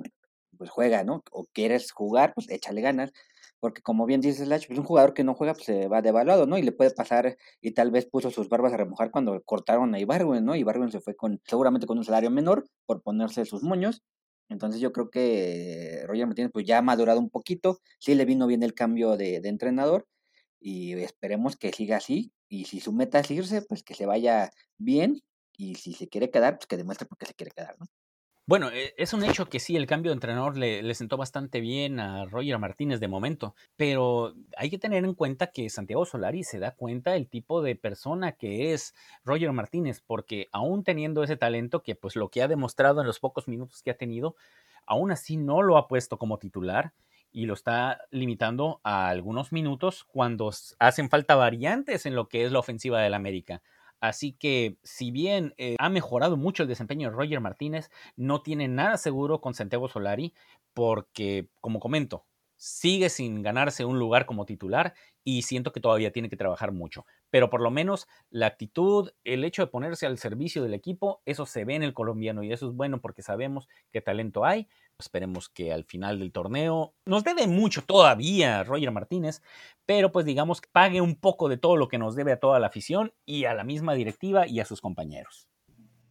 pues 0.57 0.71
juega, 0.71 1.03
¿no? 1.03 1.23
O 1.31 1.45
quieres 1.53 1.91
jugar, 1.91 2.33
pues 2.33 2.49
échale 2.49 2.81
ganas. 2.81 3.11
Porque 3.59 3.83
como 3.83 4.07
bien 4.07 4.19
dice 4.19 4.43
Slash, 4.45 4.65
pues 4.65 4.79
un 4.79 4.85
jugador 4.85 5.13
que 5.13 5.23
no 5.23 5.35
juega, 5.35 5.53
pues 5.53 5.65
se 5.65 5.87
va 5.87 6.01
devaluado, 6.01 6.47
¿no? 6.47 6.57
Y 6.57 6.63
le 6.63 6.71
puede 6.71 6.89
pasar, 6.89 7.37
y 7.61 7.73
tal 7.73 7.91
vez 7.91 8.07
puso 8.07 8.31
sus 8.31 8.49
barbas 8.49 8.73
a 8.73 8.77
remojar 8.77 9.11
cuando 9.11 9.39
cortaron 9.43 9.93
a 9.93 9.99
Ibargüen, 9.99 10.43
¿no? 10.43 10.55
Ibargüen 10.55 10.89
se 10.89 11.01
fue 11.01 11.15
con, 11.15 11.39
seguramente 11.45 11.85
con 11.85 11.99
un 11.99 12.03
salario 12.03 12.31
menor 12.31 12.65
por 12.87 13.03
ponerse 13.03 13.45
sus 13.45 13.61
moños. 13.61 14.01
Entonces 14.49 14.81
yo 14.81 14.91
creo 14.93 15.11
que 15.11 16.03
Roger 16.07 16.25
Martínez 16.25 16.49
pues 16.51 16.65
ya 16.65 16.79
ha 16.79 16.81
madurado 16.81 17.19
un 17.19 17.29
poquito, 17.29 17.77
sí 17.99 18.15
le 18.15 18.25
vino 18.25 18.47
bien 18.47 18.63
el 18.63 18.73
cambio 18.73 19.17
de 19.17 19.35
entrenador 19.43 20.07
y 20.59 20.93
esperemos 20.93 21.57
que 21.57 21.71
siga 21.71 21.97
así 21.97 22.31
y 22.49 22.65
si 22.65 22.79
su 22.79 22.91
meta 22.91 23.19
es 23.19 23.29
irse, 23.29 23.61
pues 23.61 23.83
que 23.83 23.93
se 23.93 24.07
vaya 24.07 24.49
bien 24.79 25.21
y 25.61 25.75
si 25.75 25.93
se 25.93 26.07
quiere 26.07 26.31
quedar, 26.31 26.57
pues 26.57 26.65
que 26.65 26.75
demuestre 26.75 27.07
por 27.07 27.19
qué 27.19 27.27
se 27.27 27.35
quiere 27.35 27.51
quedar, 27.51 27.75
¿no? 27.79 27.85
Bueno, 28.47 28.71
e, 28.71 28.95
es 28.97 29.13
un 29.13 29.23
hecho 29.23 29.45
que 29.45 29.59
sí, 29.59 29.75
el 29.75 29.85
cambio 29.85 30.09
de 30.09 30.15
entrenador 30.15 30.57
le, 30.57 30.93
sentó 30.95 31.17
bastante 31.17 31.61
bien 31.61 31.99
a 31.99 32.25
Roger 32.25 32.57
Martínez 32.57 32.99
de 32.99 33.07
momento, 33.07 33.53
pero 33.75 34.33
hay 34.57 34.71
que 34.71 34.79
tener 34.79 35.05
en 35.05 35.13
cuenta 35.13 35.51
que 35.51 35.69
Santiago 35.69 36.03
Solari 36.05 36.43
se 36.43 36.57
da 36.57 36.71
cuenta 36.71 37.11
del 37.11 37.29
tipo 37.29 37.61
de 37.61 37.75
persona 37.75 38.31
que 38.31 38.73
es 38.73 38.95
Roger 39.23 39.51
Martínez, 39.51 40.01
porque 40.01 40.49
aún 40.51 40.83
teniendo 40.83 41.23
ese 41.23 41.37
talento, 41.37 41.83
que 41.83 41.93
pues 41.93 42.15
lo 42.15 42.29
que 42.29 42.41
ha 42.41 42.47
demostrado 42.47 43.01
en 43.01 43.07
los 43.07 43.19
pocos 43.19 43.47
minutos 43.47 43.83
que 43.83 43.91
ha 43.91 43.97
tenido, 43.97 44.35
aún 44.87 45.11
así 45.11 45.37
no 45.37 45.61
lo 45.61 45.77
ha 45.77 45.87
puesto 45.87 46.17
como 46.17 46.39
titular 46.39 46.93
y 47.31 47.45
lo 47.45 47.53
está 47.53 48.01
limitando 48.09 48.81
a 48.83 49.09
algunos 49.09 49.51
minutos 49.51 50.03
cuando 50.03 50.51
hacen 50.79 51.09
falta 51.09 51.35
variantes 51.35 52.07
en 52.07 52.15
lo 52.15 52.27
que 52.27 52.45
es 52.45 52.51
la 52.51 52.59
ofensiva 52.59 52.99
del 52.99 53.13
América. 53.13 53.61
Así 54.01 54.33
que, 54.33 54.77
si 54.83 55.11
bien 55.11 55.53
eh, 55.57 55.75
ha 55.79 55.89
mejorado 55.89 56.37
mucho 56.37 56.63
el 56.63 56.69
desempeño 56.69 57.09
de 57.09 57.15
Roger 57.15 57.39
Martínez, 57.41 57.91
no 58.17 58.41
tiene 58.41 58.67
nada 58.67 58.97
seguro 58.97 59.41
con 59.41 59.53
Santiago 59.53 59.87
Solari, 59.89 60.33
porque, 60.73 61.49
como 61.61 61.79
comento, 61.79 62.25
sigue 62.57 63.09
sin 63.09 63.41
ganarse 63.43 63.85
un 63.85 63.99
lugar 63.99 64.25
como 64.25 64.45
titular 64.45 64.93
y 65.23 65.43
siento 65.43 65.71
que 65.71 65.81
todavía 65.81 66.11
tiene 66.11 66.29
que 66.29 66.37
trabajar 66.37 66.71
mucho. 66.71 67.05
Pero 67.31 67.49
por 67.49 67.61
lo 67.61 67.71
menos 67.71 68.07
la 68.29 68.45
actitud, 68.45 69.11
el 69.23 69.43
hecho 69.43 69.63
de 69.63 69.71
ponerse 69.71 70.05
al 70.05 70.19
servicio 70.19 70.61
del 70.61 70.75
equipo, 70.75 71.23
eso 71.25 71.47
se 71.47 71.65
ve 71.65 71.73
en 71.75 71.83
el 71.83 71.95
colombiano 71.95 72.43
y 72.43 72.53
eso 72.53 72.67
es 72.67 72.75
bueno 72.75 73.01
porque 73.01 73.23
sabemos 73.23 73.67
qué 73.91 74.01
talento 74.01 74.45
hay, 74.45 74.67
Esperemos 75.01 75.49
que 75.49 75.73
al 75.73 75.83
final 75.83 76.19
del 76.19 76.31
torneo 76.31 76.93
nos 77.05 77.23
debe 77.23 77.47
mucho 77.47 77.81
todavía 77.83 78.63
Roger 78.63 78.91
Martínez, 78.91 79.41
pero 79.85 80.11
pues 80.11 80.25
digamos 80.25 80.61
que 80.61 80.69
pague 80.71 81.01
un 81.01 81.15
poco 81.15 81.49
de 81.49 81.57
todo 81.57 81.75
lo 81.75 81.87
que 81.87 81.97
nos 81.97 82.15
debe 82.15 82.33
a 82.33 82.39
toda 82.39 82.59
la 82.59 82.67
afición 82.67 83.11
y 83.25 83.45
a 83.45 83.55
la 83.55 83.63
misma 83.63 83.95
directiva 83.95 84.47
y 84.47 84.59
a 84.59 84.65
sus 84.65 84.79
compañeros. 84.79 85.50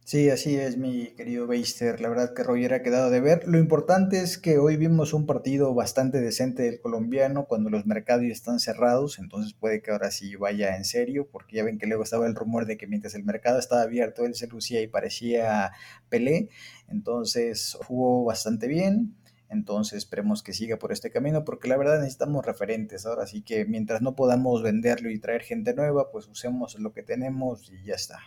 Sí, 0.03 0.29
así 0.29 0.57
es, 0.57 0.77
mi 0.77 1.13
querido 1.15 1.47
Beister. 1.47 2.01
La 2.01 2.09
verdad 2.09 2.33
que 2.33 2.43
Roger 2.43 2.73
ha 2.73 2.83
quedado 2.83 3.09
de 3.09 3.21
ver. 3.21 3.47
Lo 3.47 3.59
importante 3.59 4.19
es 4.19 4.37
que 4.37 4.57
hoy 4.57 4.75
vimos 4.75 5.13
un 5.13 5.25
partido 5.25 5.73
bastante 5.73 6.19
decente 6.19 6.63
del 6.63 6.81
colombiano 6.81 7.45
cuando 7.45 7.69
los 7.69 7.85
mercados 7.85 8.25
están 8.25 8.59
cerrados, 8.59 9.19
entonces 9.19 9.53
puede 9.53 9.81
que 9.81 9.91
ahora 9.91 10.11
sí 10.11 10.35
vaya 10.35 10.75
en 10.75 10.83
serio, 10.85 11.29
porque 11.31 11.57
ya 11.57 11.63
ven 11.63 11.77
que 11.77 11.87
luego 11.87 12.03
estaba 12.03 12.27
el 12.27 12.35
rumor 12.35 12.65
de 12.65 12.77
que 12.77 12.87
mientras 12.87 13.15
el 13.15 13.23
mercado 13.23 13.59
estaba 13.59 13.83
abierto, 13.83 14.25
él 14.25 14.35
se 14.35 14.47
lucía 14.47 14.81
y 14.81 14.87
parecía 14.87 15.71
Pelé. 16.09 16.49
Entonces 16.89 17.77
jugó 17.87 18.25
bastante 18.25 18.67
bien. 18.67 19.15
Entonces 19.49 19.99
esperemos 19.99 20.43
que 20.43 20.53
siga 20.53 20.77
por 20.77 20.91
este 20.91 21.11
camino 21.11 21.45
porque 21.45 21.69
la 21.69 21.77
verdad 21.77 21.99
necesitamos 21.99 22.45
referentes. 22.45 23.05
Ahora 23.05 23.27
sí 23.27 23.43
que 23.43 23.65
mientras 23.65 24.01
no 24.01 24.15
podamos 24.15 24.63
venderlo 24.63 25.09
y 25.11 25.19
traer 25.19 25.43
gente 25.43 25.73
nueva, 25.73 26.11
pues 26.11 26.27
usemos 26.27 26.77
lo 26.79 26.91
que 26.91 27.03
tenemos 27.03 27.71
y 27.71 27.85
ya 27.85 27.95
está. 27.95 28.19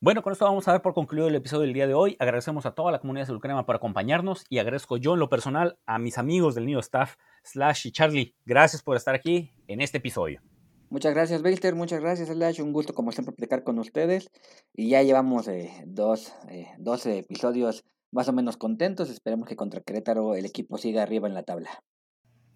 Bueno, 0.00 0.22
con 0.22 0.32
esto 0.32 0.44
vamos 0.44 0.68
a 0.68 0.70
dar 0.70 0.80
por 0.80 0.94
concluido 0.94 1.26
el 1.26 1.34
episodio 1.34 1.62
del 1.62 1.72
día 1.72 1.88
de 1.88 1.94
hoy. 1.94 2.14
Agradecemos 2.20 2.64
a 2.66 2.70
toda 2.70 2.92
la 2.92 3.00
comunidad 3.00 3.26
de 3.26 3.40
Crema 3.40 3.66
por 3.66 3.74
acompañarnos 3.74 4.44
y 4.48 4.58
agradezco 4.58 4.96
yo 4.96 5.14
en 5.14 5.18
lo 5.18 5.28
personal 5.28 5.76
a 5.86 5.98
mis 5.98 6.18
amigos 6.18 6.54
del 6.54 6.66
Nido 6.66 6.78
Staff, 6.78 7.16
Slash 7.42 7.88
y 7.88 7.90
Charlie. 7.90 8.36
Gracias 8.46 8.80
por 8.80 8.96
estar 8.96 9.16
aquí 9.16 9.50
en 9.66 9.80
este 9.80 9.98
episodio. 9.98 10.40
Muchas 10.88 11.14
gracias, 11.14 11.42
Baster. 11.42 11.74
Muchas 11.74 12.00
gracias, 12.00 12.28
Slash. 12.28 12.60
Un 12.60 12.72
gusto, 12.72 12.94
como 12.94 13.10
siempre, 13.10 13.34
platicar 13.34 13.64
con 13.64 13.80
ustedes. 13.80 14.30
Y 14.72 14.88
ya 14.88 15.02
llevamos 15.02 15.48
eh, 15.48 15.82
dos, 15.84 16.32
eh, 16.48 16.68
dos 16.78 17.04
episodios 17.06 17.84
más 18.12 18.28
o 18.28 18.32
menos 18.32 18.56
contentos. 18.56 19.10
Esperemos 19.10 19.48
que 19.48 19.56
contra 19.56 19.80
Querétaro 19.80 20.36
el 20.36 20.44
equipo 20.44 20.78
siga 20.78 21.02
arriba 21.02 21.26
en 21.26 21.34
la 21.34 21.42
tabla. 21.42 21.70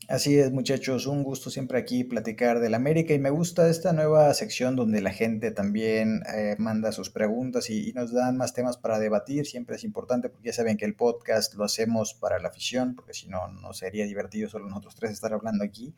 Así 0.08 0.36
es, 0.36 0.50
muchachos, 0.50 1.06
un 1.06 1.22
gusto 1.22 1.48
siempre 1.48 1.78
aquí 1.78 2.02
platicar 2.02 2.58
del 2.58 2.74
América 2.74 3.14
y 3.14 3.20
me 3.20 3.30
gusta 3.30 3.68
esta 3.68 3.92
nueva 3.92 4.34
sección 4.34 4.74
donde 4.74 5.00
la 5.00 5.12
gente 5.12 5.52
también 5.52 6.22
eh, 6.34 6.56
manda 6.58 6.90
sus 6.90 7.08
preguntas 7.08 7.70
y, 7.70 7.92
nos 7.92 8.12
dan 8.12 8.36
más 8.36 8.52
temas 8.52 8.76
para 8.76 8.98
debatir. 8.98 9.46
Siempre 9.46 9.76
es 9.76 9.84
importante 9.84 10.28
porque 10.28 10.48
ya 10.48 10.52
saben 10.52 10.76
que 10.76 10.84
el 10.84 10.96
podcast 10.96 11.54
lo 11.54 11.64
hacemos 11.64 12.14
para 12.14 12.40
la 12.40 12.48
afición, 12.48 12.96
porque 12.96 13.14
si 13.14 13.28
no, 13.28 13.46
no 13.48 13.72
sería 13.72 14.04
divertido 14.04 14.48
solo 14.48 14.68
nosotros 14.68 14.96
tres 14.96 15.12
estar 15.12 15.32
hablando 15.32 15.62
aquí. 15.62 15.94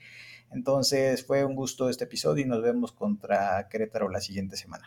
Entonces 0.51 1.25
fue 1.25 1.45
un 1.45 1.55
gusto 1.55 1.89
este 1.89 2.05
episodio 2.05 2.45
y 2.45 2.49
nos 2.49 2.63
vemos 2.63 2.93
contra 2.93 3.69
Querétaro 3.71 4.11
la 4.11 4.21
siguiente 4.21 4.57
semana. 4.57 4.87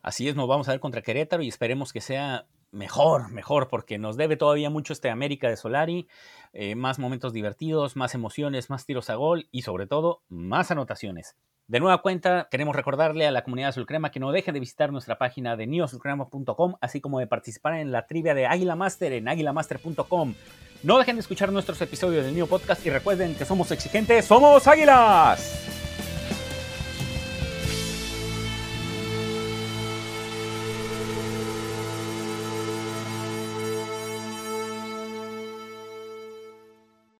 Así 0.00 0.28
es, 0.28 0.34
nos 0.36 0.48
vamos 0.48 0.68
a 0.68 0.72
ver 0.72 0.80
contra 0.80 1.02
Querétaro 1.02 1.42
y 1.42 1.48
esperemos 1.48 1.92
que 1.92 2.00
sea 2.00 2.46
mejor, 2.72 3.30
mejor, 3.30 3.68
porque 3.68 3.98
nos 3.98 4.16
debe 4.16 4.36
todavía 4.36 4.70
mucho 4.70 4.92
este 4.92 5.10
América 5.10 5.48
de 5.48 5.56
Solari, 5.56 6.08
eh, 6.52 6.74
más 6.74 6.98
momentos 6.98 7.32
divertidos, 7.32 7.96
más 7.96 8.14
emociones, 8.14 8.70
más 8.70 8.86
tiros 8.86 9.10
a 9.10 9.14
gol 9.14 9.48
y 9.50 9.62
sobre 9.62 9.86
todo 9.86 10.22
más 10.28 10.70
anotaciones. 10.70 11.36
De 11.68 11.80
nueva 11.80 12.02
cuenta, 12.02 12.48
queremos 12.50 12.76
recordarle 12.76 13.26
a 13.26 13.30
la 13.30 13.44
comunidad 13.44 13.70
Azul 13.70 13.86
Crema 13.86 14.10
que 14.10 14.20
no 14.20 14.32
deje 14.32 14.52
de 14.52 14.60
visitar 14.60 14.92
nuestra 14.92 15.16
página 15.16 15.56
de 15.56 15.66
neoazulcrema.com, 15.66 16.74
así 16.80 17.00
como 17.00 17.18
de 17.18 17.26
participar 17.26 17.74
en 17.74 17.92
la 17.92 18.06
trivia 18.06 18.34
de 18.34 18.46
Águila 18.46 18.76
Master 18.76 19.12
en 19.12 19.28
águilamaster.com. 19.28 20.34
No 20.82 20.98
dejen 20.98 21.16
de 21.16 21.20
escuchar 21.20 21.52
nuestros 21.52 21.80
episodios 21.80 22.24
del 22.24 22.34
Neo 22.34 22.46
Podcast 22.46 22.84
y 22.84 22.90
recuerden 22.90 23.36
que 23.36 23.44
somos 23.44 23.70
exigentes, 23.70 24.24
somos 24.24 24.66
águilas. 24.66 25.91